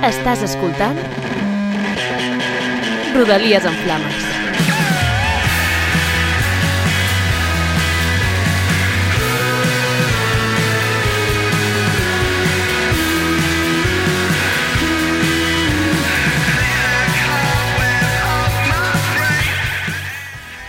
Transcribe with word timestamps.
Estàs 0.00 0.40
escoltant 0.40 0.96
Rodalies 3.12 3.66
en 3.68 3.74
Flames. 3.82 4.22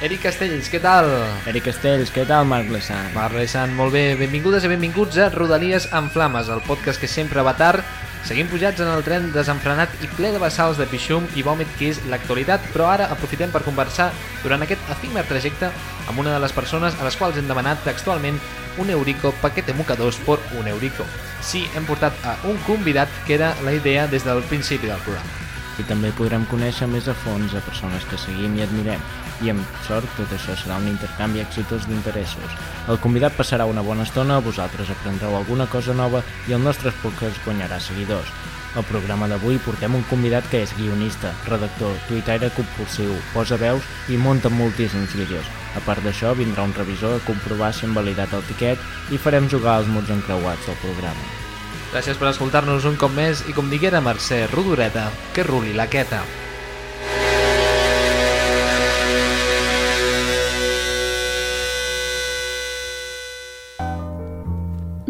Eric 0.01 0.25
Castells, 0.25 0.67
què 0.67 0.83
tal? 0.83 1.07
Eric 1.47 1.69
Castells, 1.69 2.11
què 2.11 2.27
tal, 2.27 2.43
Marc 2.51 2.67
Lessant? 2.73 3.13
Marc 3.15 3.39
Lessant, 3.39 3.71
molt 3.79 3.95
bé. 3.95 4.09
Benvingudes 4.19 4.67
i 4.67 4.75
benvinguts 4.75 5.23
a 5.23 5.31
Rodalies 5.31 5.87
en 5.95 6.11
Flames, 6.11 6.51
el 6.51 6.65
podcast 6.67 6.99
que 6.99 7.07
sempre 7.07 7.47
va 7.47 7.55
tard. 7.55 7.85
Seguim 8.21 8.47
pujats 8.51 8.79
en 8.83 8.89
el 8.91 9.01
tren 9.01 9.31
desenfrenat 9.33 9.95
i 10.05 10.09
ple 10.13 10.29
de 10.31 10.39
bassals 10.41 10.77
de 10.77 10.85
pixum 10.87 11.25
i 11.35 11.43
vòmit 11.45 11.69
que 11.79 11.89
és 11.89 12.01
l'actualitat, 12.11 12.63
però 12.73 12.91
ara 12.93 13.09
aprofitem 13.09 13.49
per 13.51 13.63
conversar 13.65 14.11
durant 14.43 14.61
aquest 14.61 14.93
efímer 14.93 15.25
trajecte 15.29 15.71
amb 16.07 16.21
una 16.21 16.35
de 16.35 16.41
les 16.43 16.53
persones 16.53 16.97
a 16.99 17.07
les 17.07 17.17
quals 17.17 17.41
hem 17.41 17.49
demanat 17.49 17.81
textualment 17.87 18.37
un 18.77 18.93
eurico 18.93 19.33
paquete 19.41 19.73
mocadors 19.73 20.21
por 20.25 20.39
un 20.59 20.69
eurico. 20.69 21.05
Sí, 21.41 21.65
hem 21.75 21.89
portat 21.89 22.13
a 22.23 22.37
un 22.47 22.61
convidat 22.69 23.09
que 23.25 23.39
era 23.41 23.55
la 23.65 23.73
idea 23.73 24.07
des 24.07 24.23
del 24.23 24.43
principi 24.43 24.87
del 24.87 25.01
programa. 25.01 25.50
I 25.81 25.85
també 25.89 26.11
podrem 26.13 26.43
conèixer 26.51 26.85
més 26.85 27.07
a 27.09 27.15
fons 27.17 27.55
a 27.57 27.61
persones 27.65 28.05
que 28.05 28.19
seguim 28.21 28.53
i 28.59 28.61
admirem. 28.67 29.01
I 29.41 29.49
amb 29.49 29.81
sort, 29.87 30.05
tot 30.13 30.29
això 30.35 30.53
serà 30.53 30.77
un 30.77 30.85
intercanvi 30.91 31.41
exitós 31.41 31.87
d'interessos. 31.89 32.53
El 32.91 33.01
convidat 33.01 33.33
passarà 33.39 33.65
una 33.65 33.81
bona 33.81 34.05
estona, 34.05 34.37
vosaltres 34.45 34.93
aprendreu 34.93 35.33
alguna 35.35 35.65
cosa 35.71 35.97
nova 35.97 36.21
i 36.47 36.53
el 36.53 36.61
nostre 36.61 36.93
podcast 37.01 37.41
guanyarà 37.47 37.81
seguidors. 37.81 38.29
Al 38.77 38.85
programa 38.87 39.27
d'avui 39.27 39.57
portem 39.65 39.97
un 39.97 40.05
convidat 40.07 40.45
que 40.51 40.61
és 40.63 40.71
guionista, 40.77 41.33
redactor, 41.49 41.97
tuitaire 42.07 42.51
compulsiu, 42.55 43.17
posa 43.33 43.57
veus 43.59 43.89
i 44.07 44.21
munta 44.21 44.53
moltíssims 44.53 45.17
vídeos. 45.17 45.49
A 45.75 45.83
part 45.87 46.05
d'això, 46.05 46.35
vindrà 46.37 46.63
un 46.67 46.75
revisor 46.77 47.17
a 47.17 47.25
comprovar 47.27 47.73
si 47.75 47.87
hem 47.87 47.97
validat 47.97 48.37
el 48.37 48.47
tiquet 48.53 49.11
i 49.11 49.19
farem 49.19 49.49
jugar 49.51 49.81
els 49.81 49.91
mots 49.91 50.13
encreuats 50.13 50.69
del 50.69 50.83
programa. 50.85 51.50
Gràcies 51.91 52.15
per 52.15 52.29
escoltar-nos 52.29 52.85
un 52.87 52.95
cop 52.95 53.11
més 53.11 53.43
i 53.51 53.55
com 53.55 53.67
diguera 53.67 53.99
Mercè 53.99 54.45
Rodoreta, 54.53 55.09
que 55.35 55.43
ruli 55.43 55.75
la 55.75 55.89
queta. 55.91 56.23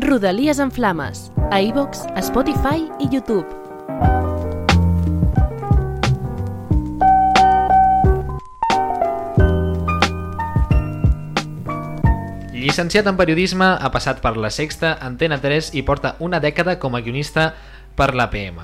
Rodalies 0.01 0.59
en 0.59 0.73
Flames. 0.73 1.29
A 1.51 1.61
iVox, 1.61 2.07
Spotify 2.25 2.89
i 2.99 3.07
YouTube. 3.13 4.30
Llicenciat 12.61 13.07
en 13.09 13.17
periodisme, 13.17 13.65
ha 13.65 13.89
passat 13.89 14.19
per 14.21 14.35
La 14.37 14.51
Sexta, 14.53 14.91
Antena 15.01 15.39
3 15.41 15.71
i 15.73 15.81
porta 15.87 16.11
una 16.21 16.37
dècada 16.43 16.77
com 16.77 16.93
a 16.93 16.99
guionista 17.01 17.55
per 17.97 18.11
l'APM. 18.13 18.59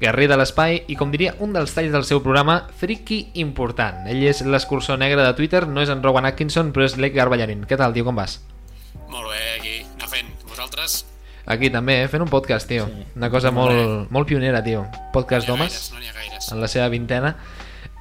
Guerrer 0.00 0.26
de 0.30 0.38
l'espai 0.40 0.78
i, 0.90 0.96
com 0.96 1.12
diria 1.12 1.34
un 1.44 1.52
dels 1.54 1.74
talls 1.76 1.92
del 1.92 2.06
seu 2.08 2.22
programa, 2.24 2.62
friki 2.80 3.18
important. 3.42 4.06
Ell 4.10 4.24
és 4.26 4.40
l'escursor 4.42 4.96
negre 4.98 5.20
de 5.22 5.34
Twitter, 5.38 5.66
no 5.68 5.84
és 5.84 5.92
en 5.92 6.00
Rowan 6.02 6.26
Atkinson, 6.30 6.72
però 6.72 6.88
és 6.88 6.96
l'Edgar 6.96 7.28
Ballarín. 7.30 7.66
Què 7.68 7.76
tal, 7.78 7.92
tio, 7.94 8.06
com 8.08 8.16
vas? 8.18 8.38
Molt 9.12 9.28
bé, 9.28 9.42
aquí, 9.60 9.76
anar 9.98 10.08
fent. 10.10 10.32
Vosaltres? 10.48 11.02
Aquí 11.52 11.68
també, 11.74 12.00
eh? 12.06 12.08
fent 12.08 12.24
un 12.24 12.32
podcast, 12.32 12.66
tio. 12.70 12.88
Sí. 12.88 13.04
Una 13.20 13.28
cosa 13.30 13.52
Molt 13.52 13.76
molt, 13.76 14.10
molt 14.16 14.28
pionera, 14.32 14.62
tio. 14.64 14.86
Podcast 15.12 15.46
No 15.46 15.58
d'homes, 15.58 15.90
no 15.92 16.00
n'hi 16.00 16.08
ha 16.08 16.16
gaires. 16.16 16.50
en 16.50 16.60
la 16.64 16.72
seva 16.72 16.88
vintena. 16.88 17.36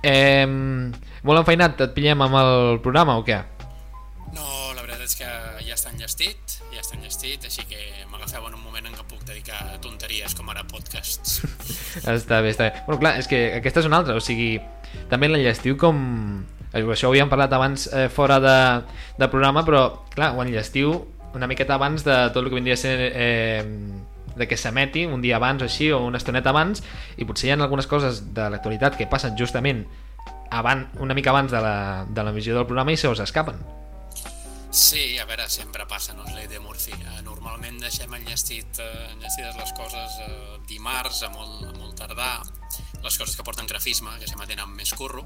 Eh, 0.02 0.48
molt 0.48 1.44
enfeinat, 1.44 1.82
et 1.86 1.94
pillem 1.94 2.24
amb 2.24 2.40
el 2.40 2.80
programa 2.82 3.20
o 3.20 3.26
què? 3.28 3.44
No, 4.34 4.71
la 5.20 5.58
és 5.58 5.60
que 5.60 5.66
ja 5.68 5.76
està 5.76 5.90
enllestit, 5.92 6.54
ja 6.72 6.80
està 6.80 6.96
enllestit, 6.96 7.44
així 7.46 7.64
que 7.68 7.78
m'agafeu 8.12 8.46
en 8.48 8.54
un 8.56 8.62
moment 8.64 8.86
en 8.88 8.94
què 8.96 9.04
puc 9.10 9.24
dedicar 9.28 9.78
tonteries 9.82 10.34
com 10.38 10.50
ara 10.50 10.64
podcasts. 10.64 11.42
Està 12.08 12.42
bé, 12.42 12.52
està 12.52 12.70
bé. 12.70 12.84
Bueno, 12.86 13.00
clar, 13.02 13.18
és 13.20 13.28
que 13.28 13.40
aquesta 13.58 13.82
és 13.82 13.86
una 13.90 13.98
altra, 14.00 14.16
o 14.16 14.22
sigui, 14.24 14.60
també 15.10 15.28
l'enllestiu 15.28 15.76
com... 15.78 16.46
eh, 16.74 16.84
Això 16.84 17.10
ho 17.10 17.12
havíem 17.12 17.30
parlat 17.30 17.52
abans 17.54 17.88
eh, 17.92 18.08
fora 18.10 18.40
de, 18.40 18.56
de 19.20 19.28
programa, 19.28 19.66
però, 19.68 20.06
clar, 20.16 20.32
ho 20.38 20.42
enllestiu 20.46 20.94
una 21.36 21.48
miqueta 21.48 21.76
abans 21.76 22.04
de 22.08 22.16
tot 22.32 22.44
el 22.44 22.50
que 22.50 22.56
vindria 22.56 22.76
a 22.80 22.82
ser... 22.82 22.98
Eh, 23.14 23.66
de 24.32 24.48
que 24.48 24.56
s'emeti 24.56 25.04
un 25.06 25.20
dia 25.22 25.36
abans 25.36 25.60
o 25.62 25.66
així, 25.68 25.90
o 25.92 25.98
una 26.08 26.18
estoneta 26.18 26.50
abans, 26.54 26.80
i 27.20 27.26
potser 27.28 27.50
hi 27.50 27.52
ha 27.52 27.58
algunes 27.60 27.86
coses 27.92 28.30
de 28.34 28.46
l'actualitat 28.50 28.96
que 28.96 29.04
passen 29.12 29.36
justament 29.36 29.84
abans, 30.50 30.88
una 31.04 31.14
mica 31.14 31.32
abans 31.36 31.52
de 31.52 31.60
la- 31.60 32.06
de 32.08 32.24
l'emissió 32.24 32.56
del 32.56 32.66
programa 32.66 32.94
i 32.94 32.98
se 32.98 33.10
us 33.12 33.20
escapen. 33.20 33.60
Sí, 34.72 35.18
a 35.20 35.26
veure, 35.28 35.50
sempre 35.52 35.84
passa, 35.84 36.14
no 36.16 36.24
és 36.24 36.32
llei 36.32 36.48
de 36.48 36.60
Murphy. 36.64 36.94
Eh, 36.96 37.22
Normalment 37.26 37.82
deixem 37.84 38.14
enllestit, 38.16 38.80
eh, 38.80 39.10
enllestides 39.12 39.58
les 39.60 39.74
coses 39.76 40.16
eh, 40.24 40.60
dimarts 40.70 41.24
a 41.28 41.30
molt, 41.34 41.66
a 41.68 41.74
molt 41.76 41.98
tardar, 42.00 42.38
les 43.04 43.18
coses 43.20 43.36
que 43.36 43.44
porten 43.44 43.68
grafisme, 43.68 44.14
que 44.22 44.30
sempre 44.30 44.48
tenen 44.48 44.72
més 44.72 44.94
curro, 44.96 45.26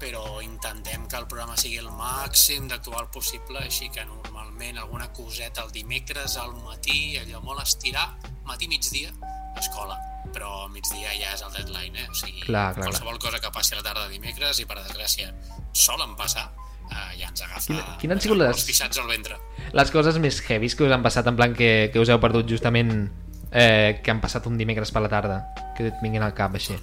però 0.00 0.38
intentem 0.44 1.08
que 1.10 1.18
el 1.18 1.26
programa 1.26 1.58
sigui 1.58 1.80
el 1.82 1.90
màxim 1.90 2.70
d'actual 2.70 3.10
possible, 3.10 3.58
així 3.58 3.90
que 3.90 4.06
normalment 4.06 4.78
alguna 4.78 5.10
coseta 5.12 5.66
el 5.66 5.74
dimecres 5.74 6.38
al 6.38 6.54
matí, 6.62 7.18
allò 7.18 7.42
molt 7.42 7.66
estirar, 7.66 8.06
matí-migdia, 8.46 9.10
escola. 9.58 9.98
Però 10.30 10.66
al 10.68 10.70
migdia 10.70 11.10
ja 11.18 11.34
és 11.34 11.42
el 11.42 11.52
deadline, 11.58 12.04
eh? 12.04 12.08
O 12.08 12.14
sigui, 12.14 12.44
Clar, 12.46 12.70
clar, 12.76 12.86
qualsevol 12.86 13.18
cosa 13.18 13.40
que 13.42 13.50
passi 13.50 13.74
a 13.74 13.80
la 13.80 13.84
tarda 13.90 14.06
de 14.06 14.14
dimecres, 14.14 14.62
i 14.62 14.66
per 14.68 14.78
desgràcia 14.78 15.34
solen 15.74 16.14
passar, 16.14 16.52
eh, 16.90 17.18
ja 17.20 17.28
ens 17.28 17.42
agafa 17.42 17.66
Quina- 17.66 17.96
quines 17.98 18.16
han 18.16 18.20
sigut 18.20 18.38
les- 18.38 18.54
els 18.56 18.64
pixats 18.64 18.98
al 18.98 19.08
ventre. 19.08 19.36
Les 19.72 19.90
coses 19.90 20.18
més 20.18 20.40
heavies 20.48 20.74
que 20.74 20.84
us 20.84 20.92
han 20.92 21.02
passat, 21.02 21.26
en 21.26 21.36
plan 21.36 21.54
que, 21.54 21.90
que 21.92 22.00
us 22.00 22.08
heu 22.08 22.18
perdut 22.20 22.48
justament 22.48 23.10
eh, 23.52 24.00
que 24.02 24.10
han 24.10 24.20
passat 24.20 24.46
un 24.46 24.56
dimecres 24.58 24.90
per 24.94 25.02
la 25.02 25.08
tarda, 25.08 25.40
que 25.76 25.88
et 25.88 25.94
vinguin 26.02 26.22
al 26.22 26.34
cap 26.34 26.54
així. 26.54 26.76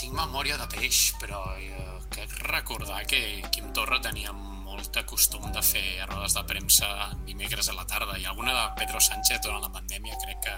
Tinc 0.00 0.12
memòria 0.12 0.56
de 0.60 0.66
peix, 0.76 1.14
però 1.20 1.40
eh, 1.56 2.00
crec 2.10 2.32
recordar 2.50 3.06
que 3.06 3.42
Quim 3.50 3.72
Torra 3.72 4.00
tenia 4.00 4.32
molt 4.74 4.98
costum 5.06 5.46
de 5.54 5.62
fer 5.62 6.04
rodes 6.10 6.34
de 6.34 6.42
premsa 6.48 6.88
dimecres 7.26 7.68
a 7.70 7.74
la 7.76 7.84
tarda 7.86 8.16
i 8.18 8.24
alguna 8.26 8.52
de 8.56 8.64
Pedro 8.80 9.00
Sánchez 9.00 9.40
durant 9.44 9.62
la 9.62 9.70
pandèmia 9.72 10.16
crec 10.24 10.40
que, 10.44 10.54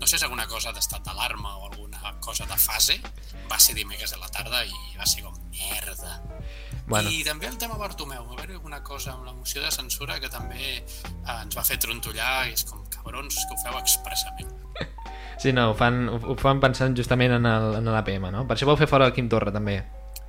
no 0.00 0.06
sé 0.06 0.18
si 0.18 0.24
alguna 0.24 0.46
cosa 0.48 0.72
d'estat 0.72 1.04
d'alarma 1.04 1.56
o 1.58 1.66
alguna 1.70 2.14
cosa 2.24 2.46
de 2.48 2.56
fase 2.56 2.98
va 3.50 3.58
ser 3.60 3.74
dimecres 3.76 4.12
a 4.14 4.18
la 4.22 4.28
tarda 4.28 4.64
i 4.64 4.72
va 4.98 5.06
ser 5.06 5.22
com 5.26 5.36
merda 5.52 6.22
Bueno. 6.88 7.10
i 7.12 7.20
també 7.22 7.44
el 7.50 7.58
tema 7.60 7.76
Bartomeu, 7.76 8.24
va 8.24 8.32
haver 8.38 8.54
alguna 8.56 8.78
cosa 8.82 9.12
amb 9.12 9.26
la 9.26 9.34
moció 9.36 9.60
de 9.60 9.70
censura 9.70 10.16
que 10.20 10.30
també 10.32 10.78
eh, 10.78 11.42
ens 11.42 11.52
va 11.56 11.64
fer 11.64 11.76
trontollar 11.76 12.46
i 12.48 12.54
és 12.56 12.64
com, 12.64 12.80
cabrons, 12.94 13.36
que 13.44 13.52
ho 13.54 13.60
feu 13.66 13.76
expressament 13.76 14.48
Sí, 15.42 15.52
no, 15.52 15.68
ho 15.70 15.74
fan, 15.76 16.08
ho, 16.08 16.34
fan 16.40 16.58
pensant 16.64 16.96
justament 16.96 17.30
en 17.36 17.44
el- 17.46 17.84
l'APM, 17.84 18.30
no? 18.32 18.46
Per 18.48 18.56
això 18.56 18.66
vau 18.66 18.74
fer 18.80 18.88
fora 18.90 19.06
el 19.06 19.12
Quim 19.14 19.28
Torra, 19.30 19.52
també. 19.54 19.76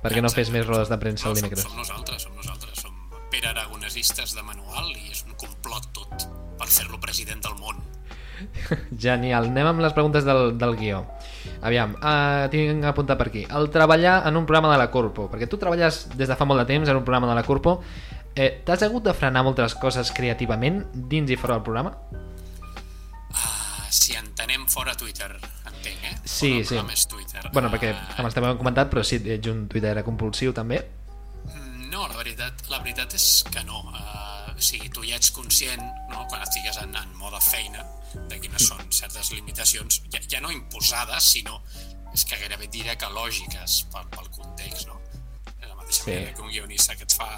Perquè 0.04 0.22
no 0.22 0.30
fes 0.30 0.52
més 0.54 0.62
rodes 0.68 0.88
de 0.88 0.96
premsa 1.02 1.26
el 1.26 1.34
No, 1.34 1.40
som, 1.40 1.42
dimecres. 1.42 1.64
som 1.66 1.74
nosaltres, 1.76 2.22
som 2.22 2.36
nosaltres, 2.36 2.59
som 2.59 2.59
Pere 2.59 2.59
Aragonesistes 3.90 4.36
de 4.38 4.42
manual 4.46 4.92
i 4.94 5.08
és 5.10 5.24
un 5.26 5.34
complot 5.34 5.88
tot 5.90 6.26
per 6.60 6.68
fer-lo 6.70 7.00
president 7.02 7.40
del 7.42 7.56
món. 7.58 7.80
Genial. 9.04 9.48
Anem 9.50 9.66
amb 9.66 9.82
les 9.82 9.96
preguntes 9.96 10.22
del, 10.22 10.52
del 10.60 10.76
guió. 10.78 11.00
Aviam, 11.66 11.96
uh, 11.98 12.46
tinc 12.52 12.86
apuntat 12.86 13.18
per 13.18 13.26
aquí. 13.32 13.42
El 13.50 13.66
treballar 13.74 14.20
en 14.30 14.38
un 14.38 14.46
programa 14.46 14.70
de 14.70 14.78
la 14.78 14.86
Corpo, 14.94 15.26
perquè 15.32 15.48
tu 15.50 15.58
treballes 15.58 16.04
des 16.14 16.30
de 16.30 16.36
fa 16.38 16.46
molt 16.46 16.62
de 16.62 16.68
temps 16.70 16.86
en 16.86 17.00
un 17.00 17.08
programa 17.08 17.32
de 17.32 17.34
la 17.40 17.42
Corpo, 17.42 17.80
eh, 18.36 18.62
t'has 18.62 18.86
hagut 18.86 19.10
de 19.10 19.16
frenar 19.16 19.42
moltes 19.48 19.74
coses 19.74 20.14
creativament 20.14 20.84
dins 20.94 21.34
i 21.34 21.40
fora 21.40 21.58
del 21.58 21.66
programa? 21.66 21.96
Uh, 23.34 23.90
si 23.90 24.14
entenem 24.14 24.70
fora 24.70 24.94
Twitter, 24.94 25.32
entenc, 25.66 26.06
eh? 26.06 26.14
Sí, 26.22 26.60
fora 26.62 26.86
sí. 26.94 27.10
Twitter. 27.10 27.50
Bueno, 27.50 27.74
perquè 27.74 27.90
Ah, 27.90 28.22
ho 28.22 28.46
hem 28.54 28.62
comentat, 28.62 28.86
però 28.94 29.02
sí, 29.02 29.18
ets 29.18 29.50
un 29.50 29.66
tuitera 29.66 30.06
compulsiu 30.06 30.54
també. 30.54 30.78
No, 31.90 32.04
la 32.06 32.16
veritat, 32.16 32.66
la 32.70 32.78
veritat 32.84 33.14
és 33.18 33.26
que 33.50 33.62
no. 33.66 33.80
Uh, 33.90 34.52
o 34.54 34.62
sigui, 34.62 34.90
tu 34.94 35.02
ja 35.06 35.18
ets 35.18 35.32
conscient, 35.34 35.82
no?, 36.12 36.26
quan 36.30 36.44
estigues 36.44 36.78
en, 36.82 36.94
en 36.94 37.16
mode 37.18 37.40
feina, 37.42 37.82
de 38.30 38.38
quines 38.42 38.68
són 38.70 38.82
certes 38.94 39.32
limitacions, 39.34 40.02
ja, 40.12 40.20
ja 40.30 40.42
no 40.44 40.52
imposades, 40.54 41.32
sinó, 41.34 41.60
és 42.14 42.24
que 42.26 42.38
gairebé 42.38 42.68
diré 42.70 42.96
que 42.98 43.10
lògiques 43.14 43.80
pel, 43.92 44.06
pel 44.14 44.30
context, 44.34 44.86
no? 44.90 45.00
De 45.50 45.66
la 45.66 45.74
mateixa 45.74 46.04
sí. 46.04 46.10
manera 46.10 46.34
que 46.34 46.46
un 46.46 46.52
guionista 46.52 46.96
que 46.98 47.06
et 47.06 47.16
fa, 47.16 47.30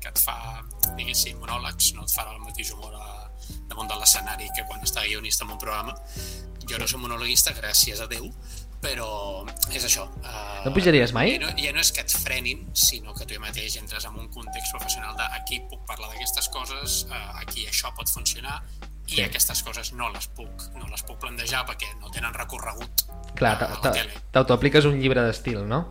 que 0.00 0.12
et 0.12 0.20
fa 0.20 0.38
diguéssim, 0.96 1.40
monòlegs, 1.40 1.92
no 1.96 2.06
et 2.08 2.16
farà 2.16 2.34
el 2.36 2.42
mateix 2.44 2.72
humor 2.76 2.96
a, 2.96 3.06
damunt 3.68 3.88
de 3.90 3.98
l'escenari 4.00 4.48
que 4.56 4.64
quan 4.68 4.84
està 4.84 5.04
guionista 5.06 5.46
en 5.46 5.54
un 5.56 5.60
programa. 5.60 5.96
Jo 6.68 6.78
no 6.78 6.88
soc 6.88 7.02
monologuista, 7.02 7.54
gràcies 7.56 8.00
a 8.00 8.08
Déu, 8.10 8.28
però 8.82 9.44
és 9.72 9.84
això. 9.86 10.08
Uh, 10.20 10.64
No 10.66 10.72
pujaries 10.74 11.12
mai? 11.14 11.36
Ja 11.36 11.46
no, 11.46 11.52
ja 11.58 11.72
no 11.72 11.80
és 11.82 11.92
que 11.94 12.02
et 12.04 12.10
frenin, 12.12 12.66
sinó 12.74 13.14
que 13.14 13.24
tu 13.26 13.38
mateix 13.40 13.76
entres 13.80 14.04
en 14.08 14.18
un 14.18 14.28
context 14.34 14.74
professional 14.74 15.14
de 15.16 15.28
aquí 15.38 15.60
puc 15.70 15.86
parlar 15.86 16.10
d'aquestes 16.12 16.48
coses, 16.52 17.04
uh, 17.08 17.38
aquí 17.40 17.66
això 17.70 17.94
pot 17.96 18.10
funcionar, 18.10 18.60
i 19.08 19.16
Sí. 19.16 19.22
aquestes 19.24 19.62
coses 19.66 19.90
no 19.98 20.08
les 20.14 20.28
puc 20.32 20.62
no 20.78 20.86
les 20.88 21.02
puc 21.02 21.18
plantejar 21.20 21.64
perquè 21.66 21.88
no 22.00 22.08
tenen 22.14 22.32
recorregut 22.32 23.02
Clar, 23.36 23.56
tele. 23.82 24.12
t'autoapliques 24.32 24.86
un 24.88 25.00
llibre 25.00 25.24
d'estil, 25.26 25.66
no? 25.68 25.82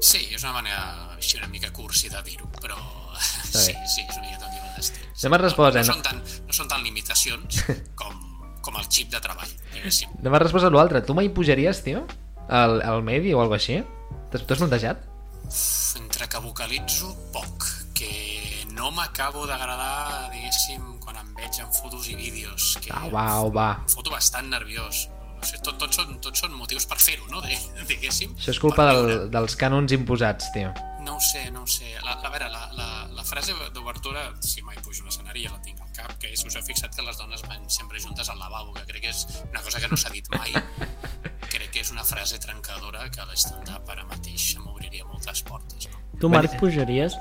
Sí, 0.00 0.28
és 0.32 0.42
una 0.44 0.52
manera 0.54 1.10
així 1.16 1.36
una 1.38 1.48
mica 1.48 1.72
cursi 1.74 2.08
de 2.08 2.22
dir-ho, 2.22 2.46
però 2.62 2.78
sí, 3.52 3.74
sí, 3.84 4.06
és 4.06 4.16
una 4.16 4.28
mica 4.30 4.46
un 4.46 4.54
llibre 4.54 4.70
d'estil. 4.76 5.06
No 5.24 5.30
m'has 5.34 5.40
respost, 5.42 5.76
eh, 5.76 5.82
no, 5.82 5.86
no? 5.86 5.96
no, 5.96 5.98
són 5.98 6.02
tan, 6.06 6.22
no 6.46 6.52
són 6.56 6.68
tan 6.70 6.82
limitacions 6.86 7.60
com, 8.00 8.19
com 8.64 8.76
el 8.80 8.86
xip 8.88 9.10
de 9.12 9.20
treball, 9.22 9.50
diguéssim. 9.74 10.12
M'has 10.22 10.42
respost 10.44 10.66
a 10.68 10.70
l'altre. 10.74 11.02
Tu 11.06 11.14
mai 11.16 11.28
pujaries, 11.32 11.82
tio? 11.86 12.04
Al, 12.48 12.80
al 12.82 13.02
medi 13.06 13.32
o 13.34 13.40
alguna 13.42 13.60
així? 13.60 13.80
T'has 14.32 14.44
plantejat? 14.58 15.06
Entre 15.98 16.28
que 16.30 16.38
vocalitzo 16.44 17.10
poc, 17.34 17.64
que 17.98 18.10
no 18.74 18.90
m'acabo 18.94 19.46
d'agradar, 19.48 20.28
diguéssim, 20.34 20.82
quan 21.02 21.16
em 21.22 21.32
veig 21.38 21.58
en 21.62 21.72
fotos 21.74 22.06
i 22.10 22.14
vídeos, 22.18 22.76
que 22.82 22.92
Au, 22.94 23.08
va, 23.10 23.24
au, 23.40 23.50
va. 23.54 23.70
em 23.82 23.88
foto 23.94 24.12
bastant 24.14 24.46
nerviós. 24.52 25.08
O 25.40 25.44
sigui, 25.48 25.62
tot, 25.64 25.78
tots, 25.80 25.96
són, 25.96 26.18
tots 26.20 26.42
són 26.44 26.52
motius 26.52 26.84
per 26.86 26.98
fer-ho, 27.00 27.26
no? 27.32 27.40
Diguéssim. 27.90 28.36
Això 28.36 28.52
és 28.54 28.60
culpa 28.62 28.90
del, 28.92 29.30
dels 29.32 29.56
cànons 29.58 29.92
imposats, 29.96 30.50
tio. 30.54 30.70
No 31.04 31.16
ho 31.16 31.20
sé, 31.20 31.50
no 31.50 31.62
ho 31.62 31.66
sé. 31.66 31.94
La, 32.04 32.12
a 32.12 32.30
veure, 32.30 32.48
la, 32.52 32.66
la, 32.76 32.88
la 33.16 33.24
frase 33.24 33.54
d'obertura, 33.74 34.26
si 34.44 34.62
mai 34.62 34.76
pujo 34.84 35.00
a 35.00 35.06
un 35.06 35.12
escenari 35.12 35.46
ja 35.46 35.54
la 35.54 35.62
tinc 35.64 35.80
al 35.80 35.92
cap, 35.96 36.12
que 36.20 36.32
és, 36.34 36.44
us 36.44 36.56
heu 36.56 36.64
fixat 36.66 36.94
que 36.96 37.04
les 37.06 37.18
dones 37.18 37.42
van 37.48 37.64
sempre 37.72 38.00
juntes 38.02 38.28
al 38.28 38.38
lavabo, 38.38 38.74
que 38.76 38.84
crec 38.88 39.06
que 39.06 39.12
és 39.14 39.24
una 39.48 39.62
cosa 39.64 39.80
que 39.80 39.88
no 39.88 39.96
s'ha 40.00 40.12
dit 40.12 40.28
mai. 40.36 40.52
crec 41.52 41.70
que 41.72 41.82
és 41.82 41.90
una 41.94 42.04
frase 42.06 42.38
trencadora 42.42 43.08
que 43.10 43.22
a 43.22 43.26
l'stand-up 43.28 43.88
ara 43.90 44.06
mateix 44.08 44.52
m'obriria 44.60 45.08
moltes 45.08 45.42
portes, 45.48 45.88
no? 45.90 46.04
Tu, 46.20 46.28
Marc, 46.28 46.56
pujaries? 46.60 47.16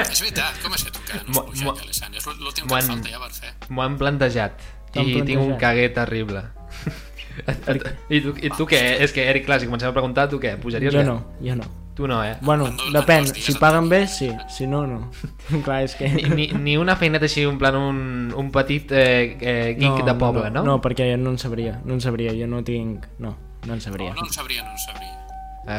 és 0.00 0.20
veritat, 0.22 0.58
com 0.62 0.74
és 0.74 0.84
que 0.86 0.92
tu 0.94 1.02
encara 1.04 1.24
no 1.26 1.42
has 1.44 1.50
pujat, 1.52 1.84
Alessandro? 1.86 2.20
És 2.20 2.28
l'últim 2.40 2.66
que 2.66 2.82
falta 2.90 3.12
ja 3.14 3.20
per 3.22 3.32
fer. 3.36 3.52
M'ho 3.68 3.84
han 3.86 3.98
plantejat. 4.00 4.64
I 4.98 5.22
tinc 5.22 5.38
un 5.38 5.54
caguer 5.60 5.92
terrible. 5.94 6.42
I 8.10 8.20
tu, 8.24 8.34
I 8.36 8.50
tu 8.56 8.66
què? 8.68 8.80
És 9.04 9.14
que, 9.16 9.24
Eric, 9.30 9.46
clar, 9.46 9.60
si 9.60 9.68
comencem 9.68 9.90
a 9.90 9.94
preguntar, 9.96 10.28
tu 10.30 10.40
què? 10.42 10.56
Pujaries 10.60 10.92
Jo 10.92 11.02
bé? 11.02 11.06
no, 11.06 11.20
jo 11.44 11.56
no. 11.58 11.68
Tu 11.94 12.06
no, 12.08 12.22
eh? 12.24 12.36
Bueno, 12.40 12.68
depèn, 12.94 13.26
si 13.28 13.52
paguen 13.60 13.90
bé, 13.90 14.06
sí, 14.08 14.30
si 14.48 14.66
no, 14.66 14.86
no. 14.86 15.10
Clar, 15.66 15.82
és 15.84 15.96
que... 15.98 16.08
Ni, 16.08 16.22
ni, 16.32 16.46
ni 16.54 16.76
una 16.80 16.94
feineta 16.96 17.26
així, 17.28 17.42
en 17.44 17.58
plan 17.60 17.76
un, 17.76 17.98
un 18.38 18.50
petit 18.54 18.92
eh, 18.94 19.36
eh, 19.36 19.74
geek 19.76 20.04
de 20.06 20.14
poble, 20.16 20.46
no? 20.54 20.62
No, 20.64 20.78
perquè 20.80 21.10
no 21.20 21.34
en 21.34 21.38
sabria, 21.42 21.80
no 21.84 21.98
en 21.98 22.00
sabria, 22.00 22.32
jo 22.38 22.48
no 22.48 22.62
tinc... 22.64 23.04
No, 23.18 23.34
no 23.66 23.76
en 23.76 23.82
sabria. 23.84 24.14
No, 24.14 24.22
no 24.22 24.30
en 24.30 24.32
sabria, 24.32 24.64
no 24.64 24.72
en 24.72 24.84
sabria. 24.86 25.16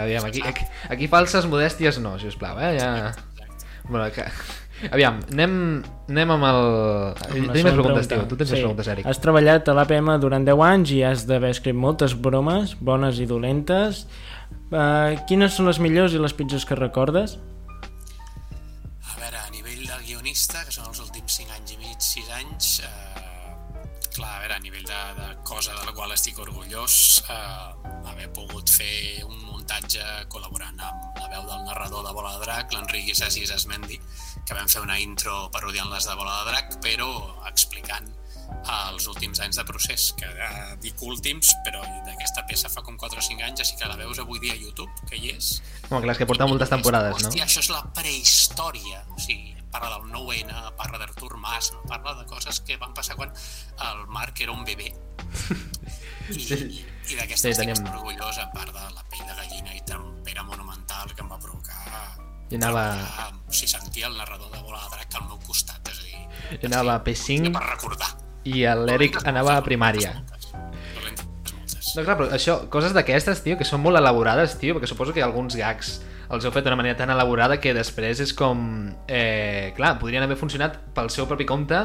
Aviam, 0.02 0.28
aquí, 0.28 0.44
aquí, 0.46 0.68
aquí 0.94 1.08
falses 1.10 1.48
modèsties 1.50 1.98
no, 2.04 2.18
si 2.22 2.30
us 2.30 2.38
plau, 2.38 2.60
eh? 2.62 2.76
Ja... 2.78 3.16
Bueno, 3.88 4.12
que... 4.14 4.28
Aviam, 4.90 5.20
anem, 5.32 5.54
anem 6.10 6.32
amb 6.34 6.44
el... 6.48 6.60
Amb 7.12 7.52
Tens 7.54 7.64
més 7.64 7.76
preguntes, 7.76 8.08
pregunta. 8.08 8.16
tio. 8.16 8.26
Tu 8.32 8.36
tens 8.40 8.50
Sí. 8.50 8.56
més 8.56 8.64
preguntes, 8.66 8.88
Eric. 8.96 9.06
Has 9.12 9.20
treballat 9.22 9.70
a 9.70 9.76
l'APM 9.78 10.10
durant 10.24 10.46
10 10.48 10.64
anys 10.66 10.92
i 10.96 11.02
has 11.06 11.26
d'haver 11.30 11.52
escrit 11.54 11.76
moltes 11.78 12.16
bromes, 12.18 12.74
bones 12.80 13.20
i 13.22 13.28
dolentes. 13.30 14.06
Uh, 14.72 15.20
quines 15.28 15.54
són 15.54 15.68
les 15.68 15.80
millors 15.84 16.14
i 16.16 16.20
les 16.20 16.34
pitjors 16.34 16.66
que 16.66 16.76
recordes? 16.80 17.38
A 19.12 19.20
veure, 19.20 19.38
a 19.38 19.50
nivell 19.54 19.84
de 19.86 19.98
guionista, 20.08 20.64
que 20.66 20.72
són 20.76 20.88
els 20.90 21.00
últims 21.04 21.38
5 21.42 21.52
anys 21.58 21.76
i 21.76 21.78
mig, 21.82 21.98
6 22.00 22.30
anys, 22.40 22.70
eh, 22.88 24.08
clar, 24.16 24.32
a 24.38 24.40
veure, 24.44 24.56
a 24.58 24.64
nivell 24.64 24.86
de, 24.88 25.02
de 25.20 25.28
cosa 25.48 25.76
de 25.78 25.86
la 25.86 25.91
qual 26.12 26.20
estic 26.20 26.40
orgullós, 26.44 27.24
eh, 27.30 28.10
haver 28.12 28.28
pogut 28.36 28.68
fer 28.68 29.24
un 29.24 29.38
muntatge 29.46 30.04
col·laborant 30.28 30.82
amb 30.84 31.20
la 31.22 31.30
veu 31.32 31.46
del 31.48 31.62
narrador 31.64 32.04
de 32.04 32.12
Bola 32.12 32.34
de 32.34 32.42
Drac, 32.44 32.74
l'Enric 32.74 33.14
Issassis 33.14 33.54
Esmendi, 33.56 33.96
que 34.44 34.54
vam 34.54 34.68
fer 34.68 34.82
una 34.84 34.98
intro 35.00 35.48
parodiant 35.54 35.88
les 35.88 36.04
de 36.04 36.16
Bola 36.20 36.42
de 36.42 36.52
Drac, 36.52 36.76
però 36.84 37.08
explicant 37.48 38.12
els 38.92 39.08
últims 39.08 39.40
anys 39.40 39.62
de 39.62 39.64
procés, 39.64 40.10
que 40.20 40.28
eh, 40.28 40.76
dic 40.84 41.00
últims, 41.00 41.54
però 41.64 41.80
d'aquesta 42.04 42.44
peça 42.44 42.68
fa 42.68 42.84
com 42.84 43.00
4 43.00 43.24
o 43.24 43.24
5 43.30 43.48
anys, 43.48 43.64
així 43.64 43.80
que 43.80 43.88
la 43.88 43.96
veus 43.96 44.20
avui 44.20 44.44
dia 44.44 44.52
a 44.52 44.60
YouTube, 44.60 44.92
que 45.08 45.16
hi 45.16 45.32
és, 45.38 45.62
Home, 45.88 46.04
clar, 46.04 46.18
és 46.18 46.20
que 46.20 46.28
porta 46.28 46.50
moltes 46.52 46.76
temporades, 46.76 47.24
no? 47.24 47.32
Hòstia, 47.32 47.48
això 47.48 47.64
és 47.64 47.72
la 47.72 47.86
prehistòria. 47.96 49.06
O 49.16 49.20
sigui, 49.20 49.56
parla 49.72 49.96
del 49.96 50.12
9-N, 50.12 50.76
parla 50.76 51.00
d'Artur 51.00 51.38
Mas, 51.40 51.72
no? 51.72 51.86
parla 51.88 52.18
de 52.20 52.28
coses 52.28 52.60
que 52.68 52.76
van 52.78 52.94
passar 52.94 53.16
quan 53.16 53.32
el 53.32 54.06
Marc 54.12 54.44
era 54.44 54.52
un 54.52 54.68
bebè. 54.68 54.92
I, 56.32 56.40
Sí. 56.46 56.86
i 57.12 57.16
d'aquesta 57.16 57.48
Sí, 57.48 57.54
sí, 57.54 57.62
estic 57.62 57.74
teníem- 57.76 57.94
orgullós, 57.94 58.38
a 58.40 58.50
part 58.52 58.72
de 58.74 58.80
la 58.96 59.04
pell 59.12 59.26
de 59.28 59.36
gallina 59.36 59.76
i 59.76 59.82
tempera 59.86 60.44
monumental 60.44 61.14
que 61.16 61.22
em 61.22 61.30
va 61.30 61.40
provocar... 61.40 62.18
I 62.52 62.56
anava- 62.56 62.86
treballar, 62.98 63.34
O 63.48 63.52
sigui, 63.54 63.68
sentia 63.72 64.08
el 64.08 64.18
narrador 64.18 64.52
de 64.52 64.60
Bola 64.62 64.80
de 64.84 64.96
Drac 64.96 65.16
al 65.22 65.28
meu 65.28 65.40
costat, 65.46 65.88
és 65.90 66.00
a 66.00 66.04
dir... 66.04 66.60
Jo 66.62 66.68
anava 66.68 66.96
a 66.96 67.04
Per 67.04 67.14
P5 67.14 67.54
recordar. 67.70 68.12
i 68.44 68.64
l'Eric 68.66 69.22
anava 69.28 69.58
a 69.58 69.64
primària. 69.64 70.14
No, 71.96 72.04
clar, 72.06 72.16
però 72.18 72.30
això, 72.32 72.54
coses 72.72 72.94
d'aquestes, 72.96 73.42
tio, 73.44 73.58
que 73.60 73.66
són 73.68 73.82
molt 73.84 74.00
elaborades, 74.00 74.54
tio, 74.62 74.78
perquè 74.78 74.88
suposo 74.88 75.12
que 75.12 75.22
alguns 75.26 75.58
gags 75.60 75.98
els 76.32 76.46
heu 76.48 76.52
fet 76.56 76.64
d'una 76.64 76.78
manera 76.80 76.96
tan 76.96 77.10
elaborada 77.12 77.58
que 77.60 77.74
després 77.76 78.22
és 78.24 78.32
com... 78.34 78.62
Eh, 79.12 79.74
clar, 79.76 79.98
podrien 80.00 80.24
haver 80.24 80.38
funcionat 80.40 80.78
pel 80.96 81.10
seu 81.12 81.28
propi 81.28 81.44
compte 81.50 81.82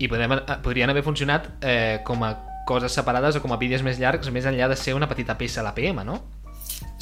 i 0.00 0.08
podrien, 0.08 0.38
podrien 0.64 0.88
haver 0.88 1.02
funcionat 1.04 1.50
eh, 1.60 2.00
com 2.06 2.24
a 2.24 2.30
coses 2.68 2.94
separades 2.94 3.36
o 3.36 3.42
com 3.42 3.52
a 3.52 3.58
vídeos 3.60 3.82
més 3.86 3.98
llargs, 3.98 4.30
més 4.34 4.46
enllà 4.48 4.68
de 4.70 4.76
ser 4.78 4.94
una 4.94 5.08
petita 5.10 5.36
peça 5.38 5.60
a 5.60 5.66
l'APM, 5.66 6.02
no? 6.06 6.20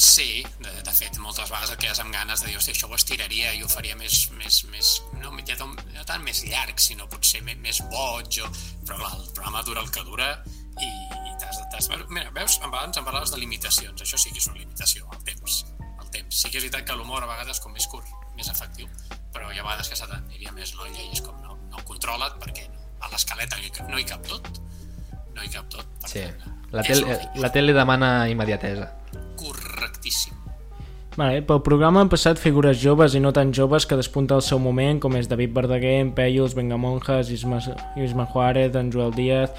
Sí, 0.00 0.42
de, 0.60 0.70
de 0.84 0.92
fet, 0.96 1.18
moltes 1.20 1.50
vegades 1.50 1.74
et 1.74 1.80
quedes 1.82 1.98
amb 2.00 2.12
ganes 2.14 2.40
de 2.40 2.48
dir, 2.48 2.56
hòstia, 2.56 2.72
això 2.72 2.88
ho 2.88 2.96
estiraria 2.96 3.52
i 3.56 3.62
ho 3.64 3.68
faria 3.68 3.96
més, 4.00 4.30
més, 4.38 4.62
més 4.72 4.92
no, 5.20 5.32
ja 5.44 5.56
tant, 5.60 5.74
no 5.92 6.04
tant 6.08 6.24
més 6.24 6.40
llarg, 6.48 6.80
sinó 6.80 7.08
potser 7.12 7.42
més, 7.44 7.58
més 7.60 7.82
boig, 7.92 8.40
o... 8.44 8.48
però 8.88 8.96
clar, 9.02 9.12
el 9.18 9.28
programa 9.36 9.62
dura 9.66 9.84
el 9.84 9.90
que 9.92 10.04
dura 10.08 10.30
i, 10.80 10.88
i 10.88 11.34
t'has... 11.40 11.60
t'has- 11.72 11.90
Mira, 12.08 12.30
veus, 12.36 12.56
abans 12.64 12.96
em 12.96 13.04
parlaves 13.04 13.32
de 13.34 13.40
limitacions, 13.42 14.00
això 14.00 14.20
sí 14.20 14.32
que 14.32 14.40
és 14.40 14.48
una 14.48 14.58
limitació, 14.62 15.08
el 15.12 15.22
temps. 15.28 15.60
El 16.00 16.08
temps. 16.16 16.40
Sí 16.42 16.48
que 16.48 16.58
és 16.60 16.64
veritat 16.64 16.88
que 16.88 16.96
l'humor 16.96 17.24
a 17.24 17.28
vegades 17.28 17.60
com 17.60 17.76
més 17.76 17.86
curt, 17.92 18.08
més 18.36 18.48
efectiu, 18.48 18.88
però 19.34 19.52
hi 19.52 19.60
ha 19.60 19.66
vegades 19.68 19.92
que 19.92 20.00
se 20.00 20.08
t'aniria 20.08 20.52
més 20.56 20.72
l'olla 20.78 20.96
i 20.96 21.10
és 21.12 21.20
com 21.24 21.36
no, 21.44 21.58
no 21.70 21.84
controla't 21.88 22.40
perquè 22.40 22.68
no, 22.72 22.80
a 23.04 23.12
l'escaleta 23.12 23.60
no 23.60 23.88
no 23.92 24.00
hi 24.00 24.08
cap 24.08 24.24
tot, 24.26 24.48
no 25.40 25.46
hi 25.46 25.54
cap 25.54 25.70
tot. 25.72 25.86
Sí. 26.06 26.20
tant, 26.20 26.76
La, 26.76 26.84
és 26.84 26.92
tel 26.92 27.06
el 27.06 27.08
que 27.08 27.38
hi 27.38 27.42
la 27.42 27.50
tele 27.54 27.74
demana 27.74 28.10
immediatesa. 28.30 28.90
Correctíssim. 29.40 30.36
Vale, 31.16 31.40
pel 31.42 31.62
programa 31.66 32.04
han 32.04 32.10
passat 32.12 32.38
figures 32.38 32.78
joves 32.80 33.16
i 33.18 33.20
no 33.20 33.32
tan 33.34 33.50
joves 33.56 33.86
que 33.88 33.98
despunta 33.98 34.36
el 34.38 34.44
seu 34.46 34.60
moment, 34.62 35.00
com 35.02 35.16
és 35.18 35.28
David 35.28 35.56
Verdaguer, 35.56 35.96
en 36.04 36.12
Peyos, 36.14 36.54
Vengamonjas, 36.54 37.32
Isma, 37.34 37.58
Isma 37.98 38.28
Juárez, 38.30 38.76
en 38.76 38.92
Joel 38.92 39.16
Díaz... 39.16 39.56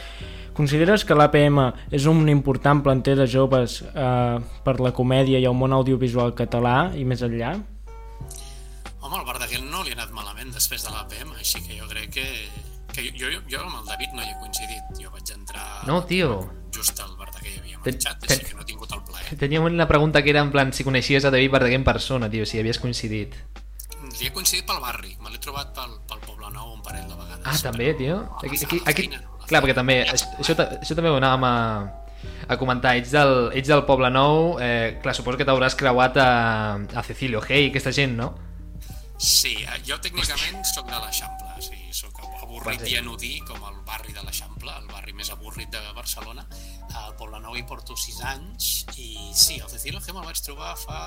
Consideres 0.52 1.06
que 1.08 1.16
l'APM 1.16 1.62
és 1.96 2.06
un 2.12 2.28
important 2.28 2.82
planter 2.84 3.14
de 3.16 3.24
joves 3.26 3.78
eh, 3.88 4.36
per 4.66 4.74
la 4.84 4.92
comèdia 4.92 5.40
i 5.40 5.48
el 5.48 5.56
món 5.56 5.72
audiovisual 5.72 6.34
català 6.36 6.92
i 7.00 7.06
més 7.08 7.24
enllà? 7.24 7.54
Home, 9.00 9.16
al 9.16 9.24
Verdaguer 9.30 9.62
no 9.64 9.80
li 9.88 9.96
ha 9.96 9.96
anat 9.96 10.12
malament 10.12 10.52
després 10.52 10.84
de 10.84 10.92
l'APM, 10.92 11.32
així 11.40 11.64
que 11.64 11.80
jo 11.80 11.88
crec 11.88 12.12
que... 12.20 12.28
que 12.96 13.06
jo, 13.12 13.30
jo, 13.32 13.42
jo 13.50 13.62
amb 13.64 13.80
el 13.82 13.86
David 13.90 14.14
no 14.18 14.24
hi 14.24 14.30
he 14.32 14.38
coincidit. 14.42 14.92
Jo 15.02 15.12
vaig 15.14 15.32
entrar... 15.36 15.66
No, 15.88 16.02
tio. 16.10 16.34
Just 16.76 17.00
al 17.04 17.16
Verdaguer 17.20 17.58
havia 17.60 17.80
Ten- 17.84 17.96
marxat, 17.98 18.20
ten- 18.24 18.38
així 18.38 18.50
que 18.52 18.56
no 18.56 18.62
he 18.64 18.70
tingut 18.70 18.92
el 18.96 19.02
plaer. 19.08 19.38
Teníem 19.40 19.64
una 19.68 19.88
pregunta 19.88 20.22
que 20.24 20.30
era 20.32 20.42
en 20.46 20.52
plan 20.52 20.72
si 20.74 20.84
coneixies 20.88 21.26
a 21.26 21.32
David 21.34 21.52
Verdaguer 21.52 21.80
en 21.82 21.84
persona, 21.88 22.30
tio, 22.32 22.46
si 22.46 22.60
havies 22.60 22.80
coincidit. 22.80 23.36
Li 24.20 24.28
he 24.28 24.32
coincidit 24.36 24.66
pel 24.68 24.80
barri, 24.84 25.16
me 25.24 25.30
l'he 25.32 25.40
trobat 25.42 25.72
pel, 25.76 25.98
pel 26.10 26.20
Poble 26.26 26.50
Nou 26.54 26.74
un 26.74 26.82
parell 26.84 27.08
de 27.08 27.16
vegades. 27.16 27.46
Ah, 27.48 27.58
també, 27.64 27.92
però 27.94 27.98
tio. 27.98 28.20
Aquí, 28.44 28.60
aquí, 28.66 28.82
aquí... 28.86 29.10
Clar, 29.48 29.62
perquè 29.64 29.76
també, 29.76 29.96
això, 30.08 30.56
això 30.56 30.96
també 30.96 31.10
ho 31.12 31.18
anàvem 31.18 31.44
a, 31.48 31.56
a 32.48 32.58
comentar. 32.62 32.94
Ets 33.00 33.12
del, 33.16 33.34
ets 33.58 33.68
del 33.72 33.84
Poble 33.88 34.10
Nou, 34.14 34.58
eh, 34.64 35.00
clar, 35.04 35.16
suposo 35.18 35.40
que 35.40 35.48
t'hauràs 35.48 35.76
creuat 35.80 36.18
a, 36.22 36.30
a 36.96 37.04
Cecilio 37.04 37.42
Hey, 37.48 37.70
aquesta 37.72 37.92
gent, 37.96 38.16
no? 38.20 38.30
Sí, 39.22 39.54
eh, 39.62 39.80
jo 39.86 39.98
tècnicament 40.02 40.64
sóc 40.66 40.88
de 40.90 40.98
l'Eixample, 40.98 41.51
avorrit 42.62 42.88
i 42.92 42.98
anodí 43.00 43.32
com 43.48 43.62
el 43.68 43.78
barri 43.88 44.14
de 44.14 44.22
l'Eixample, 44.24 44.72
el 44.78 44.88
barri 44.92 45.14
més 45.18 45.30
avorrit 45.34 45.70
de 45.74 45.82
Barcelona. 45.98 46.46
Al 47.02 47.16
Poble 47.18 47.40
Nou 47.42 47.56
hi 47.58 47.64
porto 47.68 47.96
6 47.98 48.20
anys 48.34 48.68
i 48.98 49.08
sí, 49.34 49.58
el 49.60 49.70
Cecilio 49.72 50.00
G 50.02 50.14
me'l 50.14 50.26
vaig 50.28 50.42
trobar 50.46 50.76
fa, 50.78 51.00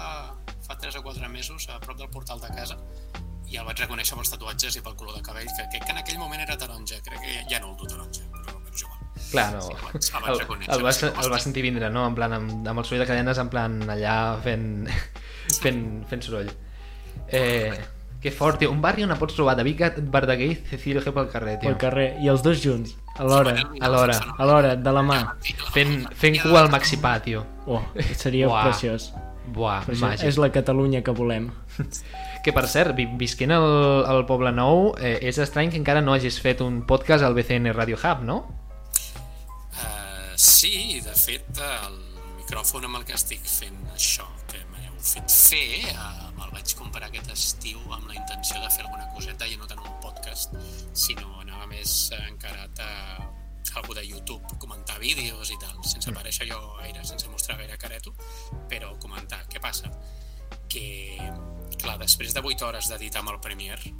fa 0.66 0.76
3 0.80 0.98
o 0.98 1.02
4 1.06 1.28
mesos 1.30 1.68
a 1.70 1.78
prop 1.80 1.98
del 2.00 2.10
portal 2.10 2.40
de 2.42 2.50
casa 2.54 2.78
i 3.46 3.58
el 3.60 3.66
vaig 3.68 3.78
reconèixer 3.84 4.16
pels 4.18 4.32
tatuatges 4.32 4.76
i 4.80 4.82
pel 4.82 4.96
color 4.98 5.14
de 5.14 5.22
cabell, 5.22 5.46
que 5.46 5.66
crec 5.70 5.84
que 5.84 5.92
en 5.92 5.98
aquell 6.00 6.18
moment 6.18 6.40
era 6.42 6.56
taronja, 6.58 6.98
crec 7.04 7.20
que 7.22 7.34
ja 7.50 7.60
no 7.60 7.70
el 7.70 7.76
du 7.78 7.86
taronja, 7.86 8.24
però, 8.32 8.56
és 8.72 8.82
igual. 8.82 9.00
Clar, 9.30 9.44
no. 9.54 9.60
Sí, 9.62 9.74
el 9.74 9.82
vaig- 9.84 10.08
el 10.24 10.24
vaig 10.24 10.68
El, 10.74 10.82
vas, 10.82 10.96
sí, 10.98 11.06
el 11.06 11.30
vas 11.30 11.42
sentir 11.44 11.62
vindre, 11.62 11.90
no? 11.92 12.06
En 12.08 12.16
plan, 12.16 12.32
amb, 12.34 12.66
amb 12.66 12.80
el 12.80 12.84
soroll 12.88 13.04
de 13.04 13.06
cadenes, 13.12 13.38
en 13.38 13.50
plan, 13.52 13.76
allà 13.94 14.16
fent, 14.42 14.88
fent, 15.60 15.84
fent 16.10 16.24
soroll. 16.24 16.50
Eh, 17.28 17.70
que 18.24 18.30
fort, 18.32 18.56
tio. 18.58 18.70
Un 18.72 18.80
barri 18.80 19.04
on 19.04 19.12
pots 19.20 19.36
trobar 19.36 19.52
David 19.58 19.82
Verdaguer 20.08 20.46
i 20.48 20.56
Cecilio 20.70 21.02
G 21.04 21.12
pel 21.12 21.26
carrer, 21.28 21.58
tio. 21.60 21.68
Pel 21.68 21.76
carrer, 21.82 22.06
i 22.24 22.30
els 22.32 22.40
dos 22.42 22.62
junts, 22.64 22.94
alhora, 23.20 23.52
alhora, 23.84 24.16
alhora, 24.40 24.74
de 24.80 24.92
la 24.96 25.02
mà. 25.04 25.18
Fent, 25.74 26.06
fent 26.16 26.40
cua 26.40 26.62
al 26.64 26.70
Maxipà, 26.72 27.18
tio. 27.22 27.44
Oh, 27.66 27.82
seria 28.16 28.48
Buah. 28.48 28.64
preciós. 28.70 29.10
Buah, 29.54 29.82
preciós. 29.84 30.00
màgic. 30.08 30.24
És 30.30 30.38
la 30.40 30.48
Catalunya 30.50 31.02
que 31.04 31.12
volem. 31.12 31.50
Que 32.44 32.52
per 32.56 32.64
cert, 32.68 32.94
vi- 32.96 33.10
visquent 33.20 33.52
al, 33.52 34.04
al 34.08 34.24
Poble 34.28 34.50
Nou, 34.56 34.94
eh, 34.98 35.18
és 35.28 35.36
estrany 35.38 35.68
que 35.70 35.76
encara 35.80 36.00
no 36.00 36.12
hagis 36.16 36.40
fet 36.40 36.60
un 36.64 36.82
podcast 36.88 37.24
al 37.24 37.34
BCN 37.36 37.72
Radio 37.76 37.96
Hub, 38.00 38.24
no? 38.24 38.38
Uh, 39.74 40.32
sí, 40.36 41.00
de 41.04 41.12
fet, 41.16 41.44
el 41.60 41.96
micròfon 42.38 42.84
amb 42.88 43.00
el 43.00 43.04
que 43.08 43.16
estic 43.16 43.44
fent 43.48 43.76
això, 43.94 44.26
fer, 45.04 45.84
eh, 45.90 46.32
me'l 46.38 46.52
vaig 46.54 46.74
comprar 46.78 47.08
aquest 47.08 47.30
estiu 47.34 47.80
amb 47.92 48.08
la 48.08 48.16
intenció 48.16 48.60
de 48.62 48.70
fer 48.72 48.84
alguna 48.86 49.08
coseta 49.14 49.46
i 49.46 49.56
no 49.60 49.68
tant 49.70 49.82
un 49.84 50.00
podcast, 50.00 50.56
sinó 50.92 51.40
anava 51.42 51.66
més 51.70 52.10
encarat 52.16 52.80
a 52.80 52.92
algú 53.74 53.94
de 53.94 54.04
YouTube, 54.06 54.58
comentar 54.58 54.98
vídeos 55.00 55.50
i 55.50 55.58
tal, 55.58 55.80
sense 55.84 56.10
aparèixer 56.10 56.46
jo 56.46 56.58
gaire, 56.78 57.02
sense 57.04 57.28
mostrar 57.28 57.58
gaire 57.58 57.76
careto, 57.78 58.14
però 58.70 58.92
comentar. 59.02 59.40
Què 59.50 59.60
passa? 59.60 59.90
Que, 60.70 61.18
clar, 61.80 61.98
després 61.98 62.34
de 62.34 62.42
8 62.44 62.68
hores 62.68 62.90
d'editar 62.92 63.24
amb 63.24 63.34
el 63.34 63.40
Premiere, 63.42 63.90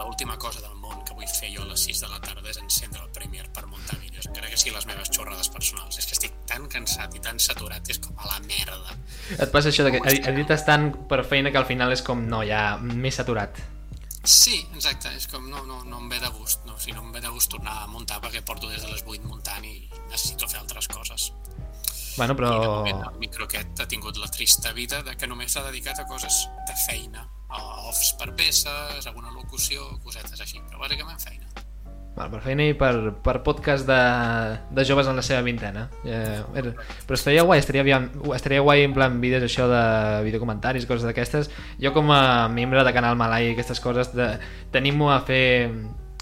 l'última 0.00 0.36
cosa 0.38 0.60
del 0.64 0.74
món 0.80 1.02
que 1.04 1.14
vull 1.14 1.28
fer 1.28 1.50
jo 1.54 1.62
a 1.62 1.66
les 1.68 1.82
6 1.84 2.00
de 2.04 2.08
la 2.08 2.20
tarda 2.24 2.48
és 2.50 2.56
encendre 2.60 3.02
el 3.04 3.10
Premiere 3.12 3.50
per 3.52 3.66
muntar 3.66 3.98
vídeos, 4.00 4.26
encara 4.30 4.48
que 4.48 4.56
siguin 4.56 4.74
les 4.78 4.86
meves 4.88 5.10
xorrades 5.12 5.50
personals. 5.52 5.98
És 5.98 6.06
que 6.08 6.16
estic 6.16 6.32
tan 6.48 6.66
cansat 6.72 7.14
i 7.14 7.20
tan 7.20 7.38
saturat, 7.38 7.88
és 7.92 7.98
com 8.00 8.16
a 8.18 8.30
la 8.30 8.38
merda. 8.46 8.96
Et 9.36 9.50
passa 9.52 9.68
això 9.68 9.84
de 9.84 9.92
que 9.92 10.00
edi- 10.08 10.24
edites 10.32 10.64
tant 10.64 10.90
per 11.10 11.22
feina 11.28 11.52
que 11.52 11.58
al 11.60 11.66
final 11.68 11.92
és 11.92 12.02
com, 12.02 12.24
no, 12.28 12.42
ja 12.46 12.78
m'he 12.80 13.12
saturat. 13.12 13.58
Sí, 14.24 14.58
exacte, 14.74 15.08
és 15.16 15.26
com 15.32 15.46
no, 15.48 15.62
no, 15.64 15.82
no 15.84 15.98
em 15.98 16.08
ve 16.12 16.18
de 16.20 16.28
gust, 16.28 16.64
no, 16.66 16.74
o 16.76 16.78
sigui, 16.80 16.92
no 16.96 17.06
em 17.06 17.12
ve 17.12 17.22
de 17.24 17.28
gust 17.32 17.50
tornar 17.52 17.78
a 17.82 17.86
muntar 17.88 18.18
perquè 18.20 18.42
porto 18.44 18.68
des 18.68 18.82
de 18.82 18.90
les 18.92 19.00
8 19.06 19.24
muntant 19.24 19.64
i 19.64 19.88
necessito 20.10 20.48
fer 20.48 20.60
altres 20.60 20.88
coses. 20.92 21.30
Bueno, 22.18 22.34
I 22.34 22.36
de 22.36 22.42
però... 22.42 22.50
moment 22.82 23.04
el 23.06 23.18
microquet 23.22 23.80
ha 23.80 23.86
tingut 23.88 24.18
la 24.20 24.28
trista 24.28 24.72
vida 24.76 25.02
de 25.02 25.16
que 25.16 25.26
només 25.30 25.52
s'ha 25.52 25.62
dedicat 25.64 26.00
a 26.00 26.06
coses 26.06 26.42
de 26.68 26.74
feina, 26.86 27.24
offs 27.50 28.12
per 28.18 28.32
peces, 28.38 29.06
alguna 29.06 29.30
locució, 29.34 29.82
cosetes 30.04 30.40
així, 30.40 30.60
però 30.68 30.80
bàsicament 30.84 31.20
feina. 31.20 31.46
Bueno, 32.14 32.32
per 32.34 32.40
feina 32.42 32.64
i 32.66 32.74
per, 32.74 33.14
per 33.22 33.36
podcast 33.46 33.86
de, 33.88 33.98
de 34.74 34.84
joves 34.84 35.06
en 35.08 35.16
la 35.16 35.22
seva 35.22 35.40
vintena. 35.46 35.86
Eh, 36.04 36.40
era- 36.58 36.72
però 37.06 37.14
estaria 37.16 37.44
guai, 37.46 37.60
estaria, 37.62 37.84
estaria 38.34 38.60
guai 38.60 38.82
en 38.84 38.92
plan 38.94 39.20
vídeos 39.22 39.46
això 39.46 39.68
de 39.70 39.82
videocomentaris, 40.26 40.86
coses 40.90 41.06
d'aquestes. 41.06 41.50
Jo 41.80 41.92
com 41.94 42.10
a 42.12 42.48
membre 42.52 42.82
de 42.84 42.92
Canal 42.92 43.16
Malai 43.16 43.48
i 43.48 43.52
aquestes 43.54 43.80
coses, 43.80 44.10
tenim-ho 44.74 45.10
a 45.14 45.20
fer 45.22 45.70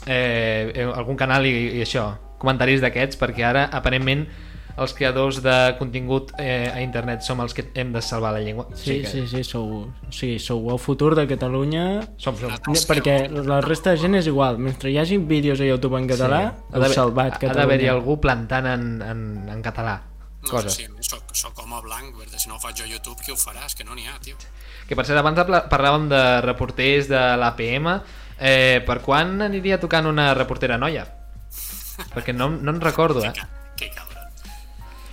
eh, 0.06 0.72
eh, 0.74 0.86
algun 0.94 1.16
canal 1.16 1.46
i, 1.48 1.54
i 1.80 1.82
això, 1.82 2.10
comentaris 2.38 2.84
d'aquests, 2.84 3.18
perquè 3.18 3.48
ara 3.48 3.64
aparentment 3.74 4.26
els 4.78 4.94
creadors 4.94 5.40
de 5.42 5.54
contingut 5.78 6.32
eh, 6.38 6.70
a 6.70 6.80
internet 6.82 7.24
som 7.26 7.40
els 7.42 7.54
que 7.56 7.66
hem 7.74 7.92
de 7.94 8.02
salvar 8.04 8.32
la 8.36 8.42
llengua. 8.44 8.68
Sí, 8.74 9.00
que 9.02 9.10
sí, 9.10 9.24
sí, 9.30 9.42
sou, 9.46 9.88
sí, 10.14 10.36
sou 10.42 10.70
el 10.72 10.78
futur 10.82 11.14
de 11.18 11.26
Catalunya 11.30 11.86
Som, 12.16 12.36
som. 12.38 12.76
perquè 12.90 13.16
la 13.30 13.60
resta 13.64 13.94
de 13.94 14.02
gent 14.04 14.18
és 14.18 14.28
igual 14.30 14.60
mentre 14.62 14.92
hi 14.92 14.98
hagi 15.00 15.18
vídeos 15.18 15.60
a 15.60 15.66
YouTube 15.66 15.98
en 15.98 16.06
català 16.10 16.42
Ha 16.72 16.78
heu 16.78 16.92
salvat 16.94 17.36
Ha 17.36 17.40
d'haver-hi 17.40 17.88
Catalunya 17.88 17.96
algú 17.96 18.20
plantant 18.22 18.70
en, 18.70 18.86
en, 19.02 19.26
en 19.50 19.64
català 19.64 19.98
No, 20.38 20.52
coses. 20.52 20.76
Sí, 20.78 20.86
soc, 21.02 21.32
soc 21.34 21.58
home 21.64 21.80
blanc, 21.82 22.12
perquè 22.14 22.38
si 22.38 22.48
no 22.48 22.56
ho 22.56 22.62
faig 22.62 22.78
jo 22.78 22.86
a 22.86 22.88
YouTube, 22.88 23.18
qui 23.24 23.34
ho 23.34 23.36
farà? 23.36 23.64
És 23.66 23.74
que 23.74 23.84
no 23.84 23.96
n'hi 23.98 24.06
ha, 24.06 24.14
tio. 24.22 24.38
Que 24.86 24.96
per 24.96 25.04
cert, 25.08 25.18
abans 25.18 25.40
parlàvem 25.68 26.06
de 26.12 26.22
reporters 26.46 27.10
de 27.10 27.22
l'APM. 27.42 27.90
Eh, 28.38 28.78
per 28.86 29.00
quan 29.02 29.34
aniria 29.42 29.80
tocant 29.82 30.06
una 30.06 30.30
reportera 30.38 30.78
noia? 30.78 31.04
Perquè 32.14 32.32
no, 32.36 32.52
no 32.54 32.70
en 32.76 32.80
recordo, 32.80 33.24
eh? 33.26 33.32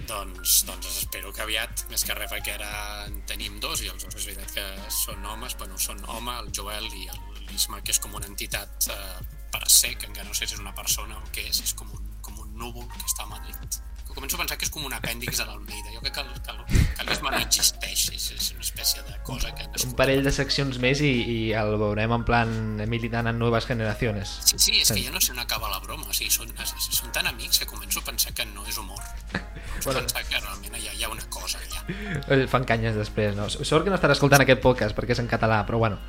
Doncs, 0.05 0.59
doncs 0.67 0.85
espero 0.85 1.31
que 1.33 1.41
aviat, 1.41 1.85
més 1.89 2.03
que 2.05 2.13
res 2.13 2.29
perquè 2.29 2.53
ara 2.59 2.69
en 3.07 3.15
tenim 3.29 3.55
dos 3.63 3.81
i 3.81 3.89
els 3.89 4.03
dos 4.03 4.17
és 4.19 4.27
veritat 4.27 4.51
que 4.53 4.91
són 4.93 5.25
homes, 5.25 5.55
bueno, 5.57 5.79
són 5.81 6.03
home, 6.13 6.35
el 6.43 6.51
Joel 6.53 6.85
i 6.93 7.07
l'Isma, 7.47 7.81
que 7.81 7.95
és 7.95 8.01
com 8.03 8.13
una 8.19 8.29
entitat 8.29 8.89
eh, 8.93 9.17
per 9.53 9.63
ser, 9.65 9.95
que 9.97 10.09
encara 10.11 10.27
no 10.29 10.37
sé 10.37 10.45
si 10.45 10.57
és 10.57 10.61
una 10.61 10.75
persona 10.77 11.17
o 11.17 11.33
què 11.33 11.47
és, 11.49 11.63
és 11.65 11.73
com 11.79 11.89
un, 11.97 12.05
com 12.21 12.37
un 12.43 12.53
núvol 12.59 12.85
que 12.91 13.01
està 13.07 13.25
a 13.25 13.31
Madrid. 13.33 13.79
Començo 14.07 14.37
a 14.37 14.39
pensar 14.39 14.55
que 14.57 14.65
és 14.65 14.71
com 14.71 14.85
un 14.87 14.93
apèndix 14.95 15.37
de 15.41 15.45
l'Almeida. 15.45 15.89
Jo 15.93 15.99
crec 16.03 16.13
que, 16.15 16.21
el- 16.21 16.41
que, 16.45 16.51
el- 16.51 17.07
que 17.09 17.21
no 17.25 17.31
existeix, 17.39 18.03
és, 18.13 18.25
és 18.31 18.51
una 18.53 18.61
espècie 18.63 19.01
de 19.03 19.17
cosa 19.27 19.51
que 19.55 19.63
ha 19.65 19.69
Un 19.85 19.95
parell 19.97 20.23
de 20.23 20.31
seccions 20.31 20.77
més 20.79 21.01
i, 21.01 21.09
i 21.33 21.37
el 21.57 21.75
veurem 21.81 22.13
en 22.15 22.23
plan 22.27 22.53
militant 22.87 23.27
en 23.27 23.37
noves 23.39 23.65
generacions. 23.67 24.37
Sí, 24.45 24.57
sí, 24.57 24.75
és 24.81 24.91
que 24.91 25.01
jo 25.03 25.11
no 25.11 25.19
sé 25.21 25.33
on 25.33 25.39
acaba 25.43 25.69
la 25.73 25.79
broma. 25.83 26.07
O 26.09 26.13
sigui, 26.13 26.31
són, 26.31 26.53
són 26.55 27.11
tan 27.11 27.27
amics 27.27 27.59
que 27.59 27.67
començo 27.69 27.99
a 27.99 28.05
pensar 28.07 28.33
que 28.33 28.45
no 28.53 28.63
és 28.69 28.77
humor. 28.77 29.01
Començo 29.33 29.91
a 29.91 29.99
pensar 29.99 30.23
que 30.29 30.39
realment 30.39 30.77
hi 30.79 30.87
ha, 30.87 30.93
hi 30.93 31.03
ha 31.03 31.09
una 31.11 31.25
cosa 31.29 31.59
allà. 31.59 32.47
Fan 32.47 32.63
canyes 32.65 32.95
després, 32.95 33.35
no? 33.35 33.49
Sort 33.49 33.83
que 33.83 33.91
no 33.91 33.99
estarà 33.99 34.15
escoltant 34.15 34.41
aquest 34.45 34.61
podcast 34.63 34.95
perquè 34.95 35.17
és 35.17 35.19
en 35.25 35.27
català, 35.31 35.63
però 35.67 35.81
bueno, 35.81 35.99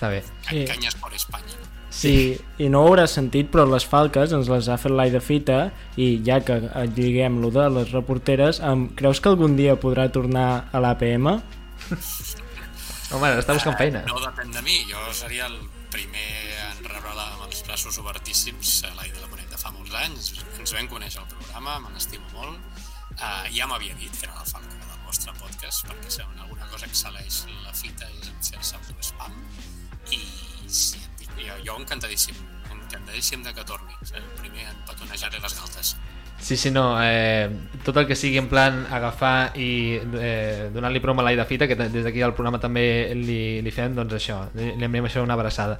està 0.00 0.08
bé. 0.08 0.24
Sí. 0.48 0.64
Canyes 0.64 0.96
per 0.96 1.12
Espanya. 1.12 1.58
Sí, 1.90 2.38
i 2.62 2.68
no 2.70 2.84
ho 2.84 2.92
hauràs 2.92 3.16
sentit, 3.18 3.50
però 3.52 3.66
les 3.68 3.84
falques 3.84 4.32
ens 4.32 4.48
les 4.48 4.68
ha 4.70 4.76
fet 4.80 4.94
l'Ai 4.94 5.10
de 5.12 5.20
Fita 5.20 5.58
i 6.00 6.22
ja 6.24 6.38
que 6.40 6.56
et 6.62 6.94
lliguem 6.96 7.40
lo 7.42 7.50
de 7.52 7.66
les 7.74 7.90
reporteres, 7.92 8.62
em, 8.64 8.86
creus 8.96 9.20
que 9.20 9.28
algun 9.28 9.58
dia 9.58 9.74
podrà 9.76 10.06
tornar 10.14 10.70
a 10.70 10.80
l'APM? 10.80 11.26
Home, 13.12 13.32
està 13.42 13.56
buscant 13.58 13.76
feina. 13.76 14.04
No 14.06 14.22
depèn 14.22 14.54
de 14.54 14.62
mi, 14.62 14.78
jo 14.88 15.02
seria 15.18 15.50
el 15.50 15.58
primer 15.90 16.28
en 16.70 16.84
rebre-la 16.86 17.26
amb 17.34 17.48
els 17.48 17.64
braços 17.66 17.98
obertíssims 17.98 18.84
a 18.86 18.94
l'Ai 18.94 19.10
de 19.10 19.18
la 19.18 19.26
Bonet 19.26 19.50
de 19.50 19.58
fa 19.58 19.74
molts 19.74 19.98
anys. 20.04 20.30
Ens 20.62 20.76
vam 20.78 20.88
conèixer 20.94 21.20
al 21.24 21.28
programa, 21.34 21.80
me 21.82 21.90
n'estimo 21.96 22.30
molt. 22.38 22.86
Uh, 23.18 23.50
ja 23.52 23.66
m'havia 23.68 23.98
dit 23.98 24.14
que 24.14 24.30
era 24.30 24.38
la 24.38 24.46
falca 24.46 24.78
del 24.78 25.04
vostre 25.04 25.34
podcast, 25.42 25.84
perquè 25.90 26.14
si 26.14 26.22
alguna 26.22 26.70
cosa 26.70 26.86
excel·leix 26.86 27.42
la 27.66 27.74
fita 27.74 28.06
és 28.14 28.30
en 28.30 28.40
fer-se 28.46 28.78
auto-spam. 28.78 29.34
I 30.10 30.20
sí, 30.70 30.98
jo, 31.38 31.54
jo 31.66 31.76
encantadíssim, 31.80 32.34
encantadíssim 32.72 33.42
de 33.46 33.54
que 33.54 33.64
torni. 33.64 33.94
El 34.14 34.24
primer 34.40 34.66
en 34.70 34.78
petonejar-li 34.88 35.40
les 35.42 35.56
galtes. 35.58 35.96
Sí, 36.40 36.56
sí, 36.56 36.70
no, 36.72 36.96
eh, 37.04 37.50
tot 37.84 37.98
el 38.00 38.06
que 38.08 38.16
sigui 38.16 38.38
en 38.40 38.46
plan 38.48 38.86
agafar 38.90 39.52
i 39.60 39.98
eh, 40.00 40.70
donar-li 40.72 41.02
prom 41.04 41.18
a 41.20 41.24
l'Ai 41.26 41.36
de 41.36 41.44
Fita, 41.44 41.66
que 41.68 41.76
des 41.76 42.04
d'aquí 42.06 42.22
al 42.24 42.32
programa 42.32 42.58
també 42.62 43.12
li, 43.14 43.60
li 43.60 43.70
fem, 43.74 43.92
doncs 43.94 44.16
això, 44.16 44.38
li, 44.56 44.70
li 44.78 44.86
enviem 44.88 45.04
això 45.04 45.20
una 45.22 45.36
abraçada. 45.36 45.76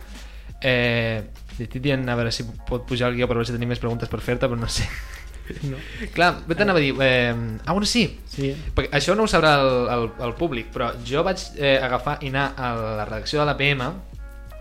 Eh, 0.61 1.23
li 1.57 1.65
estic 1.65 1.81
dient 1.81 2.05
a 2.13 2.17
veure 2.19 2.29
si 2.35 2.45
pot 2.69 2.85
pujar 2.87 3.09
el 3.09 3.17
guió 3.17 3.27
per 3.31 3.39
veure 3.39 3.49
si 3.49 3.55
tenim 3.57 3.73
més 3.73 3.81
preguntes 3.81 4.13
per 4.13 4.21
fer-te, 4.21 4.47
però 4.53 4.61
no 4.61 4.69
sé. 4.69 4.85
No. 5.67 5.75
Clar, 6.15 6.45
bé 6.47 6.55
t'anava 6.55 6.79
a 6.79 6.83
dir... 6.85 6.93
Eh, 7.03 7.33
ah, 7.67 7.73
bueno, 7.73 7.83
sí, 7.89 8.05
Sí. 8.31 8.53
perquè 8.77 8.93
això 8.95 9.17
no 9.19 9.25
ho 9.25 9.31
sabrà 9.33 9.57
el, 9.59 9.89
el, 9.91 10.05
el 10.29 10.35
públic, 10.39 10.69
però 10.71 10.93
jo 11.03 11.25
vaig 11.27 11.43
eh, 11.57 11.73
agafar 11.83 12.21
i 12.23 12.29
anar 12.31 12.53
a 12.55 12.69
la 13.01 13.07
redacció 13.09 13.41
de 13.41 13.49
l'APM, 13.49 13.83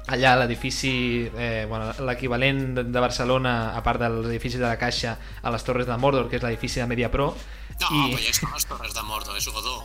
allà 0.10 0.34
a 0.34 0.40
l'edifici, 0.42 1.30
eh, 1.38 1.66
bueno, 1.70 1.92
l'equivalent 2.06 2.74
de, 2.76 2.84
de 2.84 3.00
Barcelona, 3.00 3.76
a 3.78 3.82
part 3.86 4.02
dels 4.02 4.26
edificis 4.28 4.60
de 4.60 4.66
la 4.68 4.78
Caixa, 4.82 5.18
a 5.42 5.52
les 5.54 5.64
Torres 5.64 5.88
de 5.88 5.98
Mordor, 5.98 6.28
que 6.30 6.38
és 6.38 6.44
l'edifici 6.44 6.80
de 6.82 6.88
Mediapro, 6.90 7.36
No, 7.80 7.88
I- 7.96 8.12
però 8.12 8.20
ja 8.26 8.34
són 8.36 8.50
les 8.52 8.66
torres 8.68 8.92
de 8.94 9.04
Mordor, 9.08 9.38
és 9.40 9.46
Godó. 9.48 9.78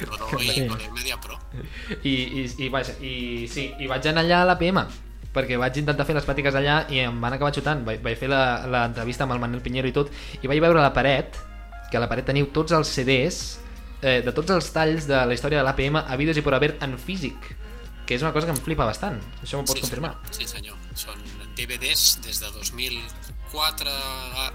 Godó 0.00 0.26
i, 0.42 0.48
Sí. 0.50 0.64
I 0.66 0.90
Media 0.92 1.18
Pro. 1.20 1.36
i, 2.02 2.10
i, 2.10 2.44
i, 2.64 2.68
vaja, 2.68 2.96
i, 3.00 3.46
sí, 3.48 3.68
i 3.78 3.86
vaig 3.86 4.06
anar 4.10 4.24
allà 4.24 4.40
a 4.42 4.48
l'APM, 4.48 4.80
perquè 5.34 5.56
vaig 5.60 5.78
intentar 5.78 6.06
fer 6.08 6.16
les 6.16 6.26
pràctiques 6.26 6.54
allà 6.58 6.80
i 6.90 6.98
em 7.04 7.20
van 7.22 7.32
acabar 7.36 7.52
xutant. 7.54 7.84
Vaig, 7.86 8.00
vaig 8.02 8.18
fer 8.18 8.28
la- 8.32 8.64
l'entrevista 8.66 9.24
amb 9.28 9.36
el 9.36 9.42
Manel 9.44 9.62
Pinheiro 9.62 9.86
i 9.88 9.94
tot, 9.94 10.10
i 10.42 10.50
vaig 10.50 10.58
veure 10.64 10.78
a 10.82 10.88
la 10.88 10.92
paret, 10.94 11.38
que 11.90 11.96
a 11.98 12.02
la 12.02 12.08
paret 12.10 12.26
teniu 12.26 12.48
tots 12.54 12.72
els 12.74 12.88
CDs 12.90 13.38
eh, 14.02 14.20
de 14.26 14.32
tots 14.34 14.50
els 14.50 14.72
talls 14.74 15.06
de 15.06 15.20
la 15.26 15.34
història 15.34 15.60
de 15.62 15.64
l'APM 15.68 16.00
habides 16.08 16.36
i 16.38 16.42
por 16.42 16.54
haver 16.58 16.74
en 16.82 16.98
físic, 16.98 17.38
que 18.06 18.18
és 18.18 18.24
una 18.24 18.32
cosa 18.32 18.48
que 18.48 18.54
em 18.56 18.60
flipa 18.60 18.86
bastant. 18.88 19.18
Això 19.42 19.58
m'ho 19.58 19.66
pots 19.68 19.80
sí, 19.80 19.86
confirmar? 19.86 20.14
Senyor. 20.30 20.38
Sí, 20.38 20.48
senyor. 20.50 20.78
Són 20.94 21.20
DVDs 21.58 22.06
des 22.24 22.40
de 22.42 22.52
2004 22.58 23.98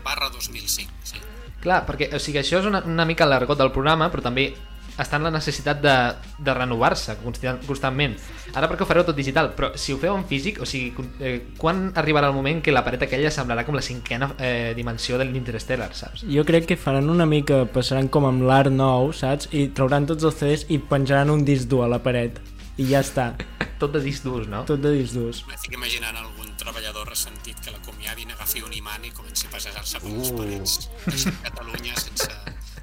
barra 0.06 0.32
2005. 0.36 1.04
Sí. 1.04 1.22
Clar, 1.60 1.84
perquè 1.88 2.12
o 2.16 2.20
sigui, 2.24 2.40
això 2.40 2.62
és 2.62 2.68
una, 2.70 2.84
una 2.88 3.06
mica 3.08 3.28
l'argot 3.28 3.60
del 3.60 3.74
programa, 3.76 4.08
però 4.14 4.24
també 4.30 4.52
està 5.00 5.16
en 5.16 5.26
la 5.28 5.32
necessitat 5.32 5.80
de, 5.82 5.96
de 6.44 6.54
renovar-se 6.56 7.16
constant, 7.24 7.62
constantment. 7.68 8.16
Ara 8.52 8.68
perquè 8.68 8.84
ho 8.84 8.90
fareu 8.90 9.06
tot 9.08 9.18
digital, 9.18 9.52
però 9.56 9.72
si 9.80 9.94
ho 9.94 10.00
feu 10.02 10.16
en 10.18 10.26
físic, 10.28 10.60
o 10.64 10.68
sigui, 10.68 11.08
eh, 11.24 11.36
quan 11.60 11.88
arribarà 12.00 12.30
el 12.32 12.36
moment 12.36 12.62
que 12.66 12.74
la 12.76 12.84
paret 12.86 13.06
aquella 13.08 13.32
semblarà 13.32 13.66
com 13.68 13.78
la 13.78 13.86
cinquena 13.86 14.34
eh, 14.36 14.74
dimensió 14.76 15.20
de 15.20 15.28
l'Interstellar, 15.30 15.92
saps? 15.96 16.26
Jo 16.28 16.44
crec 16.48 16.68
que 16.70 16.80
faran 16.80 17.10
una 17.12 17.28
mica, 17.30 17.64
passaran 17.74 18.12
com 18.12 18.28
amb 18.30 18.44
l'art 18.48 18.74
nou, 18.74 19.14
saps? 19.16 19.52
I 19.56 19.70
trauran 19.76 20.10
tots 20.10 20.28
els 20.28 20.40
CDs 20.40 20.68
i 20.70 20.82
penjaran 20.92 21.32
un 21.32 21.46
disc 21.48 21.70
dur 21.72 21.86
a 21.88 21.92
la 21.92 22.04
paret. 22.04 22.42
I 22.80 22.86
ja 22.94 23.02
està, 23.04 23.34
Tot 23.80 23.94
de 23.96 24.00
disc 24.04 24.24
durs, 24.28 24.48
no? 24.52 24.64
tot 24.68 24.80
de 24.84 24.90
disc 24.96 25.14
durs. 25.16 25.38
M'estic 25.48 25.74
imaginant 25.78 26.16
algun 26.20 26.50
treballador 26.60 27.08
ressentit 27.08 27.60
que 27.64 27.72
l'acomiadin, 27.72 28.32
agafi 28.36 28.60
un 28.64 28.74
imant 28.76 29.06
i 29.08 29.12
comenci 29.16 29.48
a 29.48 29.54
passejar-se 29.54 30.02
per 30.04 30.12
les 30.12 30.32
Uh. 30.32 30.38
parets. 30.42 30.74
Deixi 31.06 31.32
Catalunya 31.46 31.96
sense 31.96 32.28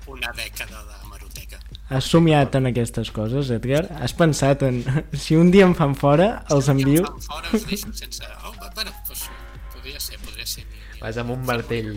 una 0.08 0.32
dècada 0.32 0.80
de 0.88 1.08
maroteca. 1.10 1.60
Has 1.90 2.08
somiat 2.08 2.54
en 2.56 2.66
aquestes 2.72 3.10
coses, 3.12 3.50
Edgar? 3.50 3.84
Has 4.00 4.14
pensat 4.16 4.62
en... 4.64 4.80
Si 5.24 5.36
un 5.36 5.50
dia 5.52 5.66
em 5.68 5.74
fan 5.76 5.94
fora, 5.94 6.44
els 6.48 6.68
I 6.68 6.70
em 6.72 6.80
envio... 6.80 7.04
fan 7.04 7.20
fora, 7.28 7.52
us 7.52 7.66
deixen 7.68 7.92
sense... 7.94 8.24
Oh, 8.46 8.54
bueno, 8.74 8.92
doncs, 9.06 9.26
podria 9.74 10.00
ser, 10.00 10.16
podria 10.24 10.46
ser. 10.46 10.64
Mi, 10.64 10.80
mi, 10.94 11.00
Vas 11.04 11.20
amb 11.20 11.30
un 11.36 11.44
martell. 11.44 11.92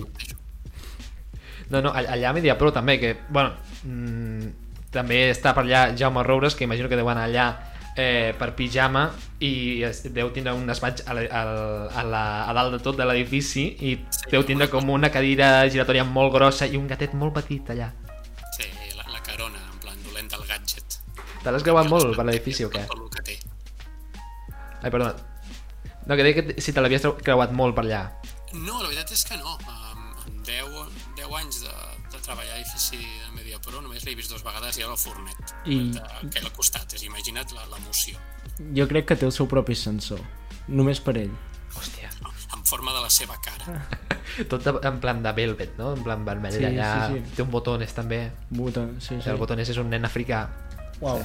No, 1.70 1.82
no, 1.82 1.92
all- 1.94 2.08
allà 2.10 2.30
a 2.32 2.34
Mediapro 2.34 2.72
també, 2.74 2.98
que, 3.00 3.16
bueno, 3.30 3.54
mm, 3.86 4.48
també 4.92 5.30
està 5.32 5.54
per 5.56 5.64
allà 5.64 5.88
Jaume 5.96 6.24
Roures, 6.26 6.56
que 6.58 6.66
imagino 6.66 6.90
que 6.90 6.98
deu 7.00 7.08
anar 7.10 7.28
allà 7.30 7.48
eh, 8.00 8.34
per 8.40 8.54
pijama 8.56 9.10
i 9.44 9.84
es, 9.88 10.02
deu 10.16 10.32
tindre 10.36 10.56
un 10.56 10.66
despatx 10.70 11.06
a, 11.06 11.16
la, 11.18 11.26
a, 11.28 11.42
a, 12.02 12.04
la, 12.08 12.24
a 12.48 12.56
dalt 12.56 12.78
de 12.78 12.82
tot 12.84 12.98
de 13.00 13.08
l'edifici 13.08 13.66
i 13.86 13.96
deu 14.32 14.46
tindre 14.48 14.70
com 14.72 14.90
una 14.96 15.12
cadira 15.12 15.68
giratòria 15.68 16.08
molt 16.08 16.34
grossa 16.34 16.70
i 16.70 16.80
un 16.80 16.88
gatet 16.88 17.14
molt 17.14 17.36
petit 17.36 17.76
allà. 17.76 17.92
Sí, 18.56 18.72
la, 18.96 19.06
la 19.12 19.20
Te 21.40 21.54
l'has 21.54 21.64
creuat 21.64 21.88
molt 21.88 22.18
per 22.18 22.26
l'edifici 22.28 22.66
o 22.68 22.70
què? 22.72 22.82
Tot 22.90 23.00
el 23.00 23.12
que 23.14 23.22
té. 23.30 23.36
Ai, 24.84 24.92
perdona. 24.92 25.14
No, 26.06 26.16
que 26.18 26.26
deia 26.26 26.36
que 26.36 26.62
si 26.64 26.74
te 26.76 26.84
l'havies 26.84 27.06
creuat 27.24 27.54
molt 27.56 27.78
per 27.78 27.86
allà. 27.86 28.02
No, 28.54 28.80
la 28.82 28.90
veritat 28.90 29.14
és 29.16 29.24
que 29.28 29.38
no. 29.40 29.56
Um, 29.64 30.04
en 30.28 30.44
10, 30.48 30.76
10 31.20 31.36
anys 31.40 31.62
de, 31.64 31.76
de 32.12 32.22
treballar 32.26 32.56
a 32.56 32.60
edifici 32.60 33.00
només 34.00 34.06
l'he 34.08 34.16
vist 34.16 34.32
dues 34.32 34.44
vegades 34.46 34.78
i 34.78 34.82
era 34.82 34.92
el 34.94 34.98
fornet. 34.98 35.54
I- 35.66 35.92
que 36.32 36.40
al 36.40 36.52
costat, 36.56 36.94
és, 36.94 37.04
imagina't 37.04 37.52
la- 37.54 37.66
l'emoció. 37.68 38.18
Jo 38.76 38.88
crec 38.88 39.06
que 39.08 39.16
té 39.16 39.26
el 39.26 39.32
seu 39.32 39.48
propi 39.48 39.76
sensor. 39.76 40.20
Només 40.68 41.00
per 41.02 41.18
ell. 41.18 41.32
Hòstia. 41.76 42.10
En 42.56 42.64
forma 42.66 42.94
de 42.94 43.02
la 43.02 43.10
seva 43.10 43.36
cara. 43.42 43.88
Tot 44.50 44.66
en 44.86 45.00
plan 45.00 45.22
de 45.24 45.32
velvet, 45.34 45.78
no? 45.78 45.94
En 45.96 46.04
plan 46.04 46.24
vermell 46.24 46.54
Sí, 46.54 46.64
allà. 46.64 47.08
sí, 47.10 47.20
sí. 47.20 47.36
Té 47.36 47.42
un 47.44 47.52
botones 47.52 47.94
també. 47.94 48.32
Buta, 48.50 48.88
sí, 49.00 49.20
sí. 49.22 49.30
El 49.30 49.38
botones 49.38 49.70
és 49.70 49.78
un 49.78 49.90
nen 49.90 50.06
africà. 50.06 50.48
Uau. 51.02 51.20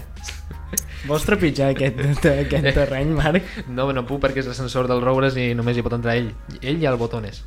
Vols 1.08 1.24
trepitjar 1.26 1.70
aquest, 1.74 1.98
aquest 2.44 2.74
terreny, 2.74 3.10
Marc? 3.14 3.44
No, 3.68 3.92
no 3.92 4.04
puc 4.06 4.20
perquè 4.22 4.40
és 4.42 4.46
l'ascensor 4.50 4.88
del 4.88 5.02
Roures 5.02 5.36
i 5.36 5.52
només 5.54 5.76
hi 5.76 5.82
pot 5.82 5.92
entrar 5.94 6.16
ell. 6.16 6.32
Ell 6.62 6.82
i 6.82 6.86
el 6.90 6.96
botones. 6.96 7.42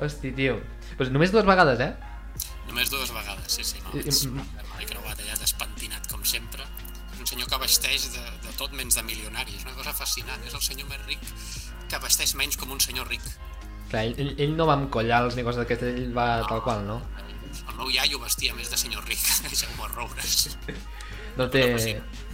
Hosti, 0.00 0.30
tio. 0.32 0.60
Pues 0.96 1.10
només 1.10 1.32
dues 1.32 1.44
vegades, 1.46 1.80
eh? 1.80 1.94
Només 2.74 2.90
dues 2.90 3.12
vegades, 3.14 3.52
sí, 3.54 3.62
sí. 3.62 3.78
No? 3.84 3.92
I- 3.94 4.02
i- 4.02 4.86
allà 5.14 5.36
despentinat, 5.38 6.08
com 6.10 6.24
sempre. 6.26 6.64
Un 7.20 7.26
senyor 7.30 7.46
que 7.48 7.58
vesteix 7.62 8.08
de, 8.12 8.22
de 8.42 8.52
tot 8.58 8.72
menys 8.74 8.98
de 8.98 9.04
milionari. 9.06 9.54
És 9.54 9.62
una 9.62 9.76
cosa 9.78 9.92
fascinant. 9.94 10.42
És 10.44 10.54
el 10.58 10.60
senyor 10.66 10.88
més 10.90 11.04
ric 11.06 11.22
que 11.88 12.00
vesteix 12.02 12.34
menys 12.34 12.58
com 12.58 12.72
un 12.74 12.80
senyor 12.82 13.06
ric. 13.08 13.22
Clar, 13.92 14.02
ell, 14.08 14.16
ell, 14.18 14.32
ell 14.42 14.56
no 14.58 14.66
va 14.66 14.74
amb 14.74 14.90
collals 14.90 15.36
ni 15.38 15.44
coses 15.46 15.62
d'aquestes, 15.62 15.94
ell 16.02 16.10
va 16.16 16.26
tal 16.50 16.64
qual, 16.66 16.82
no? 16.88 16.98
El 17.68 17.76
meu 17.78 17.90
iaio 17.94 18.18
vestia 18.18 18.54
més 18.58 18.68
de 18.72 18.76
senyor 18.80 19.06
ric 19.06 19.22
Jaume 19.60 19.86
Roures. 19.94 20.56
No 21.36 21.48
té, 21.50 21.62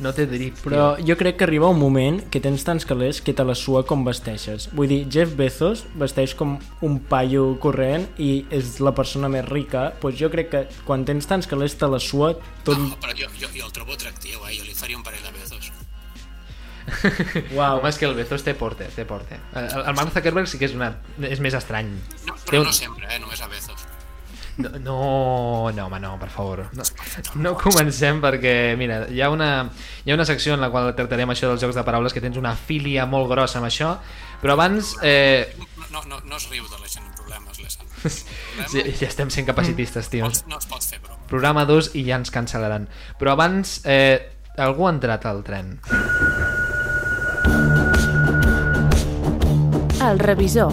no 0.05 0.11
té 0.13 0.27
drip, 0.29 0.59
Però 0.61 0.91
jo 1.01 1.15
crec 1.17 1.39
que 1.41 1.45
arriba 1.47 1.71
un 1.73 1.79
moment 1.81 2.19
que 2.29 2.41
tens 2.45 2.65
tants 2.67 2.85
calés 2.85 3.23
que 3.25 3.33
te 3.33 3.45
la 3.49 3.55
sua 3.57 3.81
com 3.89 4.03
vesteixes. 4.05 4.69
Vull 4.77 4.89
dir, 4.93 4.99
Jeff 5.09 5.33
Bezos 5.39 5.87
vesteix 5.97 6.35
com 6.37 6.59
un 6.85 6.99
paio 7.09 7.55
corrent 7.63 8.05
i 8.21 8.45
és 8.53 8.79
la 8.85 8.93
persona 8.93 9.29
més 9.33 9.47
rica. 9.49 9.95
Doncs 10.03 10.21
jo 10.21 10.29
crec 10.33 10.51
que 10.53 10.65
quan 10.85 11.07
tens 11.09 11.25
tants 11.31 11.49
calés 11.49 11.79
te 11.81 11.89
la 11.89 11.99
sua 11.99 12.35
tot... 12.65 12.77
No, 12.77 12.97
però 13.01 13.17
jo, 13.17 13.29
jo, 13.41 13.49
jo 13.57 13.65
el 13.65 13.73
trobo 13.73 13.97
atractiu, 13.97 14.41
eh? 14.49 14.59
Jo 14.59 14.69
li 14.69 14.77
faria 14.77 14.99
un 15.01 15.03
parell 15.07 15.25
de 15.25 15.33
besos. 15.39 15.73
Uau. 17.55 17.79
Home, 17.79 17.89
és 17.93 17.99
que 18.01 18.07
el 18.09 18.15
Bezos 18.19 18.43
té 18.43 18.55
porte, 18.59 18.87
té 18.97 19.05
porte. 19.07 19.37
El, 19.55 19.69
el 19.87 19.95
Mark 19.95 20.11
Zuckerberg 20.15 20.49
sí 20.51 20.59
que 20.59 20.67
és, 20.67 20.75
una, 20.75 20.89
és 21.29 21.39
més 21.45 21.55
estrany. 21.55 21.91
No, 22.27 22.35
Té 22.41 22.49
però 22.51 22.63
un- 22.65 22.67
no 22.71 22.75
sempre, 22.75 23.07
eh? 23.15 23.21
Només 23.23 23.41
a 23.45 23.49
Bezos. 23.53 23.70
No, 24.59 24.69
no, 24.79 25.71
no, 25.73 25.87
home, 25.87 26.01
no, 26.01 26.17
per 26.21 26.29
favor. 26.31 26.67
No, 26.77 26.83
no 27.41 27.55
comencem 27.59 28.21
perquè, 28.21 28.75
mira, 28.77 29.05
hi 29.09 29.21
ha, 29.23 29.31
una, 29.31 29.71
hi 30.05 30.11
ha 30.11 30.17
una 30.19 30.27
secció 30.29 30.55
en 30.55 30.61
la 30.61 30.71
qual 30.71 30.91
tractarem 30.97 31.31
això 31.33 31.49
dels 31.49 31.63
jocs 31.63 31.79
de 31.79 31.85
paraules 31.87 32.13
que 32.13 32.21
tens 32.21 32.37
una 32.41 32.55
filia 32.57 33.07
molt 33.07 33.31
grossa 33.31 33.59
amb 33.63 33.71
això, 33.71 33.95
però 34.43 34.57
abans... 34.59 34.97
Eh, 35.03 35.47
No, 35.91 35.99
no, 36.07 36.21
no 36.23 36.37
es 36.37 36.45
riu 36.51 36.63
de 36.71 36.77
la 36.79 36.87
gent 36.87 37.03
amb 37.03 37.17
problemes, 37.19 37.59
l'Essan. 37.59 37.87
sí, 38.71 38.85
ja 39.01 39.09
estem 39.09 39.31
sent 39.35 39.49
capacitistes, 39.49 40.07
tio. 40.13 40.29
No 40.47 40.61
es 40.61 40.69
pot 40.71 40.85
fer 40.87 41.01
broma. 41.03 41.19
Programa 41.27 41.65
2 41.67 41.97
i 41.99 42.05
ja 42.07 42.15
ens 42.21 42.31
cancel·laran. 42.31 42.87
Però 43.19 43.35
abans, 43.35 43.81
eh, 43.83 44.31
algú 44.63 44.87
ha 44.87 44.93
entrat 44.95 45.27
al 45.27 45.43
tren. 45.43 45.81
El 50.01 50.19
revisor. 50.23 50.73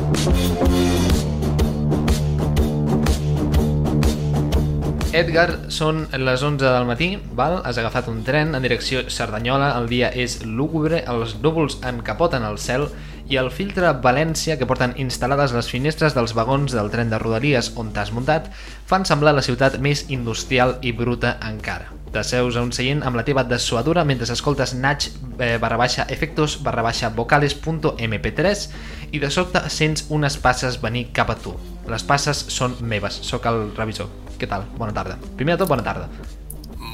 Edgar, 5.18 5.72
són 5.74 6.04
les 6.14 6.44
11 6.46 6.62
del 6.62 6.84
matí, 6.86 7.08
val? 7.34 7.56
has 7.66 7.80
agafat 7.82 8.06
un 8.12 8.20
tren 8.22 8.54
en 8.54 8.62
direcció 8.62 9.00
Cerdanyola, 9.10 9.72
el 9.80 9.88
dia 9.90 10.12
és 10.14 10.44
lúgubre, 10.46 11.00
els 11.10 11.34
núvols 11.42 11.80
encapoten 11.90 12.46
el 12.46 12.60
cel 12.62 12.86
i 13.26 13.40
el 13.42 13.50
filtre 13.50 13.90
València 14.04 14.60
que 14.60 14.68
porten 14.70 14.94
instal·lades 15.02 15.56
les 15.58 15.72
finestres 15.74 16.14
dels 16.14 16.36
vagons 16.38 16.76
del 16.78 16.92
tren 16.94 17.10
de 17.10 17.18
Rodalies 17.18 17.72
on 17.82 17.90
t'has 17.96 18.14
muntat 18.14 18.52
fan 18.86 19.10
semblar 19.10 19.34
la 19.34 19.46
ciutat 19.48 19.80
més 19.82 20.06
industrial 20.14 20.76
i 20.86 20.94
bruta 20.94 21.34
encara. 21.50 21.90
T'asseus 22.14 22.54
a 22.54 22.62
un 22.62 22.70
seient 22.76 23.02
amb 23.02 23.18
la 23.18 23.26
teva 23.26 23.48
dessuadura 23.48 24.06
mentre 24.06 24.30
escoltes 24.30 24.76
Nach 24.78 25.10
eh, 25.10 25.58
barra 25.58 25.82
baixa 25.82 26.06
efectos 26.14 26.60
barra 26.62 26.86
baixa 26.86 27.10
vocales.mp3 27.10 28.70
i 29.18 29.26
de 29.26 29.34
sobte 29.34 29.66
sents 29.74 30.06
unes 30.14 30.38
passes 30.38 30.78
venir 30.86 31.08
cap 31.10 31.34
a 31.34 31.42
tu. 31.42 31.58
Les 31.90 32.06
passes 32.06 32.46
són 32.54 32.78
meves, 32.86 33.18
sóc 33.26 33.50
el 33.50 33.72
revisor. 33.74 34.27
Què 34.38 34.48
tal? 34.50 34.66
Bona 34.78 34.94
tarda. 34.94 35.18
Primer 35.38 35.56
de 35.56 35.64
tot, 35.64 35.70
bona 35.72 35.84
tarda. 35.86 36.08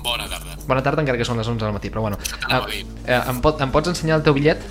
Bona 0.03 0.27
tarda. 0.31 0.55
Bona 0.67 0.81
tarda, 0.83 1.01
encara 1.03 1.17
que 1.19 1.25
són 1.27 1.37
les 1.39 1.47
11 1.47 1.63
del 1.65 1.73
matí, 1.75 1.89
però 1.91 2.01
bueno. 2.05 2.17
t'anava 2.39 2.67
a 2.67 2.71
Eh, 2.73 2.83
eh, 3.07 3.21
em, 3.29 3.41
pot, 3.43 3.59
em 3.61 3.71
pots 3.71 3.89
ensenyar 3.91 4.17
el 4.19 4.23
teu 4.23 4.33
bitllet? 4.35 4.63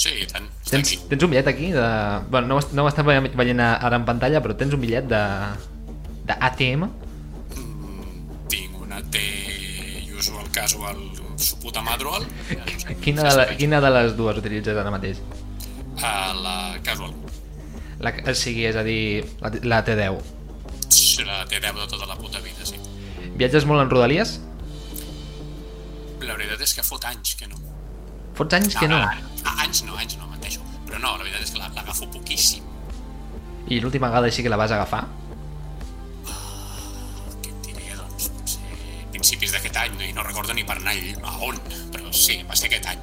Sí, 0.00 0.10
i 0.22 0.26
tant. 0.28 0.46
Està 0.64 0.76
Tens, 0.78 0.88
aquí. 0.88 0.98
tens 1.10 1.22
un 1.26 1.30
bitllet 1.32 1.48
aquí? 1.48 1.70
De... 1.72 1.84
Bueno, 2.30 2.46
no, 2.56 2.60
no 2.72 2.84
ve- 2.88 3.32
veient 3.36 3.60
ara 3.60 3.96
en 3.96 4.04
pantalla, 4.08 4.40
però 4.40 4.56
tens 4.56 4.72
un 4.74 4.80
bitllet 4.80 5.08
de... 5.10 5.22
de 6.28 6.36
ATM? 6.48 6.88
Tinc 8.48 8.80
una 8.80 9.00
T 9.12 9.20
usual 10.18 10.48
casual 10.52 10.96
su 11.36 11.58
puta 11.60 11.82
madrual. 11.82 12.24
Ja 12.48 12.64
no 12.64 12.80
sé. 12.80 12.96
Quina 13.00 13.22
de, 13.28 13.36
la, 13.36 13.46
quina 13.56 13.80
de 13.80 13.90
les 13.96 14.16
dues 14.16 14.36
utilitzes 14.40 14.76
ara 14.76 14.90
mateix? 14.92 15.20
Uh, 16.00 16.32
la 16.42 16.56
casual. 16.84 17.12
La, 18.00 18.12
o 18.24 18.34
sigui, 18.34 18.64
és 18.68 18.76
a 18.76 18.82
dir, 18.84 19.24
la, 19.40 19.50
la 19.68 19.82
T10. 19.84 20.20
La 21.26 21.44
T10 21.46 21.74
de 21.76 21.86
tota 21.86 22.06
la 22.06 22.16
puta 22.16 22.40
vida, 22.40 22.64
sí. 22.66 22.76
Viatges 23.36 23.66
molt 23.68 23.82
en 23.84 23.90
rodalies? 23.92 24.38
La 26.20 26.34
veritat 26.36 26.60
és 26.64 26.72
que 26.76 26.82
fot 26.84 27.04
anys 27.08 27.34
que 27.38 27.46
no. 27.48 27.58
Fots 28.36 28.56
anys 28.58 28.74
que 28.76 28.88
no. 28.88 28.98
Ah, 28.98 29.54
anys 29.64 29.82
no, 29.86 29.94
anys 30.00 30.16
no, 30.18 30.26
menteixo. 30.32 30.60
Però 30.88 30.98
no, 30.98 31.14
la 31.16 31.22
veritat 31.24 31.42
és 31.46 31.50
que 31.54 31.58
la- 31.60 31.70
l'agafo 31.76 32.08
poquíssim. 32.10 32.64
I 33.70 33.78
l'última 33.80 34.08
vegada 34.10 34.26
així 34.26 34.42
que 34.42 34.50
la 34.52 34.56
vas 34.60 34.72
agafar? 34.74 35.04
Què 36.26 37.50
et 37.52 37.66
diré, 37.68 37.94
doncs, 37.96 38.28
potser 38.34 38.60
principis 39.12 39.52
d'aquest 39.54 39.76
any, 39.84 39.94
no? 39.96 40.04
i 40.08 40.12
no 40.16 40.24
recordo 40.26 40.54
ni 40.56 40.64
per 40.66 40.78
anar 40.80 40.94
a 41.22 41.36
on, 41.46 41.58
però 41.94 42.10
sí, 42.12 42.40
va 42.48 42.56
ser 42.58 42.70
aquest 42.70 42.86
any. 42.92 43.00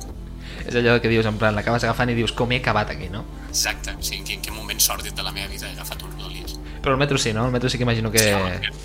És 0.67 0.75
allò 0.75 0.97
que 1.01 1.07
dius, 1.11 1.25
en 1.29 1.37
plan, 1.39 1.55
l'acabes 1.55 1.83
agafant 1.87 2.09
i 2.11 2.15
dius, 2.17 2.33
com 2.35 2.51
he 2.51 2.59
acabat 2.59 2.89
aquí, 2.91 3.07
no? 3.13 3.23
Exacte, 3.49 3.95
sí, 4.01 4.17
en 4.19 4.25
quin, 4.27 4.41
quin 4.43 4.53
moment 4.57 4.79
sòrdid 4.83 5.15
de 5.15 5.23
la 5.23 5.31
meva 5.31 5.47
vida 5.47 5.69
he 5.69 5.75
agafat 5.77 6.03
un 6.03 6.11
rodalies. 6.17 6.46
Però 6.87 6.95
el 6.95 6.99
metro 6.99 7.17
sí, 7.17 7.33
no? 7.33 7.45
El 7.45 7.51
metro 7.51 7.67
sí 7.67 7.75
que 7.75 7.83
imagino 7.83 8.09
que... 8.09 8.21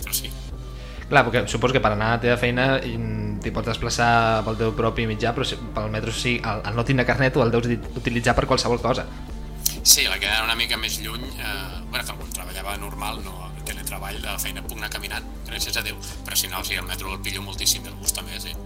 Però 0.03 0.11
sí. 0.11 0.27
Clar, 1.07 1.21
perquè 1.23 1.45
suposo 1.47 1.77
que 1.77 1.83
per 1.85 1.93
anar 1.95 2.09
a 2.09 2.17
la 2.17 2.23
teva 2.25 2.35
feina 2.41 2.65
mm, 2.81 3.37
t'hi 3.45 3.53
pots 3.55 3.69
desplaçar 3.71 4.41
pel 4.43 4.59
teu 4.59 4.73
propi 4.75 5.05
mitjà, 5.07 5.31
però 5.37 5.47
si, 5.47 5.55
pel 5.77 5.87
metro 5.93 6.11
sí, 6.11 6.33
al, 6.43 6.65
al 6.67 6.75
no 6.75 6.83
tindre 6.88 7.07
carnet 7.07 7.38
o 7.38 7.45
el 7.45 7.55
deus 7.55 7.69
utilitzar 8.01 8.35
per 8.35 8.49
qualsevol 8.51 8.83
cosa. 8.83 9.05
Sí, 9.85 10.03
la 10.09 10.19
que 10.19 10.27
era 10.27 10.43
una 10.43 10.59
mica 10.59 10.81
més 10.83 10.99
lluny, 10.99 11.23
eh, 11.23 11.53
bueno, 11.93 12.03
que 12.03 12.17
quan 12.19 12.35
treballava 12.35 12.75
normal, 12.83 13.23
no 13.23 13.53
teletreball, 13.69 14.19
de 14.19 14.27
la 14.27 14.41
feina 14.43 14.67
puc 14.67 14.83
anar 14.83 14.91
caminant, 14.91 15.31
gràcies 15.47 15.79
a 15.79 15.87
Déu, 15.87 16.03
però 16.27 16.41
si 16.43 16.51
no, 16.51 16.65
sí, 16.67 16.75
el 16.75 16.91
metro 16.91 17.15
el 17.15 17.23
pillo 17.23 17.47
moltíssim, 17.47 17.87
el 17.87 17.95
gusta 18.03 18.27
més, 18.27 18.51
eh? 18.51 18.57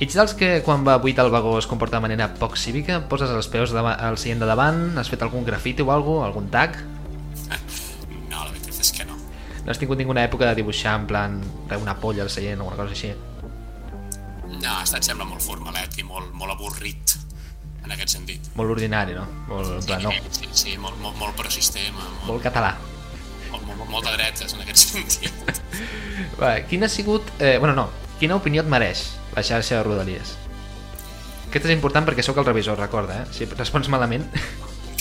Ets 0.00 0.16
dels 0.16 0.32
que 0.40 0.54
quan 0.64 0.88
va 0.88 0.96
buit 1.02 1.20
el 1.20 1.28
vagó 1.30 1.58
es 1.60 1.68
comporta 1.68 2.00
de 2.00 2.06
manera 2.08 2.32
poc 2.40 2.56
cívica? 2.56 3.02
Poses 3.12 3.36
els 3.36 3.52
peus 3.52 3.76
al 3.76 4.16
seient 4.16 4.40
de 4.40 4.48
davant? 4.48 4.96
Has 4.96 5.12
fet 5.12 5.20
algun 5.28 5.44
grafiti 5.44 5.84
o 5.84 5.92
alguna 5.92 6.30
algun 6.30 6.48
tag? 6.50 6.80
No. 9.64 9.70
Has 9.70 9.78
tingut 9.78 9.98
ninguna 9.98 10.24
època 10.26 10.46
de 10.50 10.54
dibuixar 10.60 10.94
en 11.00 11.06
plan 11.06 11.40
de 11.70 11.76
una 11.76 11.94
polla 12.00 12.22
al 12.26 12.30
seient 12.30 12.60
o 12.60 12.68
alguna 12.70 12.82
cosa 12.82 12.92
així? 12.96 13.12
No, 14.62 14.70
ha 14.76 14.82
estat 14.84 15.02
sembla 15.06 15.24
molt 15.26 15.42
formalet 15.42 15.96
i 15.98 16.04
molt, 16.06 16.30
molt 16.38 16.52
avorrit, 16.54 17.16
en 17.82 17.90
aquest 17.94 18.12
sentit. 18.18 18.50
Molt 18.58 18.70
ordinari, 18.76 19.14
no? 19.16 19.24
Molt, 19.48 19.70
en 19.80 19.86
plan, 19.88 20.02
no, 20.06 20.12
Sí, 20.30 20.48
sí, 20.52 20.76
molt, 20.78 20.98
molt, 21.02 21.16
molt 21.18 21.34
prosistema, 21.38 22.04
molt, 22.04 22.26
molt 22.28 22.44
català. 22.44 22.76
molt, 23.50 23.64
molt, 23.66 23.88
molt 23.90 24.06
de 24.06 24.12
dretes, 24.18 24.54
en 24.54 24.60
aquest 24.62 24.92
sentit. 24.92 25.62
Va, 26.40 26.54
quina 26.68 26.86
ha 26.86 26.92
sigut... 26.92 27.26
Eh, 27.40 27.56
bueno, 27.58 27.74
no. 27.74 27.88
Quina 28.20 28.36
opinió 28.38 28.62
et 28.62 28.68
mereix 28.70 29.06
la 29.34 29.42
xarxa 29.42 29.80
de 29.80 29.82
Rodalies? 29.88 30.36
Aquest 31.48 31.66
és 31.66 31.72
important 31.74 32.06
perquè 32.06 32.22
sóc 32.24 32.38
el 32.40 32.46
revisor, 32.46 32.78
recorda, 32.78 33.22
eh? 33.22 33.26
Si 33.34 33.48
respons 33.50 33.88
malament... 33.92 34.28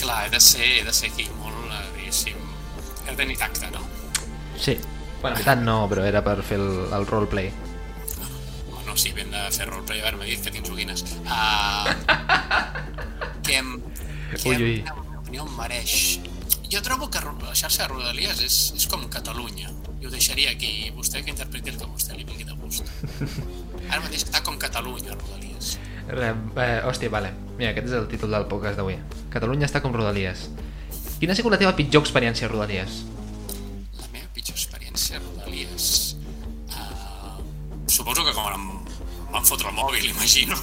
Clar, 0.02 0.26
he 0.26 0.32
de 0.34 0.40
ser, 0.42 0.66
he 0.80 0.84
de 0.88 0.94
ser 0.96 1.12
aquí 1.12 1.28
molt, 1.38 1.68
eh, 1.70 1.84
diguéssim, 2.00 2.40
he 3.06 3.12
de 3.12 3.16
tenir 3.20 3.38
tacte, 3.38 3.70
no? 3.76 3.84
Sí. 4.62 4.78
Bueno, 5.22 5.36
en 5.36 5.42
veritat 5.42 5.62
no, 5.66 5.76
però 5.90 6.06
era 6.06 6.22
per 6.26 6.40
fer 6.46 6.58
el, 6.62 6.70
el 6.94 7.06
roleplay. 7.10 7.52
Bueno, 8.72 8.96
sí, 8.98 9.12
ben 9.18 9.30
de 9.34 9.42
fer 9.54 9.68
roleplay, 9.70 10.00
a 10.02 10.08
veure, 10.08 10.18
m'ha 10.22 10.30
dit 10.30 10.42
que 10.42 10.54
tinc 10.54 10.70
joguines. 10.70 11.04
Uh, 11.26 11.90
que 13.46 13.58
em, 13.58 13.76
que 14.32 14.50
Ui, 14.50 14.56
ui. 14.56 14.76
em, 14.82 15.04
opinió 15.20 15.46
em 15.46 15.54
mereix. 15.58 15.96
Jo 16.72 16.82
trobo 16.86 17.10
que 17.12 17.20
la 17.20 17.54
xarxa 17.58 17.84
de 17.84 17.90
Rodalies 17.92 18.42
és, 18.46 18.58
és 18.78 18.88
com 18.88 19.04
Catalunya. 19.12 19.74
I 20.02 20.08
ho 20.08 20.12
deixaria 20.14 20.54
aquí, 20.56 20.90
vostè 20.96 21.22
que 21.22 21.34
interpreti 21.34 21.70
el 21.74 21.78
que 21.78 21.86
vostè 21.90 22.16
li 22.18 22.24
vingui 22.26 22.46
de 22.48 22.56
gust. 22.58 22.88
Ara 23.92 24.00
mateix 24.02 24.24
està 24.24 24.42
com 24.46 24.58
Catalunya, 24.58 25.18
Rodalies. 25.18 25.76
Re, 26.08 26.32
eh, 26.32 26.82
hòstia, 26.88 27.12
vale. 27.14 27.34
Mira, 27.58 27.74
aquest 27.76 27.92
és 27.92 27.98
el 28.00 28.08
títol 28.10 28.34
del 28.34 28.48
podcast 28.50 28.80
d'avui. 28.80 28.98
Catalunya 29.34 29.68
està 29.70 29.82
com 29.84 29.94
Rodalies. 29.94 30.48
Quina 31.20 31.36
ha 31.36 31.38
sigut 31.38 31.54
la 31.54 31.60
teva 31.62 31.76
pitjor 31.78 32.02
experiència 32.02 32.48
a 32.48 32.52
Rodalies? 32.54 33.04
Suposo 38.02 38.26
que 38.26 38.34
com 38.34 38.50
amb 38.50 38.94
van 39.32 39.46
fotre 39.48 39.70
el 39.70 39.78
mòbil, 39.78 40.10
imagino. 40.16 40.58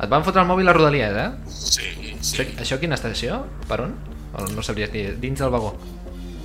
Et 0.00 0.08
van 0.10 0.24
fotre 0.26 0.42
el 0.42 0.48
mòbil 0.48 0.68
a 0.68 0.74
Rodalies, 0.76 1.16
eh? 1.16 1.28
Sí, 1.46 1.88
sí. 2.20 2.40
Això, 2.40 2.46
això 2.64 2.80
quina 2.82 2.98
estació? 2.98 3.44
Per 3.70 3.82
on? 3.86 3.96
O 4.34 4.46
no 4.54 4.62
sabries 4.62 4.92
dir, 4.92 5.06
dins 5.22 5.40
del 5.42 5.52
vagó. 5.52 5.74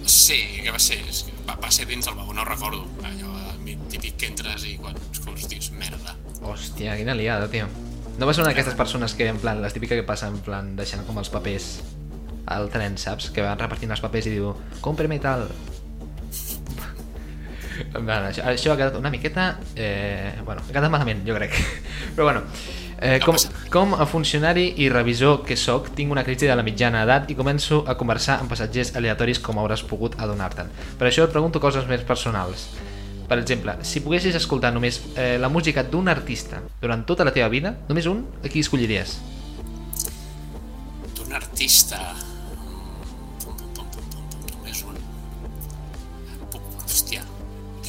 Sí, 0.05 0.37
que 0.61 0.73
va 0.73 0.81
ser, 0.81 0.99
va, 1.47 1.57
va 1.61 1.71
ser 1.73 1.87
dins 1.89 2.05
del 2.05 2.17
vagó, 2.17 2.33
no 2.37 2.45
recordo. 2.45 2.85
Allò 3.05 3.33
típic 3.89 4.17
que 4.19 4.29
entres 4.29 4.65
i 4.67 4.75
quan 4.81 4.97
escoltes 5.11 5.47
dius, 5.49 5.71
merda. 5.77 6.15
Hòstia, 6.45 6.95
quina 6.99 7.15
liada, 7.17 7.47
tio. 7.51 7.69
No 8.19 8.27
va 8.27 8.33
ser 8.33 8.43
una 8.43 8.51
d'aquestes 8.51 8.77
persones 8.77 9.15
que, 9.17 9.27
en 9.31 9.39
plan, 9.41 9.61
les 9.63 9.75
típiques 9.75 9.97
que 9.99 10.07
passen, 10.07 10.35
en 10.37 10.43
plan, 10.45 10.73
deixant 10.77 11.03
com 11.07 11.17
els 11.21 11.31
papers 11.31 11.69
al 12.51 12.69
tren, 12.73 12.99
saps? 13.01 13.31
Que 13.33 13.43
van 13.45 13.59
repartint 13.59 13.91
els 13.95 14.03
papers 14.03 14.29
i 14.29 14.35
diu, 14.37 14.53
cómpreme 14.85 15.19
tal. 15.23 15.47
En 17.83 18.05
plan, 18.05 18.29
això, 18.29 18.45
això 18.47 18.73
ha 18.73 18.79
quedat 18.79 18.97
una 18.99 19.11
miqueta... 19.11 19.55
Eh, 19.75 20.33
bueno, 20.45 20.63
ha 20.63 20.73
quedat 20.73 20.91
malament, 20.91 21.23
jo 21.27 21.35
crec. 21.37 21.55
Però 22.15 22.27
bueno, 22.27 22.43
eh, 22.99 23.19
com, 23.23 23.37
com 23.73 23.95
a 23.95 24.07
funcionari 24.09 24.67
i 24.83 24.89
revisor 24.91 25.43
que 25.47 25.57
sóc, 25.59 25.91
tinc 25.97 26.11
una 26.11 26.23
crisi 26.27 26.49
de 26.49 26.55
la 26.55 26.65
mitjana 26.65 27.03
edat 27.05 27.31
i 27.31 27.37
començo 27.37 27.83
a 27.87 27.97
conversar 27.99 28.39
amb 28.41 28.51
passatgers 28.51 28.95
aleatoris 28.95 29.41
com 29.43 29.59
hauràs 29.61 29.85
pogut 29.87 30.17
adonar-te'n. 30.21 30.71
Per 30.99 31.09
això 31.09 31.27
et 31.27 31.33
pregunto 31.35 31.63
coses 31.63 31.87
més 31.91 32.05
personals. 32.07 32.69
Per 33.25 33.39
exemple, 33.41 33.73
si 33.81 34.03
poguessis 34.05 34.35
escoltar 34.37 34.69
només 34.73 35.01
eh, 35.17 35.35
la 35.41 35.49
música 35.49 35.83
d'un 35.83 36.11
artista 36.11 36.61
durant 36.81 37.01
tota 37.09 37.25
la 37.25 37.33
teva 37.33 37.49
vida, 37.49 37.73
només 37.89 38.05
un, 38.11 38.21
a 38.43 38.51
qui 38.51 38.61
escolliries? 38.65 39.17
D'un 41.17 41.33
artista... 41.33 42.24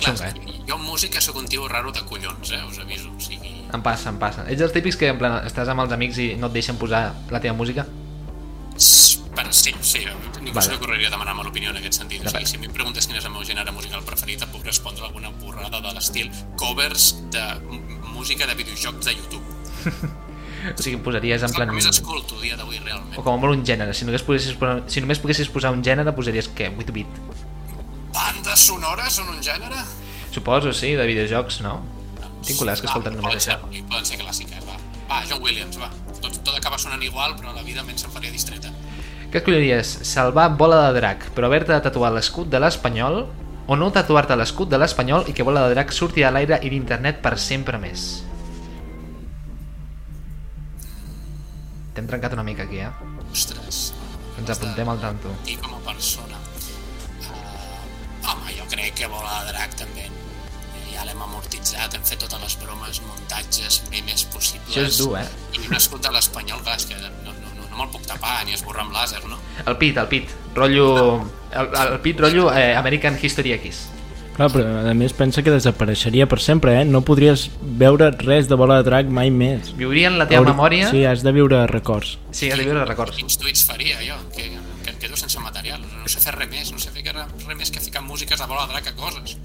Clar, 0.06 0.30
Xunga, 0.32 0.54
eh? 0.54 0.62
jo 0.68 0.78
música 0.78 1.20
sóc 1.20 1.36
un 1.42 1.46
tio 1.50 1.66
raro 1.68 1.92
de 1.92 2.02
collons, 2.06 2.50
eh? 2.54 2.62
Us 2.70 2.78
aviso. 2.82 3.10
O 3.10 3.20
sigui, 3.20 3.52
Em 3.74 3.82
passa, 3.82 4.10
em 4.14 4.18
passa. 4.22 4.44
Ets 4.48 4.60
dels 4.62 4.72
típics 4.72 4.96
que 4.96 5.08
en 5.10 5.18
plan, 5.18 5.40
estàs 5.48 5.68
amb 5.68 5.82
els 5.82 5.92
amics 5.92 6.18
i 6.22 6.28
no 6.38 6.46
et 6.50 6.54
deixen 6.54 6.76
posar 6.78 7.08
la 7.34 7.40
teva 7.42 7.54
música? 7.58 7.86
però 9.36 9.52
sí, 9.52 9.72
sí, 9.84 9.98
ningú 10.40 10.54
Vale. 10.56 10.62
se 10.64 10.70
li 10.72 10.76
ocorreria 10.78 11.10
demanar-me 11.12 11.42
l'opinió 11.44 11.68
en 11.70 11.76
aquest 11.76 11.98
sentit. 12.00 12.22
O 12.24 12.30
sigui, 12.32 12.46
si 12.48 12.56
a 12.56 12.60
mi 12.60 12.70
em 12.70 12.72
preguntes 12.72 13.04
quin 13.06 13.18
és 13.18 13.24
el 13.28 13.32
meu 13.34 13.44
gènere 13.44 13.72
musical 13.72 14.00
preferit, 14.06 14.40
et 14.40 14.48
puc 14.52 14.64
respondre 14.64 15.04
alguna 15.04 15.28
borrada 15.42 15.80
de 15.84 15.92
l'estil 15.92 16.30
covers 16.56 17.10
de 17.34 17.42
música 18.14 18.46
de 18.48 18.54
videojocs 18.54 19.04
de 19.04 19.12
YouTube. 19.18 19.44
O 20.66 20.82
sigui, 20.82 20.96
posaries 20.98 21.44
en 21.46 21.52
plan... 21.54 21.68
més 21.76 21.84
escolto 21.86 22.40
dia 22.40 22.56
d'avui, 22.56 22.80
realment. 22.82 23.12
O 23.20 23.22
com 23.22 23.36
a 23.36 23.38
molt 23.38 23.54
un 23.54 23.60
gènere. 23.68 23.92
Si 23.94 24.06
només, 24.08 24.24
poguessis, 24.26 24.56
posar- 24.58 24.80
si 24.90 25.02
només 25.04 25.20
poguessis 25.22 25.46
posar 25.52 25.70
un 25.76 25.84
gènere, 25.84 26.10
posaries 26.16 26.48
què? 26.58 26.72
8 26.74 26.94
bit. 26.96 27.20
Bandes 28.56 28.70
sonores 28.72 29.16
són 29.18 29.26
un 29.28 29.42
gènere? 29.44 29.82
Suposo, 30.32 30.70
sí, 30.72 30.94
de 30.96 31.04
videojocs, 31.04 31.58
no? 31.60 31.74
Tinc 32.40 32.56
col·legues 32.56 32.80
que 32.80 32.88
escolten 32.88 33.18
només 33.18 33.34
això. 33.36 33.58
Poden 33.68 34.06
ser 34.08 34.16
clàssiques, 34.16 34.62
va. 34.64 34.78
Va, 35.10 35.18
John 35.28 35.42
Williams, 35.44 35.76
va. 35.76 35.90
Tot, 36.22 36.38
tot 36.40 36.54
acaba 36.56 36.78
sonant 36.80 37.04
igual, 37.04 37.34
però 37.36 37.52
la 37.52 37.60
vida 37.66 37.82
almenys 37.82 38.06
se'n 38.06 38.14
faria 38.14 38.32
distreta. 38.32 38.72
Què 39.28 39.42
escolliries? 39.42 39.90
Salvar 40.08 40.46
bola 40.56 40.78
de 40.86 40.96
drac, 40.96 41.28
però 41.36 41.50
haver-te 41.50 41.74
de 41.74 41.82
tatuar 41.84 42.14
l'escut 42.16 42.48
de 42.48 42.62
l'Espanyol 42.64 43.26
o 43.68 43.76
no 43.76 43.90
tatuar-te 43.92 44.40
l'escut 44.40 44.72
de 44.72 44.80
l'Espanyol 44.80 45.28
i 45.28 45.36
que 45.36 45.44
bola 45.44 45.66
de 45.66 45.76
drac 45.76 45.92
surti 45.92 46.24
a 46.24 46.32
l'aire 46.32 46.62
i 46.64 46.72
d'internet 46.72 47.20
per 47.20 47.36
sempre 47.36 47.76
més? 47.82 48.06
T'hem 51.92 52.08
trencat 52.08 52.40
una 52.40 52.48
mica 52.48 52.64
aquí, 52.64 52.80
eh? 52.80 52.88
Ostres. 53.28 53.90
Ens 54.40 54.56
apuntem 54.56 54.96
al 54.96 55.04
tanto. 55.04 55.36
I 55.44 55.60
com 55.60 55.76
a 55.76 55.84
persona. 55.92 56.35
Crec 58.70 58.94
que 58.98 59.06
Bola 59.10 59.44
de 59.46 59.52
Drac 59.54 59.74
també 59.78 60.08
ja 60.92 61.04
l'hem 61.06 61.20
amortitzat, 61.22 61.92
hem 61.94 62.04
fet 62.08 62.22
totes 62.24 62.40
les 62.42 62.54
bromes, 62.62 63.00
muntatges, 63.04 63.82
memes 63.92 64.24
possibles. 64.32 64.70
Això 64.72 64.86
és 64.88 64.98
dur, 65.02 65.10
eh? 65.20 65.26
I 65.58 65.66
un 65.68 65.76
escut 65.76 66.02
de 66.02 66.12
l'Espanyol, 66.14 66.62
clar, 66.64 66.78
és 66.80 66.86
que 66.88 66.96
no, 66.98 67.10
no, 67.26 67.34
no, 67.36 67.66
no 67.66 67.76
me'l 67.76 67.90
puc 67.92 68.06
tapar 68.08 68.38
ni 68.48 68.56
esborrar 68.56 68.86
amb 68.86 68.96
làser, 68.96 69.20
no? 69.28 69.36
El 69.66 69.76
pit, 69.80 69.98
el 70.00 70.08
pit. 70.12 70.32
Rotllo... 70.56 70.88
El, 71.56 71.68
el 71.82 72.00
pit, 72.04 72.18
rotllo 72.20 72.48
eh, 72.52 72.72
American 72.76 73.18
History 73.22 73.52
X. 73.60 73.84
Clar, 74.36 74.50
però 74.52 74.64
a 74.90 74.92
més 74.96 75.14
pensa 75.16 75.40
que 75.44 75.52
desapareixeria 75.54 76.26
per 76.28 76.36
sempre, 76.44 76.74
eh? 76.80 76.84
No 76.84 77.00
podries 77.06 77.46
veure 77.80 78.10
res 78.20 78.48
de 78.50 78.56
bola 78.60 78.80
de 78.82 78.88
drac 78.88 79.08
mai 79.08 79.30
més. 79.32 79.70
Viuria 79.78 80.10
en 80.10 80.18
la 80.20 80.26
teva 80.28 80.42
Hauri- 80.42 80.52
memòria... 80.52 80.90
Sí, 80.90 81.04
has 81.08 81.22
de 81.24 81.32
viure 81.32 81.62
records. 81.70 82.16
sí 82.36 82.50
has 82.50 82.58
de 82.60 82.64
viure 82.68 82.84
records. 82.88 83.16
Quins 83.16 83.38
tuits 83.40 83.64
faria 83.68 83.96
jo? 84.04 84.18
Que, 84.34 84.50
que 84.52 84.64
em 84.96 85.02
quedo 85.04 85.16
sense 85.20 85.38
material. 85.44 85.84
No 85.84 86.08
sé 86.08 86.20
fer 86.24 86.34
res 86.34 86.48
més, 86.50 86.72
no 86.72 86.80
sé 86.80 86.90
fer 86.94 87.04
res 87.12 87.56
més 87.56 87.70
que 87.72 87.82
ficar 87.84 88.02
músiques 88.02 88.40
de 88.40 88.48
Bola 88.48 88.66
de 88.66 88.74
Drac 88.74 88.90
a 88.90 88.94
coses. 88.96 89.36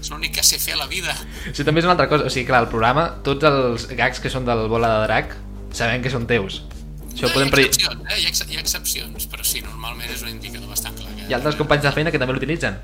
És 0.00 0.10
l'únic 0.12 0.36
que 0.38 0.44
sé 0.46 0.58
fer 0.62 0.76
a 0.78 0.80
la 0.80 0.86
vida. 0.90 1.14
Sí, 1.52 1.64
també 1.66 1.82
és 1.82 1.88
una 1.88 1.96
altra 1.96 2.08
cosa. 2.08 2.28
O 2.28 2.32
sigui, 2.32 2.46
clar, 2.48 2.62
el 2.64 2.70
programa, 2.72 3.08
tots 3.26 3.44
els 3.50 3.88
gags 3.98 4.22
que 4.22 4.32
són 4.32 4.46
del 4.48 4.68
bola 4.72 4.94
de 4.94 5.08
drac, 5.08 5.34
sabem 5.76 6.04
que 6.04 6.12
són 6.12 6.28
teus. 6.30 6.62
Això 7.10 7.26
no, 7.26 7.34
podem 7.34 7.50
hi 7.50 7.58
ha 7.58 7.66
excepcions, 7.66 8.04
eh? 8.06 8.20
hi, 8.22 8.28
ha, 8.30 8.46
hi 8.46 8.56
ha 8.56 8.62
excepcions, 8.62 9.26
però 9.28 9.44
sí, 9.44 9.60
normalment 9.66 10.12
és 10.14 10.22
un 10.24 10.30
indicador 10.30 10.70
bastant 10.70 10.96
clar. 10.96 11.10
Que... 11.16 11.26
Hi 11.26 11.34
ha 11.34 11.40
altres 11.40 11.58
companys 11.58 11.84
de 11.84 11.92
feina 11.96 12.14
que 12.14 12.20
també 12.22 12.36
l'utilitzen. 12.36 12.78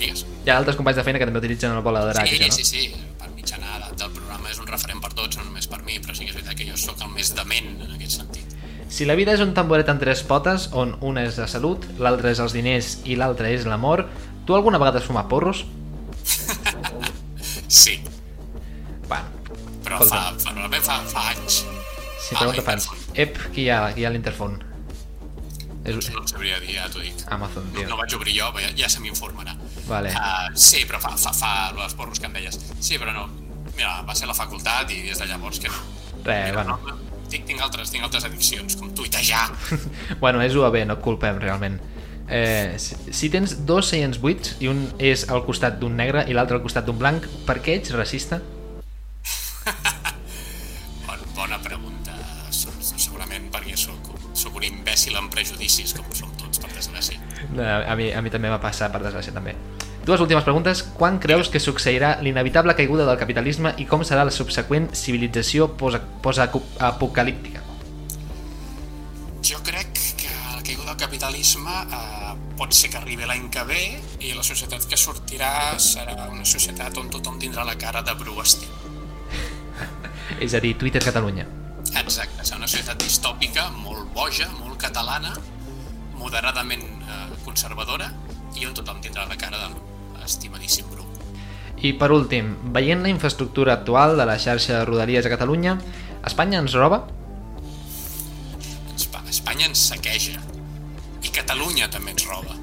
Digues. 0.00 0.22
Hi 0.46 0.52
ha 0.52 0.56
altres 0.56 0.78
companys 0.78 1.02
de 1.02 1.04
feina 1.04 1.20
que 1.20 1.26
també 1.28 1.42
utilitzen 1.42 1.74
el 1.74 1.82
bola 1.84 2.06
de 2.06 2.14
drac, 2.14 2.30
Sí, 2.30 2.38
això, 2.38 2.48
no? 2.48 2.56
sí, 2.56 2.64
sí, 2.64 3.10
per 3.20 3.28
mitjana 3.34 3.90
del 3.90 4.14
programa 4.14 4.48
és 4.54 4.62
un 4.62 4.70
referent 4.70 5.02
per 5.04 5.12
tots, 5.12 5.36
no 5.36 5.50
només 5.50 5.68
per 5.68 5.82
mi, 5.82 5.98
però 6.00 6.16
sí 6.16 6.24
que 6.24 6.32
és 6.32 6.38
veritat 6.38 6.56
que 6.62 6.70
jo 6.70 6.78
sóc 6.80 7.02
el 7.04 7.12
més 7.12 7.34
dement 7.36 7.74
en 7.74 7.98
aquest 7.98 8.22
sentit. 8.22 8.49
Si 8.90 9.06
la 9.06 9.14
vida 9.14 9.32
és 9.36 9.40
un 9.44 9.52
tamboret 9.54 9.88
amb 9.88 10.00
tres 10.02 10.20
potes, 10.26 10.68
on 10.76 10.96
una 11.06 11.22
és 11.28 11.38
la 11.38 11.46
salut, 11.48 11.84
l'altra 12.02 12.32
és 12.34 12.40
els 12.42 12.52
diners 12.56 12.96
i 13.06 13.14
l'altra 13.16 13.48
és 13.54 13.64
l'amor, 13.70 14.04
tu 14.46 14.56
alguna 14.56 14.80
vegada 14.82 14.98
has 14.98 15.06
fumat 15.06 15.28
porros? 15.30 15.64
Sí, 17.70 18.00
Bueno, 19.06 19.26
però 19.84 19.98
fa, 20.02 20.32
fa, 20.38 20.52
fa, 20.82 20.96
fa 21.06 21.22
anys. 21.30 21.60
si 22.20 22.34
Ah, 22.34 22.38
pregunta 22.40 22.60
la 22.60 22.66
fans. 22.66 22.84
Interfon. 22.90 23.14
Ep, 23.14 23.38
qui 23.54 23.62
hi 23.62 23.70
ha, 23.70 23.78
qui 23.94 24.02
hi 24.02 24.04
ha 24.04 24.10
a 24.10 24.12
l'Interfon? 24.14 24.56
És 25.86 26.10
No 26.12 26.24
sabria 26.28 26.58
dir, 26.60 26.74
ja 26.76 26.88
t'ho 26.92 27.00
dic. 27.00 27.22
Amazon, 27.32 27.64
No, 27.72 27.78
tio. 27.78 27.88
no 27.88 27.96
vaig 27.96 28.14
obrir 28.18 28.34
jo, 28.36 28.50
però 28.54 28.66
ja, 28.66 28.72
ja 28.76 28.88
se 28.92 29.00
m'informarà. 29.00 29.54
Vale. 29.88 30.10
Uh, 30.12 30.50
sí, 30.54 30.82
però 30.86 30.98
fa, 31.00 31.14
fa, 31.16 31.32
fa 31.32 31.52
els 31.86 31.94
porros 31.94 32.18
que 32.20 32.26
em 32.28 32.34
deies. 32.36 32.58
Sí, 32.80 32.98
però 32.98 33.14
no. 33.16 33.28
Mira, 33.76 34.02
va 34.06 34.14
ser 34.18 34.26
la 34.28 34.34
facultat 34.36 34.90
i 34.90 35.00
des 35.06 35.18
de 35.22 35.26
llavors 35.30 35.58
que 35.62 35.70
no. 35.70 35.80
Res, 36.26 36.52
bueno. 36.54 36.76
no, 36.84 36.98
tinc, 37.30 37.46
tinc, 37.48 37.60
altres, 37.64 37.90
tinc 37.94 38.04
altres 38.04 38.24
addiccions, 38.28 38.76
com 38.76 38.90
tuitejar. 38.94 39.46
bueno, 40.22 40.42
és 40.44 40.54
UAB, 40.58 40.82
no 40.86 40.98
et 40.98 41.04
culpem 41.04 41.38
realment. 41.42 41.78
Eh, 42.30 42.76
si, 42.78 42.94
si 43.16 43.30
tens 43.32 43.56
dos 43.66 43.88
seients 43.90 44.20
buits 44.22 44.52
i 44.62 44.68
un 44.70 44.84
és 45.02 45.24
al 45.34 45.42
costat 45.46 45.80
d'un 45.80 45.96
negre 45.98 46.22
i 46.30 46.34
l'altre 46.36 46.60
al 46.60 46.62
costat 46.62 46.86
d'un 46.86 46.98
blanc, 47.00 47.24
per 47.48 47.58
què 47.64 47.78
ets 47.80 47.90
racista? 47.96 48.38
Bon, 51.06 51.18
bona 51.34 51.58
pregunta. 51.62 52.14
Se- 52.54 52.70
Segurament 53.00 53.48
perquè 53.52 53.74
sóc, 53.78 54.10
sóc 54.36 54.56
un 54.60 54.66
imbècil 54.68 55.16
amb 55.18 55.32
prejudicis, 55.32 55.94
com 55.96 56.06
som 56.14 56.30
tots, 56.38 56.60
per 56.62 56.70
desgràcia. 56.74 57.18
Eh, 57.50 57.90
A 57.90 57.96
mi, 57.98 58.10
a 58.14 58.20
mi 58.22 58.30
també 58.30 58.50
va 58.52 58.60
passar, 58.62 58.90
per 58.92 59.00
desgràcia, 59.04 59.34
també. 59.34 59.54
Dues 60.04 60.20
últimes 60.20 60.44
preguntes. 60.44 60.82
Quan 60.96 61.18
creus 61.20 61.50
que 61.52 61.60
succeirà 61.60 62.14
l'inevitable 62.24 62.74
caiguda 62.76 63.04
del 63.04 63.18
capitalisme 63.20 63.74
i 63.76 63.84
com 63.86 64.00
serà 64.06 64.24
la 64.24 64.32
subseqüent 64.32 64.88
civilització 64.96 65.68
post-apocalíptica? 65.76 67.60
Jo 69.44 69.60
crec 69.66 69.92
que 70.22 70.30
el 70.54 70.62
caigut 70.64 70.86
del 70.88 70.96
capitalisme 70.96 71.74
eh, 71.84 72.32
pot 72.56 72.72
ser 72.76 72.88
que 72.92 73.00
arribi 73.00 73.28
l'any 73.28 73.50
que 73.52 73.64
ve 73.68 73.82
i 74.24 74.32
la 74.32 74.44
societat 74.46 74.88
que 74.88 74.96
sortirà 75.00 75.76
serà 75.76 76.30
una 76.32 76.48
societat 76.48 76.96
on 76.96 77.12
tothom 77.12 77.36
tindrà 77.42 77.66
la 77.68 77.76
cara 77.76 78.00
de 78.00 78.16
Bru 78.16 78.40
Estil. 78.40 78.72
És 80.44 80.56
a 80.56 80.64
dir, 80.64 80.76
Twitter 80.80 81.04
Catalunya. 81.04 81.44
Exacte, 82.00 82.40
serà 82.40 82.56
una 82.62 82.70
societat 82.70 83.04
distòpica, 83.04 83.68
molt 83.84 84.08
boja, 84.16 84.48
molt 84.62 84.80
catalana, 84.80 85.36
moderadament 86.16 86.88
eh, 87.04 87.22
conservadora 87.44 88.08
i 88.56 88.64
on 88.64 88.74
tothom 88.76 89.04
tindrà 89.04 89.28
la 89.28 89.36
cara 89.40 89.60
de 89.60 89.89
l'estimadíssim 90.30 90.86
Bru. 90.94 91.02
I 91.82 91.94
per 91.98 92.10
últim, 92.14 92.54
veient 92.76 93.02
la 93.02 93.08
infraestructura 93.10 93.74
actual 93.80 94.14
de 94.16 94.26
la 94.28 94.38
xarxa 94.38 94.78
de 94.78 94.84
rodalies 94.86 95.26
a 95.26 95.32
Catalunya, 95.32 95.78
Espanya 96.28 96.60
ens 96.62 96.74
roba? 96.76 97.02
Espa- 98.94 99.24
Espanya 99.28 99.66
ens 99.70 99.80
saqueja 99.90 100.38
i 101.24 101.28
Catalunya 101.32 101.88
també 101.92 102.12
ens 102.14 102.26
roba. 102.28 102.56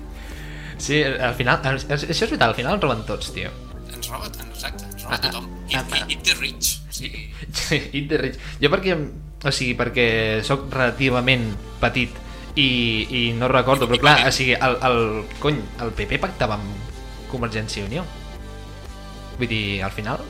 Sí, 0.77 1.01
al 1.03 1.33
final, 1.33 1.57
això 1.65 1.97
és 1.97 2.19
veritat, 2.21 2.47
al 2.51 2.55
final 2.57 2.77
ens 2.77 2.83
roben 2.85 3.01
tots, 3.07 3.31
tio. 3.33 3.49
Ens 3.93 4.07
roba, 4.11 4.29
exacte, 4.29 4.85
ens 4.85 5.03
roba 5.03 5.15
Ah, 5.17 5.21
tothom. 5.23 5.47
Ah, 5.73 5.81
ah. 5.81 6.05
i, 6.07 6.13
i 6.13 6.17
the 6.23 6.35
rich. 6.37 6.75
Sigui, 6.93 7.27
Eat 7.73 8.07
the 8.11 8.17
rich. 8.21 8.37
Jo 8.61 8.69
perquè, 8.73 8.93
o 8.97 9.51
sigui, 9.53 9.73
perquè 9.79 10.07
sóc 10.45 10.67
relativament 10.73 11.49
petit 11.81 12.13
i, 12.57 12.67
i 13.09 13.21
no 13.37 13.49
recordo, 13.49 13.87
però 13.89 13.99
clar, 14.01 14.17
o 14.29 14.31
sigui, 14.33 14.53
el, 14.53 14.77
el, 14.85 15.01
cony, 15.41 15.57
el 15.81 15.91
PP 15.97 16.21
pactava 16.21 16.57
amb 16.61 16.86
Convergència 17.31 17.83
i 17.83 17.87
Unió. 17.87 18.05
Vull 19.37 19.49
dir, 19.51 19.81
al 19.83 19.91
final... 19.91 20.23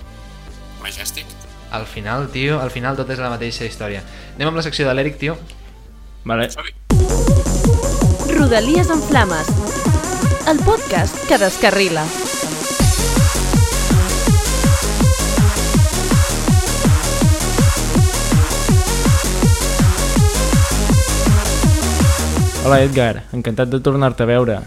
Majestic. 0.81 1.25
Al 1.71 1.85
final, 1.85 2.29
tio, 2.31 2.61
al 2.61 2.71
final 2.71 2.95
tot 2.95 3.09
és 3.11 3.19
la 3.19 3.31
mateixa 3.33 3.67
història. 3.67 4.03
Anem 4.35 4.51
amb 4.51 4.59
la 4.59 4.63
secció 4.63 4.87
de 4.87 4.93
l'Eric, 4.95 5.17
tio. 5.19 5.35
Vale. 6.27 6.49
Rodalies 8.31 8.89
en 8.93 9.03
flames. 9.09 9.51
El 10.47 10.59
podcast 10.63 11.27
que 11.27 11.37
descarrila. 11.41 12.05
Hola 22.67 22.81
Edgar, 22.83 23.23
encantat 23.31 23.69
de 23.71 23.79
tornar-te 23.79 24.25
a 24.25 24.27
veure. 24.27 24.57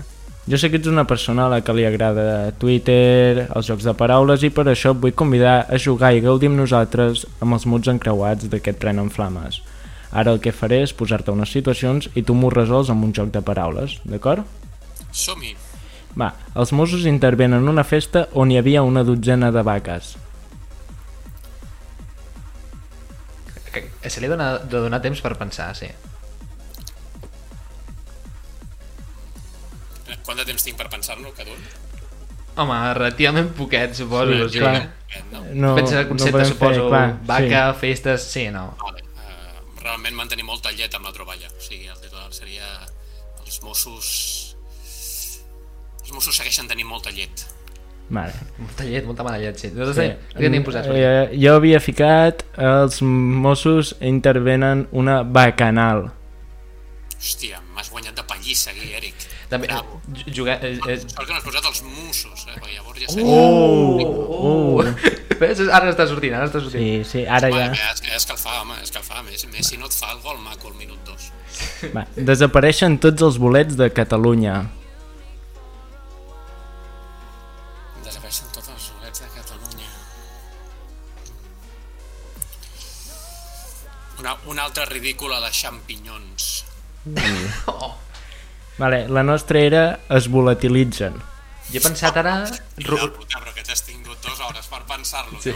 Jo 0.51 0.59
sé 0.59 0.71
que 0.71 0.81
ets 0.81 0.89
una 0.91 1.05
persona 1.07 1.45
a 1.47 1.51
la 1.53 1.61
que 1.63 1.73
li 1.77 1.85
agrada 1.87 2.51
Twitter, 2.59 3.47
els 3.55 3.69
jocs 3.71 3.85
de 3.87 3.93
paraules 3.95 4.43
i 4.43 4.51
per 4.51 4.65
això 4.73 4.91
et 4.97 4.99
vull 5.03 5.15
convidar 5.15 5.61
a 5.71 5.79
jugar 5.79 6.11
i 6.17 6.23
gaudir 6.25 6.49
amb 6.51 6.59
nosaltres 6.59 7.23
amb 7.45 7.55
els 7.55 7.67
mots 7.71 7.91
encreuats 7.93 8.49
d'aquest 8.51 8.81
tren 8.83 8.99
en 8.99 9.11
flames. 9.15 9.61
Ara 10.11 10.33
el 10.35 10.41
que 10.43 10.51
faré 10.51 10.81
és 10.83 10.93
posar-te 10.97 11.31
unes 11.31 11.53
situacions 11.55 12.09
i 12.19 12.25
tu 12.27 12.35
m'ho 12.35 12.51
resols 12.51 12.91
amb 12.91 13.05
un 13.07 13.13
joc 13.15 13.31
de 13.31 13.43
paraules, 13.47 14.01
d'acord? 14.03 14.43
Som-hi. 15.13 15.55
Va, 16.19 16.33
els 16.59 16.73
Mossos 16.75 17.05
intervenen 17.07 17.63
en 17.63 17.69
una 17.71 17.85
festa 17.87 18.25
on 18.35 18.51
hi 18.51 18.59
havia 18.59 18.83
una 18.83 19.05
dotzena 19.07 19.53
de 19.55 19.63
vaques. 19.63 20.17
Que- 23.73 23.87
Se 24.11 24.19
li 24.21 24.27
ha 24.27 24.31
dona- 24.31 24.59
de 24.59 24.79
donar 24.83 25.01
temps 25.01 25.21
per 25.21 25.37
pensar, 25.39 25.77
sí. 25.77 25.87
Quant 30.31 30.39
de 30.39 30.47
temps 30.47 30.63
tinc 30.63 30.77
per 30.79 30.87
pensar-lo, 30.93 31.33
cada 31.35 31.51
un? 31.51 31.63
Home, 32.63 32.79
relativament 32.95 33.49
poquet, 33.59 33.97
suposo. 33.99 34.31
Sí, 34.47 34.53
Sí, 34.55 34.59
clar. 34.63 34.77
Eh, 35.11 35.23
No? 35.33 35.41
No, 35.59 35.75
Pensa 35.75 36.01
el 36.01 36.07
concepte, 36.07 36.31
podem 36.37 36.47
suposo, 36.53 36.85
clar, 36.89 37.17
vaca, 37.27 37.63
festes... 37.75 38.23
Sí, 38.31 38.45
no. 38.55 38.77
Vale. 38.79 39.03
Uh, 39.19 39.81
realment 39.83 40.15
mantenir 40.15 40.45
molta 40.47 40.71
llet 40.71 40.95
amb 40.95 41.09
la 41.09 41.13
troballa. 41.17 41.49
O 41.51 41.63
sigui, 41.65 41.89
el 41.91 41.99
titular 41.99 42.29
seria 42.31 42.69
els 43.43 43.59
Mossos... 43.67 44.11
Els 46.05 46.13
Mossos 46.15 46.37
segueixen 46.39 46.71
tenint 46.71 46.87
molta 46.87 47.11
llet. 47.11 47.43
Sí. 47.43 47.57
Vale. 48.11 48.39
Molta 48.59 48.87
llet, 48.87 49.05
molta 49.07 49.27
mala 49.27 49.39
llet, 49.43 49.59
sí. 49.59 49.73
Nosaltres 49.75 50.13
Sí. 50.15 50.31
sí. 50.31 50.39
tenim 50.47 50.63
posats. 50.67 50.87
aquí. 50.87 51.03
Eh, 51.03 51.43
jo 51.43 51.57
havia 51.59 51.81
ficat 51.83 52.47
els 52.71 53.03
Mossos 53.03 53.97
intervenen 54.01 54.87
una 54.93 55.23
bacanal. 55.27 56.13
Hòstia, 57.21 57.59
m'has 57.77 57.91
guanyat 57.93 58.15
de 58.17 58.23
pallissa 58.25 58.71
aquí, 58.73 58.87
Eric. 58.97 59.27
També, 59.51 59.69
Bravo. 59.69 59.99
ju- 60.17 60.33
jugar... 60.39 60.55
Eh, 60.65 60.79
eh, 60.89 60.95
Sort 61.03 61.27
que 61.29 61.35
n'has 61.35 61.45
posat 61.45 61.67
els 61.69 61.83
Mossos, 61.85 62.47
eh? 62.49 62.55
perquè 62.57 62.79
llavors 62.79 63.03
ja 63.03 63.11
sé. 63.13 63.21
Oh! 63.21 64.01
oh. 64.39 64.85
Ves, 65.41 65.61
ara 65.69 65.93
està 65.93 66.07
sortint, 66.09 66.33
ara 66.39 66.49
està 66.49 66.63
sortint. 66.65 67.05
Sí, 67.05 67.11
sí, 67.11 67.27
ara 67.29 67.51
ja... 67.53 67.67
Home, 67.69 67.77
és, 67.93 68.01
és 68.09 68.17
escalfar, 68.23 68.55
home, 68.63 68.79
és 68.81 68.89
escalfar. 68.89 69.21
Messi, 69.27 69.51
Messi 69.53 69.77
no 69.81 69.91
et 69.91 69.97
fa 70.01 70.15
el 70.15 70.23
gol 70.25 70.41
maco 70.41 70.73
al 70.73 70.79
minut 70.81 71.05
2. 71.11 71.29
Va, 71.93 72.07
desapareixen 72.33 72.97
tots 73.05 73.29
els 73.29 73.37
bolets 73.45 73.77
de 73.77 73.91
Catalunya. 74.01 74.57
Desapareixen 78.07 78.49
tots 78.57 78.73
els 78.73 78.89
bolets 78.97 79.21
de 79.27 79.29
Catalunya. 79.37 79.93
Una, 84.25 84.35
una 84.53 84.65
altra 84.69 84.89
ridícula 84.89 85.41
de 85.45 85.53
xampinyons. 85.53 86.50
Vale, 88.81 89.09
la 89.09 89.23
nostra 89.23 89.61
era 89.61 90.01
es 90.09 90.29
volatilitzen. 90.33 91.15
Jo 91.71 91.79
he 91.79 91.83
pensat 91.85 92.17
ara... 92.19 92.33
Ru... 92.83 92.97
puta, 93.15 93.39
però 93.39 93.53
que 93.55 93.63
t'has 93.63 93.83
tingut 93.87 94.19
dues 94.25 94.41
hores 94.43 94.67
per 94.73 94.81
pensar-lo, 94.89 95.39
Sí. 95.43 95.53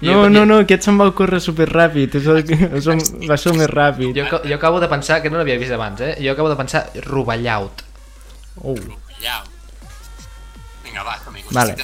no? 0.00 0.12
No, 0.12 0.28
no, 0.32 0.44
no, 0.48 0.60
aquest 0.64 0.86
se'm 0.86 0.96
va 1.00 1.08
ocórrer 1.10 1.40
superràpid, 1.44 2.14
és 2.20 2.26
el, 2.32 2.44
que- 2.48 2.70
és 2.78 2.86
el, 2.88 3.02
va 3.28 3.36
ser 3.36 3.52
més 3.58 3.68
ràpid. 3.68 4.14
Jo, 4.16 4.40
jo 4.46 4.54
acabo 4.56 4.80
de 4.80 4.88
pensar, 4.88 5.20
que 5.20 5.28
no 5.30 5.36
l'havia 5.40 5.58
vist 5.60 5.74
abans, 5.76 6.00
eh? 6.00 6.14
Jo 6.22 6.32
acabo 6.32 6.48
de 6.48 6.56
pensar 6.56 6.86
roballaut. 7.04 7.82
Oh. 8.62 8.76
Ja. 9.20 9.42
Vinga, 10.84 11.02
va, 11.04 11.18
amigos, 11.28 11.52
Vale. 11.52 11.74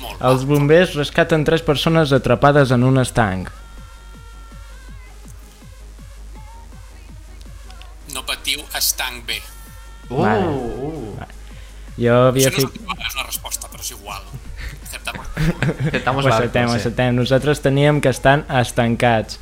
molt. 0.00 0.20
Els 0.24 0.44
bombers 0.48 0.94
rescaten 0.98 1.44
tres 1.44 1.62
persones 1.62 2.10
atrapades 2.16 2.72
en 2.74 2.82
un 2.84 2.98
estanc. 2.98 3.48
Estanc 8.80 9.24
bé. 9.28 9.38
Uh, 10.08 10.22
Vale. 10.24 10.48
uh. 10.48 11.28
Jo 12.00 12.16
havia 12.30 12.48
Això 12.48 12.62
no 12.64 12.68
és, 12.70 12.72
ficat... 12.72 12.86
una, 12.96 13.06
és 13.06 13.16
una 13.18 13.26
resposta, 13.28 13.68
però 13.70 13.84
és 13.84 13.90
igual. 13.92 14.22
Acceptable. 14.82 15.26
Estamos 15.98 16.24
Ho 16.24 16.32
acceptem, 16.32 16.66
ho 16.66 16.72
sí. 16.74 16.80
acceptem. 16.80 17.14
Nosaltres 17.18 17.60
teníem 17.62 18.00
que 18.00 18.10
estan 18.10 18.46
estancats. 18.60 19.38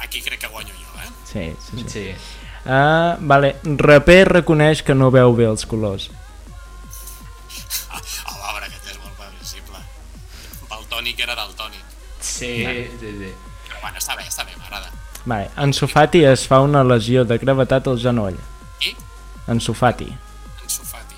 Aquí 0.00 0.22
crec 0.22 0.40
que 0.40 0.48
guanyo 0.48 0.72
jo, 0.74 1.00
eh? 1.02 1.10
Sí, 1.26 1.44
sí, 1.66 1.82
sí. 1.82 1.88
Sí. 1.90 2.38
Ah, 2.64 3.16
vale. 3.20 3.56
Raper 3.64 4.28
reconeix 4.28 4.82
que 4.86 4.94
no 4.94 5.10
veu 5.10 5.34
bé 5.36 5.48
els 5.50 5.66
colors. 5.66 6.10
Ah, 7.90 8.00
el 8.00 8.38
l'arbre 8.38 8.66
aquest 8.68 8.90
és 8.94 8.98
molt 9.02 9.16
previsible. 9.18 9.80
Baltònic 10.70 11.20
era 11.26 11.36
daltònic. 11.38 11.84
Sí, 12.20 12.54
sí, 13.00 13.12
sí. 13.24 13.30
Però 13.66 13.80
bueno, 13.82 13.96
està 13.98 14.16
bé, 14.16 14.26
està 14.28 14.44
bé, 14.44 14.54
m'agrada. 14.60 14.92
Vale. 15.26 15.50
En 15.56 15.72
Sofati 15.72 16.24
es 16.24 16.46
fa 16.48 16.60
una 16.64 16.82
lesió 16.84 17.24
de 17.24 17.38
gravetat 17.38 17.86
al 17.88 17.98
genoll. 18.00 18.36
I 18.80 18.94
En 19.48 19.60
Sofati. 19.60 20.06
en 20.62 20.68
Sofati. 20.70 21.16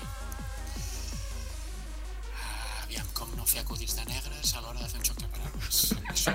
Ah, 2.33 2.83
aviam, 2.83 3.05
com 3.13 3.29
no 3.37 3.45
fer 3.45 3.61
acudits 3.61 3.95
de 3.95 4.05
negres 4.09 4.55
a 4.57 4.61
l'hora 4.61 4.79
de 4.79 4.87
fer 4.89 4.99
un 4.99 5.05
xoc 5.05 5.17
de 5.21 5.27
paraules. 5.27 5.93
Això. 6.09 6.33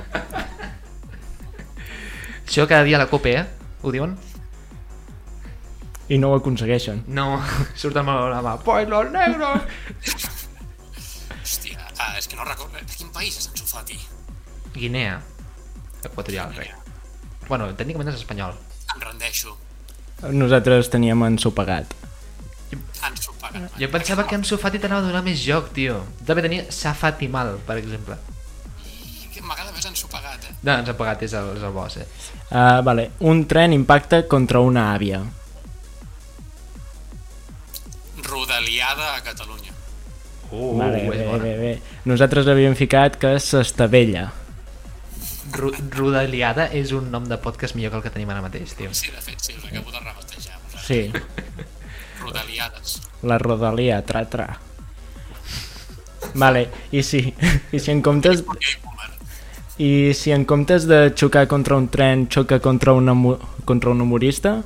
Això 2.49 2.67
cada 2.67 2.85
dia 2.85 2.97
a 2.97 3.03
la 3.05 3.11
COPE, 3.11 3.35
eh? 3.37 3.45
Ho 3.83 3.93
diuen? 3.93 4.17
I 6.09 6.17
no 6.19 6.31
ho 6.33 6.39
aconsegueixen. 6.39 7.03
No, 7.07 7.43
surt 7.81 7.97
amb 8.01 8.09
la 8.33 8.41
mà. 8.43 8.57
Pues 8.65 8.89
los 8.89 9.11
negros! 9.13 9.61
Hòstia, 11.43 11.79
ah, 11.99 12.15
és 12.19 12.27
que 12.29 12.37
no 12.37 12.45
recordo... 12.49 12.79
De 12.81 12.97
quin 12.97 13.11
país 13.13 13.37
és 13.37 13.49
en 13.51 13.57
Sofati? 13.61 13.99
Guinea. 14.75 15.21
Equatorial, 16.05 16.55
crec. 16.57 16.88
Bueno, 17.49 17.71
tècnicament 17.77 18.13
és 18.13 18.21
espanyol. 18.21 18.57
Em 18.95 19.01
rendeixo. 19.05 19.57
Nosaltres 20.35 20.91
teníem 20.93 21.23
ensopegat. 21.29 21.95
Ens 22.73 23.29
ho 23.29 23.35
paguen. 23.41 23.69
Jo 23.81 23.89
pensava 23.93 24.27
que 24.29 24.37
en 24.37 24.45
Sofati 24.45 24.81
t'anava 24.83 25.05
a 25.05 25.09
donar 25.09 25.23
més 25.25 25.41
joc, 25.41 25.71
tio. 25.77 26.03
També 26.27 26.45
tenia 26.45 26.67
Safati 26.75 27.29
mal, 27.33 27.55
per 27.67 27.79
exemple. 27.81 28.19
Que 29.33 29.45
M'agrada 29.45 29.73
més 29.73 29.87
ensopegat, 29.87 30.45
eh? 30.51 30.55
No, 30.67 30.75
ens 30.75 30.91
ha 30.91 30.97
pagat, 30.99 31.23
és 31.25 31.35
el, 31.39 31.53
és 31.57 31.65
el 31.65 31.73
bo, 31.73 31.87
sí. 31.93 32.03
Uh, 32.51 32.81
vale. 32.85 33.11
Un 33.31 33.45
tren 33.49 33.73
impacta 33.77 34.25
contra 34.29 34.61
una 34.65 34.89
àvia. 34.97 35.23
Rodaliada 38.27 39.15
a 39.15 39.23
Catalunya. 39.25 39.73
Uh, 40.51 40.75
vale, 40.81 41.05
bé, 41.07 41.23
bona. 41.29 41.43
bé, 41.45 41.55
bé. 41.63 41.73
Nosaltres 42.11 42.51
havíem 42.51 42.77
ficat 42.77 43.17
que 43.23 43.37
s'estavella. 43.41 44.27
Ru 45.59 45.73
Rodaliada 45.91 46.69
és 46.75 46.93
un 46.95 47.11
nom 47.11 47.25
de 47.27 47.37
podcast 47.43 47.75
millor 47.75 47.91
que 47.93 47.99
el 47.99 48.05
que 48.07 48.13
tenim 48.15 48.31
ara 48.31 48.43
mateix, 48.45 48.77
tio. 48.79 48.93
Sí, 48.95 49.11
de 49.11 49.21
fet, 49.25 49.41
sí, 49.43 49.57
us 49.59 49.65
acabo 49.67 49.91
de 49.91 50.01
rebatejar. 50.01 50.59
Sí, 50.87 51.01
Rodaliades. 52.23 53.01
la 53.23 53.39
rodalia, 53.39 54.03
tra, 54.07 54.25
tra. 54.31 54.61
Vale, 56.35 56.69
i 56.93 57.03
si, 57.03 57.35
i 57.75 57.79
si 57.81 57.91
en 57.91 58.03
comptes... 58.03 58.45
I 59.79 60.11
si 60.15 60.33
en 60.35 60.45
comptes 60.45 60.89
de 60.91 61.13
xocar 61.15 61.47
contra 61.47 61.77
un 61.79 61.87
tren, 61.89 62.27
xoca 62.27 62.59
contra, 62.59 62.93
una, 62.93 63.15
contra 63.65 63.91
un 63.91 64.01
humorista? 64.01 64.57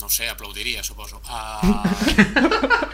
No 0.00 0.06
ho 0.06 0.08
sé, 0.08 0.28
aplaudiria, 0.28 0.82
suposo. 0.82 1.20
Uh, 1.28 1.84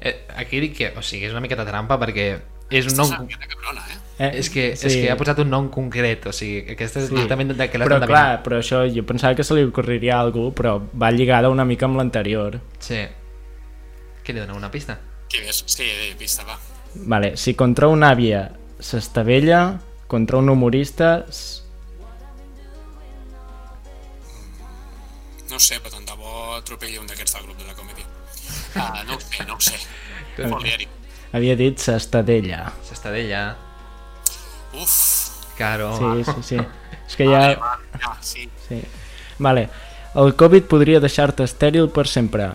Eh, 0.00 0.14
aquí 0.36 0.60
dic 0.60 0.76
que, 0.78 0.92
o 0.96 1.02
sigui, 1.02 1.26
és 1.28 1.32
una 1.32 1.42
miqueta 1.44 1.64
trampa 1.66 1.98
perquè 2.00 2.28
és 2.70 2.86
un 2.88 2.96
nom... 2.96 3.10
Cabrona, 3.28 3.82
eh? 3.90 3.98
Eh, 4.20 4.30
És 4.40 4.50
que, 4.52 4.74
sí. 4.76 4.86
és 4.86 4.94
que 4.96 5.10
ha 5.12 5.16
posat 5.16 5.38
un 5.40 5.48
nom 5.50 5.68
concret, 5.72 6.26
o 6.28 6.32
sigui, 6.32 6.62
aquesta 6.74 7.00
és 7.00 7.08
Sí. 7.08 7.14
directament 7.14 7.52
de 7.56 7.68
que 7.70 7.78
l'ha 7.78 7.86
Però 7.88 7.98
clar, 8.06 8.42
però 8.44 8.58
això 8.60 8.82
jo 8.94 9.04
pensava 9.08 9.34
que 9.34 9.44
se 9.44 9.54
li 9.56 9.64
ocorreria 9.64 10.16
a 10.18 10.20
algú, 10.20 10.50
però 10.54 10.78
va 10.92 11.10
lligada 11.10 11.48
una 11.52 11.64
mica 11.64 11.86
amb 11.88 11.96
l'anterior. 11.96 12.60
Sí. 12.78 13.00
Què 14.24 14.32
li 14.34 14.40
dona 14.40 14.54
una 14.54 14.70
pista? 14.70 14.98
Que 15.28 15.44
és, 15.48 15.62
sí, 15.66 15.84
eh, 15.88 16.14
pista, 16.18 16.44
va. 16.44 16.58
Vale, 16.94 17.36
si 17.36 17.54
contra 17.54 17.88
una 17.88 18.10
àvia 18.12 18.50
s'estavella, 18.78 19.80
contra 20.06 20.36
un 20.38 20.48
humorista... 20.50 21.24
s- 21.28 21.58
No 25.50 25.58
sé, 25.58 25.80
però 25.82 25.90
tant 25.96 26.04
de 26.06 26.14
bo 26.14 26.54
atropelli 26.56 26.98
un 27.00 27.08
d'aquests 27.10 27.34
del 27.36 27.46
grup 27.48 27.58
de 27.58 27.66
la 27.66 27.74
comèdia. 27.74 28.06
Ah, 28.76 29.02
no 29.06 29.16
ho 29.16 29.20
sé, 29.20 29.44
no 29.46 29.54
ho 29.54 29.60
sé. 29.60 29.78
Foli, 30.36 30.70
Eric. 30.70 30.88
Havia 31.32 31.56
dit 31.58 31.78
s'estadella. 31.78 32.72
S'estadella. 32.86 33.42
Uf. 34.74 34.96
Caro. 35.58 35.92
Sí, 35.98 36.24
sí, 36.24 36.42
sí. 36.42 36.58
És 37.06 37.16
que 37.18 37.26
ja... 37.28 37.40
Va, 37.60 37.76
ja, 38.00 38.16
sí. 38.24 38.48
Sí. 38.68 38.80
Vale. 39.38 39.68
El 40.18 40.34
Covid 40.34 40.64
podria 40.70 41.00
deixar-te 41.02 41.44
estèril 41.46 41.90
per 41.94 42.06
sempre. 42.10 42.48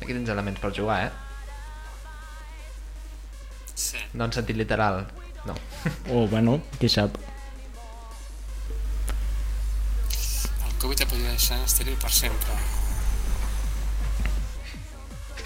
Aquí 0.00 0.14
tens 0.14 0.30
elements 0.30 0.62
per 0.62 0.72
jugar, 0.74 0.98
eh? 1.06 1.12
Sí. 3.74 3.98
No 4.14 4.26
en 4.26 4.34
sentit 4.34 4.56
literal. 4.56 5.04
No. 5.46 5.54
O, 6.10 6.26
bueno, 6.26 6.60
qui 6.80 6.88
sap. 6.90 7.14
El 10.66 10.74
Covid 10.82 10.98
te 11.02 11.06
podria 11.06 11.30
deixar 11.30 11.60
estèril 11.64 11.96
per 12.02 12.10
sempre. 12.12 12.56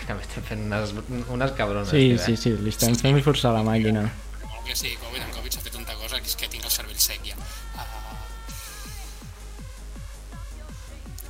Ja 0.07 0.17
m'estem 0.19 0.43
fent 0.49 0.65
unes, 0.67 0.95
unes 1.31 1.53
cabrones, 1.59 1.93
Sí, 1.93 2.13
eh? 2.17 2.19
sí, 2.19 2.35
sí, 2.41 2.51
li 2.59 2.73
estem 2.73 2.97
fent 2.99 3.21
forçar 3.23 3.53
la 3.55 3.63
màquina. 3.67 4.09
Molt 4.49 4.65
que 4.67 4.75
sí, 4.75 4.97
Covid 5.05 5.23
en 5.23 5.31
Covid 5.37 5.55
s'ha 5.55 5.63
fet 5.63 5.77
tanta 5.77 5.95
cosa 6.01 6.19
que 6.19 6.27
és 6.27 6.37
que 6.41 6.49
tinc 6.51 6.65
el 6.67 6.73
cervell 6.75 6.99
sec 6.99 7.21
ja. 7.29 7.37
Uh... 7.77 7.87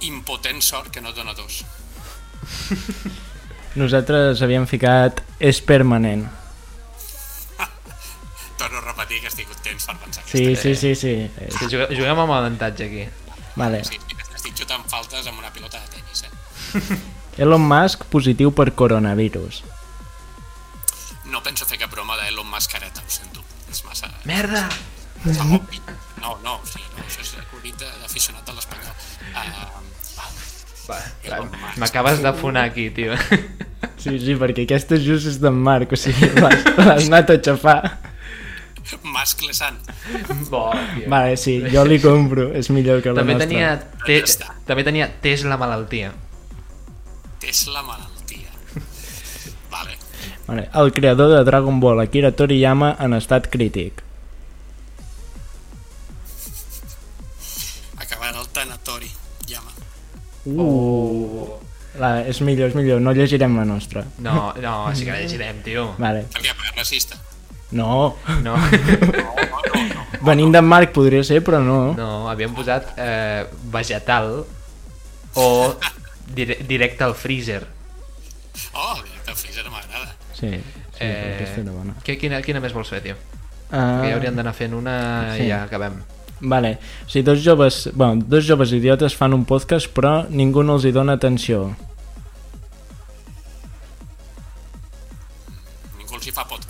Impotent 0.09 0.63
sort 0.65 0.89
que 0.95 1.03
no 1.05 1.13
dona 1.13 1.35
dos. 1.37 1.61
Nosaltres 3.77 4.41
havíem 4.43 4.65
ficat 4.67 5.21
és 5.39 5.61
permanent. 5.63 6.25
Sí, 10.27 10.57
sí, 10.57 10.75
sí, 10.77 10.95
sí. 10.95 11.15
Eh, 11.27 11.49
Sí, 11.59 11.67
juguem, 11.71 12.19
amb 12.19 12.31
avantatge 12.37 12.87
aquí. 12.87 13.05
Vale. 13.57 13.83
Sí, 13.85 13.99
estic 14.35 14.55
xutant 14.57 14.85
faltes 14.91 15.27
amb 15.27 15.39
una 15.43 15.51
pilota 15.53 15.79
de 15.81 15.89
tenis, 15.97 16.25
eh? 16.25 16.99
Elon 17.43 17.63
Musk 17.63 18.05
positiu 18.13 18.53
per 18.53 18.73
coronavirus. 18.75 19.63
No 21.31 21.43
penso 21.47 21.65
fer 21.67 21.79
cap 21.79 21.91
broma 21.93 22.17
d'Elon 22.19 22.49
Musk 22.51 22.73
careta, 22.75 23.01
ho 23.07 23.11
sento. 23.11 23.43
És 23.71 23.85
massa... 23.87 24.11
Merda! 24.25 24.69
obvi. 25.21 25.79
No, 26.21 26.39
no, 26.43 26.57
o 26.57 26.67
sigui, 26.67 26.87
no, 26.97 27.05
això 27.05 27.21
és 27.23 27.35
acudit 27.43 27.77
de- 27.79 27.91
d'aficionat 28.01 28.45
de 28.47 28.53
l'espanyol. 28.57 28.95
Uh. 29.37 29.81
M'acabes 31.79 32.23
de 32.23 32.33
fonar 32.35 32.65
aquí, 32.71 32.89
tio. 32.91 33.15
Sí, 34.01 34.17
sí, 34.19 34.35
perquè 34.41 34.65
aquesta 34.67 34.97
just 35.01 35.29
és 35.31 35.37
d'en 35.43 35.55
Marc, 35.55 35.93
o 35.93 35.99
sigui, 36.01 36.31
l'has 36.43 36.65
l'has 36.81 37.07
anat 37.07 37.31
a 37.31 37.37
xafar. 37.39 37.79
Musk 39.15 39.43
Lesan. 39.43 39.79
Bo, 40.51 40.71
tio. 40.97 41.09
Vale, 41.09 41.37
sí, 41.37 41.59
jo 41.73 41.85
li 41.85 42.01
compro, 42.03 42.51
és 42.57 42.71
millor 42.71 43.03
que 43.05 43.13
la 43.15 43.23
També 43.23 43.37
nostra. 43.37 43.49
tenia, 43.49 43.71
te, 44.07 44.21
Ja 44.27 44.55
també 44.67 44.85
tenia 44.87 45.09
Tesla 45.23 45.57
malaltia. 45.61 46.13
Tesla 47.41 47.83
malaltia. 47.83 48.51
Vale. 49.71 49.97
Vale. 50.47 50.69
El 50.75 50.93
creador 50.93 51.31
de 51.37 51.45
Dragon 51.45 51.81
Ball, 51.81 52.01
Akira 52.01 52.33
Toriyama, 52.33 52.97
en 53.01 53.15
estat 53.15 53.49
crític. 53.51 54.03
Acabarà 57.99 58.41
el 58.41 58.49
tanatori. 58.49 59.11
Llama. 59.49 59.73
Uh. 60.47 61.49
La, 62.01 62.21
és 62.23 62.39
millor, 62.47 62.71
és 62.71 62.77
millor, 62.79 63.01
no 63.03 63.13
llegirem 63.13 63.57
la 63.59 63.65
nostra. 63.67 64.05
No, 64.23 64.53
no, 64.63 64.75
sí 64.95 65.05
que 65.05 65.11
la 65.11 65.19
llegirem, 65.25 65.59
tio. 65.67 65.89
Vale. 65.99 66.23
Per 66.33 66.43
què? 66.45 66.53
Perquè 66.55 66.71
és 66.71 66.77
racista. 66.79 67.19
No, 67.73 68.17
No, 68.43 68.57
venint 70.27 70.51
d'en 70.53 70.67
Marc 70.67 70.91
podria 70.97 71.23
ser, 71.25 71.39
però 71.47 71.61
no. 71.63 71.93
no 71.97 72.29
havíem 72.29 72.55
posat 72.57 72.89
eh, 72.99 73.45
vegetal 73.73 74.45
o 75.39 75.47
dire 76.35 76.59
directe 76.67 77.05
al 77.07 77.15
freezer. 77.15 77.63
Oh, 78.75 78.97
directe 79.05 79.31
al 79.31 79.37
freezer 79.37 79.65
m'agrada. 79.71 80.15
Sí, 80.35 80.51
sí 80.51 80.61
Eh, 81.01 81.37
aquesta 81.39 81.63
era 81.63 81.73
bona. 81.73 81.95
què, 82.05 82.19
quina, 82.21 82.43
quina 82.45 82.61
més 82.61 82.75
vols 82.77 82.91
fer, 82.93 82.99
tio? 83.01 83.15
Uh, 83.71 84.03
Que 84.03 84.09
ja 84.11 84.17
hauríem 84.19 84.35
d'anar 84.37 84.53
fent 84.53 84.75
una 84.75 84.97
sí. 85.37 85.45
i 85.47 85.49
ja 85.49 85.63
acabem. 85.65 85.95
Vale, 86.41 86.75
o 87.07 87.09
sigui, 87.09 87.23
dos 87.25 87.41
joves, 87.45 87.79
bueno, 87.95 88.25
dos 88.27 88.45
joves 88.49 88.73
idiotes 88.77 89.15
fan 89.17 89.33
un 89.37 89.45
podcast 89.49 89.89
però 89.95 90.27
ningú 90.29 90.63
no 90.67 90.75
els 90.77 90.85
hi 90.89 90.93
dona 90.93 91.15
atenció. 91.17 91.71
Ningú 95.99 96.17
els 96.19 96.27
hi 96.27 96.33
fa 96.35 96.45
podcast. 96.49 96.70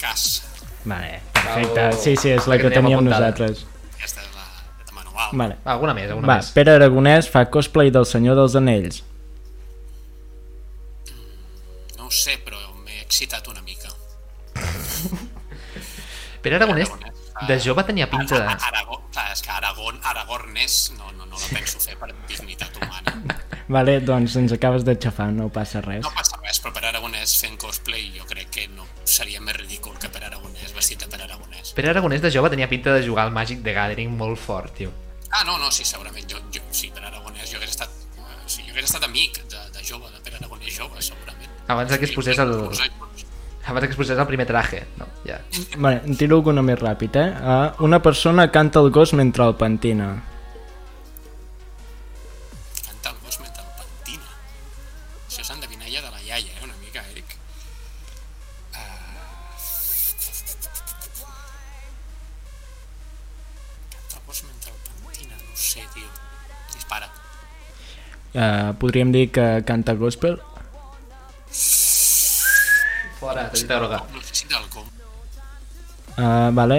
Vale, 0.84 1.20
perfecte. 1.32 1.74
Bravo. 1.74 1.96
Sí, 2.02 2.16
sí, 2.16 2.30
és 2.30 2.46
la 2.46 2.54
La 2.54 2.60
que 2.62 2.68
que 2.68 2.74
teníem 2.74 2.98
apuntada. 2.98 3.30
nosaltres. 3.30 3.66
Aquesta 3.94 4.20
és 4.22 4.28
la 4.34 4.46
de 4.86 4.92
manual. 4.96 5.28
Vale. 5.32 5.56
Alguna 5.64 5.94
més, 5.94 6.10
alguna 6.10 6.26
Va, 6.28 6.36
més. 6.40 6.50
Pere 6.56 6.74
Aragonès 6.78 7.28
fa 7.30 7.44
cosplay 7.50 7.90
del 7.90 8.06
Senyor 8.06 8.36
dels 8.36 8.56
Anells. 8.56 9.02
No 11.98 12.06
ho 12.06 12.10
sé, 12.10 12.38
però 12.44 12.56
m'he 12.84 13.00
excitat 13.02 13.46
una 13.48 13.60
mica. 13.62 13.88
Pere 16.42 16.56
Aragonès, 16.56 16.88
Aragonès, 16.88 17.16
de 17.48 17.58
jove 17.60 17.84
tenia 17.84 18.06
pinta 18.10 18.38
de... 18.40 18.46
Aragó, 18.48 18.96
és 19.32 19.42
que 19.44 19.50
Aragón, 19.52 19.98
Aragornès 20.02 20.92
no, 20.96 21.10
no, 21.12 21.26
no 21.26 21.36
la 21.36 21.48
penso 21.52 21.78
fer 21.80 21.96
per 22.00 22.08
dignitat 22.28 22.76
humana. 22.80 23.36
Vale, 23.76 23.98
doncs 24.00 24.34
ens 24.40 24.52
acabes 24.56 24.82
de 24.88 24.96
xafar, 24.98 25.28
no 25.36 25.50
passa 25.52 25.82
res. 25.84 26.02
No 26.02 26.10
passa 26.16 26.40
res, 26.42 26.58
però 26.64 26.72
per 26.74 26.86
Aragonès 26.88 27.36
fent 27.42 27.58
cosplay 27.60 28.08
jo 28.16 28.24
crec 28.28 28.48
que 28.56 28.66
no 28.72 28.86
seria 29.04 29.40
més 29.44 29.56
ridícul 29.60 29.89
Pere 31.74 31.90
Aragonès 31.92 32.22
de 32.22 32.30
jove 32.34 32.50
tenia 32.50 32.68
pinta 32.68 32.94
de 32.94 33.04
jugar 33.06 33.26
al 33.26 33.32
Magic 33.32 33.62
the 33.62 33.72
Gathering 33.76 34.16
molt 34.16 34.38
fort, 34.38 34.74
tio. 34.76 34.90
Ah, 35.30 35.44
no, 35.46 35.58
no, 35.58 35.70
sí, 35.70 35.84
segurament. 35.84 36.26
Jo, 36.30 36.40
jo, 36.54 36.62
sí, 36.74 36.90
per 36.94 37.04
Aragonès 37.06 37.50
jo 37.52 37.60
hagués 37.60 37.76
estat, 37.76 37.92
eh, 38.18 38.40
sí, 38.46 38.64
jo 38.66 38.74
hagués 38.74 38.88
estat 38.88 39.06
amic 39.06 39.42
de, 39.44 39.62
de 39.76 39.84
jove, 39.86 40.10
de 40.10 40.24
per 40.24 40.34
Aragonès 40.40 40.74
jove, 40.78 41.02
segurament. 41.06 41.52
Abans 41.70 41.94
que 41.96 42.08
es 42.08 42.14
posés 42.16 42.38
el... 42.42 42.50
Abans 43.70 43.86
que 43.86 43.92
es 43.92 44.00
posés 44.00 44.18
el 44.18 44.26
primer 44.26 44.48
traje. 44.48 44.82
No, 44.98 45.06
ja. 45.26 45.38
Vale, 45.76 46.02
en 46.04 46.18
tiro 46.18 46.40
alguna 46.40 46.64
més 46.66 46.80
ràpid, 46.80 47.20
eh? 47.20 47.28
Uh, 47.38 47.84
una 47.86 48.02
persona 48.02 48.50
canta 48.50 48.82
el 48.82 48.90
gos 48.90 49.14
mentre 49.14 49.46
el 49.46 49.54
pentina. 49.54 50.16
Uh, 68.40 68.72
podríem 68.80 69.10
dir 69.12 69.26
que 69.34 69.46
canta 69.68 69.92
gospel. 69.94 70.38
Fora, 73.20 73.50
targeta 73.50 73.76
groga. 73.78 73.98
No 74.12 74.18
necessita 74.22 74.56
alcohol. 74.56 74.86
Uh, 76.16 76.48
vale, 76.56 76.78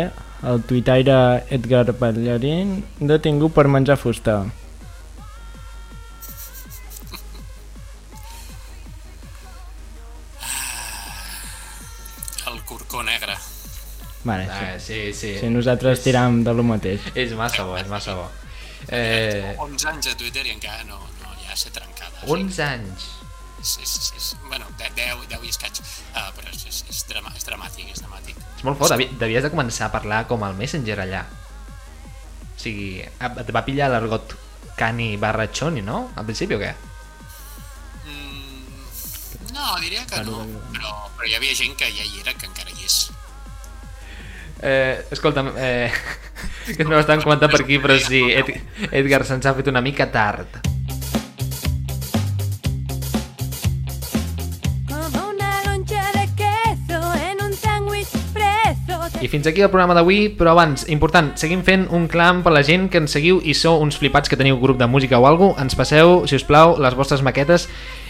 el 0.49 0.63
tuitaire 0.69 1.17
Edgar 1.53 1.91
Ballarín 1.99 2.73
detingut 2.99 3.53
per 3.53 3.67
menjar 3.69 3.97
fusta. 4.01 4.39
El 12.51 12.63
corcó 12.63 13.03
negre. 13.03 13.35
Vale, 14.23 14.47
Ah, 14.51 14.79
sí. 14.79 15.11
sí, 15.11 15.13
sí. 15.13 15.39
Si 15.39 15.49
nosaltres 15.49 16.03
tiram 16.03 16.43
de 16.43 16.53
lo 16.53 16.63
mateix. 16.63 17.01
És 17.15 17.33
massa 17.33 17.63
bo, 17.65 17.77
és 17.77 17.87
massa 17.89 18.13
bo. 18.17 18.27
Eh, 18.89 19.55
11 19.61 19.87
anys 19.89 20.07
a 20.11 20.15
Twitter 20.17 20.45
i 20.45 20.51
encara 20.55 20.83
no, 20.83 20.97
ja 21.51 21.57
sé 21.59 21.69
trencada. 21.75 22.23
11 22.31 22.63
anys. 22.63 23.09
És, 23.61 23.75
és, 23.83 23.91
és, 24.17 24.27
bueno, 24.47 24.65
10, 24.79 24.95
10 25.29 25.43
i 25.45 25.51
escaig, 25.51 25.77
uh, 26.15 26.29
però 26.33 26.49
és, 26.49 26.63
és, 26.65 26.79
és, 26.89 27.01
drama, 27.11 27.29
és 27.37 27.43
dramàtic, 27.45 27.91
és 27.93 27.99
dramàtic. 28.01 28.39
És 28.57 28.63
molt 28.65 28.79
fort, 28.79 28.95
devi- 28.95 29.11
devies 29.21 29.43
de 29.45 29.51
començar 29.53 29.89
a 29.89 29.93
parlar 29.93 30.23
com 30.31 30.41
el 30.47 30.55
Messenger 30.57 30.97
allà. 31.03 31.25
O 32.55 32.57
sigui, 32.61 33.03
et 33.03 33.51
va 33.53 33.61
pillar 33.67 33.91
l'argot 33.93 34.33
cani 34.79 35.11
barra 35.21 35.45
choni, 35.53 35.83
no? 35.85 36.07
Al 36.17 36.25
principi 36.25 36.57
o 36.57 36.61
què? 36.61 36.71
Mm, 38.07 39.53
no, 39.53 39.67
diria 39.83 40.07
que 40.09 40.23
no, 40.25 40.41
però, 40.73 40.95
però 41.19 41.29
hi 41.29 41.35
havia 41.37 41.53
gent 41.57 41.77
que 41.77 41.91
ja 41.93 42.05
hi 42.07 42.21
era, 42.23 42.33
que 42.33 42.49
encara 42.49 42.73
hi 42.73 42.85
és. 42.87 42.97
Eh, 44.61 45.05
escolta'm, 45.13 45.53
eh, 45.57 45.91
que 46.77 46.85
no 46.85 46.97
estan 47.01 47.21
comentant 47.21 47.51
per 47.53 47.61
aquí, 47.61 47.77
però 47.81 47.97
sí, 48.01 48.25
Ed, 48.41 48.51
Edgar 48.89 49.21
se'ns 49.29 49.45
ha 49.49 49.53
fet 49.57 49.69
una 49.69 49.81
mica 49.85 50.09
tard. 50.13 50.61
I 59.21 59.27
fins 59.29 59.45
aquí 59.45 59.61
el 59.61 59.69
programa 59.69 59.93
d'avui, 59.93 60.31
però 60.33 60.55
abans, 60.55 60.87
important, 60.89 61.27
seguim 61.37 61.59
fent 61.61 61.83
un 61.93 62.07
clam 62.09 62.39
per 62.41 62.49
la 62.55 62.63
gent 62.65 62.87
que 62.89 62.97
ens 62.97 63.13
seguiu 63.13 63.37
i 63.45 63.53
sou 63.53 63.77
uns 63.83 63.99
flipats 64.01 64.25
que 64.25 64.37
teniu 64.39 64.57
grup 64.57 64.79
de 64.79 64.87
música 64.89 65.19
o 65.21 65.27
alguna 65.29 65.61
ens 65.61 65.77
passeu, 65.77 66.23
si 66.25 66.39
us 66.39 66.45
plau, 66.47 66.73
les 66.81 66.97
vostres 66.97 67.21
maquetes 67.21 67.67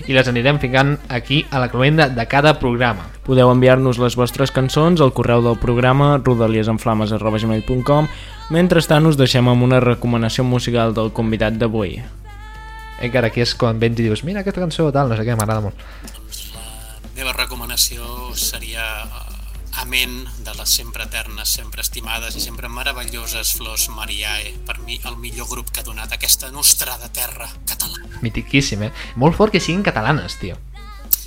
i 0.08 0.16
les 0.16 0.30
anirem 0.32 0.56
ficant 0.64 0.94
aquí 1.12 1.42
a 1.52 1.60
la 1.60 1.68
cloenda 1.68 2.08
de 2.08 2.26
cada 2.32 2.54
programa. 2.62 3.10
Podeu 3.28 3.52
enviar-nos 3.52 4.00
les 4.00 4.16
vostres 4.16 4.56
cançons 4.56 5.04
al 5.04 5.12
correu 5.12 5.44
del 5.44 5.60
programa 5.60 6.16
rodaliesenflames.gmail.com 6.24 8.08
Mentrestant 8.56 9.12
us 9.12 9.20
deixem 9.20 9.52
amb 9.52 9.68
una 9.68 9.82
recomanació 9.84 10.48
musical 10.48 10.96
del 10.96 11.12
convidat 11.12 11.60
d'avui. 11.60 11.98
Encara 13.04 13.28
aquí 13.28 13.44
és 13.44 13.52
quan 13.52 13.84
vens 13.84 14.00
i 14.00 14.08
dius, 14.08 14.24
mira 14.24 14.46
aquesta 14.46 14.64
cançó, 14.64 14.88
tal, 14.96 15.12
no 15.12 15.20
sé 15.20 15.28
què, 15.28 15.36
m'agrada 15.36 15.68
molt. 15.68 15.76
La 17.04 17.14
meva 17.20 17.36
recomanació 17.36 18.32
seria 18.40 18.88
eh, 19.04 19.21
Amén 19.82 20.28
de 20.46 20.54
les 20.54 20.70
sempre 20.70 21.08
eternes, 21.08 21.50
sempre 21.50 21.82
estimades 21.82 22.36
i 22.38 22.42
sempre 22.44 22.70
meravelloses 22.70 23.56
Flors 23.58 23.88
Mariae. 23.90 24.52
Per 24.68 24.78
mi, 24.86 25.00
el 25.10 25.18
millor 25.18 25.50
grup 25.50 25.72
que 25.74 25.82
ha 25.82 25.88
donat 25.88 26.14
aquesta 26.14 26.52
nostrada 26.54 27.10
terra 27.10 27.48
catalana. 27.66 28.20
Mitiquíssim, 28.22 28.84
eh? 28.86 28.92
Molt 29.18 29.36
fort 29.40 29.56
que 29.56 29.60
siguin 29.60 29.82
catalanes, 29.82 30.38
tio. 30.38 30.60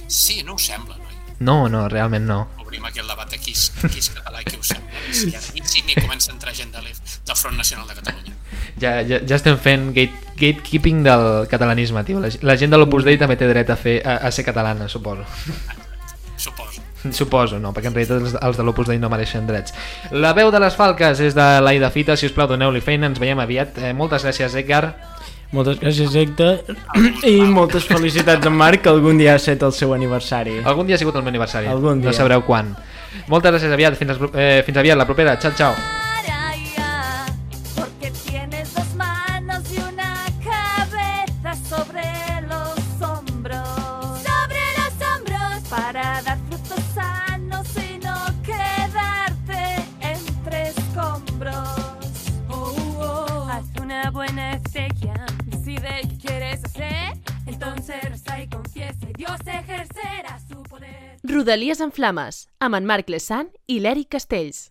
Sí, 0.07 0.45
no 0.47 0.55
ho 0.55 0.63
sembla, 0.63 0.95
noi? 1.01 1.19
No, 1.41 1.69
no, 1.69 1.89
realment 1.91 2.29
no. 2.31 2.39
Obrim 2.63 2.87
aquí 2.87 3.03
el 3.03 3.11
debat 3.11 3.35
de 3.35 3.43
qui 3.43 3.57
és, 3.57 3.67
qui 3.83 3.99
és 3.99 4.13
català 4.15 4.45
i 4.45 4.47
qui 4.47 4.61
ho 4.61 4.63
sembla. 4.63 5.03
Si 5.11 5.33
ja 5.35 5.43
sí, 5.43 5.83
ni 5.89 5.99
comença 5.99 6.31
a 6.31 6.37
entrar 6.39 6.55
gent 6.55 6.71
de 6.71 6.85
del 6.85 7.37
Front 7.37 7.59
Nacional 7.59 7.91
de 7.91 7.99
Catalunya. 7.99 8.39
Ja, 8.79 9.01
ja, 9.03 9.19
ja 9.19 9.35
estem 9.35 9.59
fent 9.59 9.91
gate, 9.99 10.15
gatekeeping 10.39 11.03
del 11.03 11.49
catalanisme, 11.51 12.07
tio. 12.07 12.23
La, 12.23 12.31
la 12.43 12.57
gent 12.61 12.71
de 12.71 12.79
l'Opus 12.79 13.03
Dei 13.03 13.19
també 13.19 13.35
té 13.41 13.51
dret 13.51 13.75
a, 13.75 13.77
fer, 13.77 13.99
a, 14.07 14.21
a 14.29 14.31
ser 14.31 14.47
catalana, 14.47 14.87
suposo. 14.89 15.27
suposo. 16.39 16.94
Suposo, 17.13 17.59
no, 17.61 17.73
perquè 17.75 17.89
en 17.91 17.95
realitat 17.95 18.21
els, 18.23 18.35
els 18.41 18.57
de 18.57 18.63
l'Opus 18.65 18.87
Dei 18.89 18.99
no 18.99 19.11
mereixen 19.13 19.47
drets. 19.47 19.75
La 20.11 20.33
veu 20.33 20.51
de 20.51 20.61
les 20.61 20.75
falques 20.75 21.21
és 21.21 21.35
de 21.37 21.49
l'Aida 21.61 21.91
Fita, 21.91 22.17
si 22.17 22.27
us 22.27 22.33
plau 22.33 22.47
doneu-li 22.49 22.81
feina, 22.81 23.07
ens 23.11 23.19
veiem 23.21 23.39
aviat. 23.41 23.77
Eh, 23.79 23.93
moltes 23.93 24.25
gràcies, 24.25 24.55
Edgar. 24.57 24.95
Moltes 25.55 25.79
gràcies, 25.79 26.15
Héctor, 26.17 26.65
i 27.31 27.37
moltes 27.43 27.85
felicitats 27.87 28.47
en 28.47 28.57
Marc, 28.59 28.83
que 28.83 28.89
algun 28.91 29.19
dia 29.21 29.35
ha 29.35 29.37
estat 29.37 29.63
el 29.63 29.73
seu 29.77 29.93
aniversari. 29.95 30.57
Algun 30.65 30.87
dia 30.89 30.97
ha 30.97 30.99
sigut 30.99 31.15
el 31.15 31.23
meu 31.23 31.31
aniversari, 31.31 31.69
Algun 31.71 32.01
dia. 32.01 32.11
no 32.11 32.17
sabreu 32.17 32.43
quan. 32.47 32.73
Moltes 33.29 33.53
gràcies, 33.53 33.73
aviat, 33.73 33.95
fins, 34.01 34.17
els- 34.17 34.33
eh, 34.35 34.63
fins 34.67 34.77
aviat, 34.83 34.99
la 34.99 35.07
propera, 35.07 35.37
xau, 35.41 35.53
xau. 35.55 35.75
Rodalies 61.35 61.81
en 61.83 61.91
Flames, 61.91 62.37
amb 62.63 62.77
en 62.79 62.85
Marc 62.87 63.09
Lesant 63.11 63.49
i 63.67 63.81
l'Eric 63.83 64.13
Castells. 64.15 64.69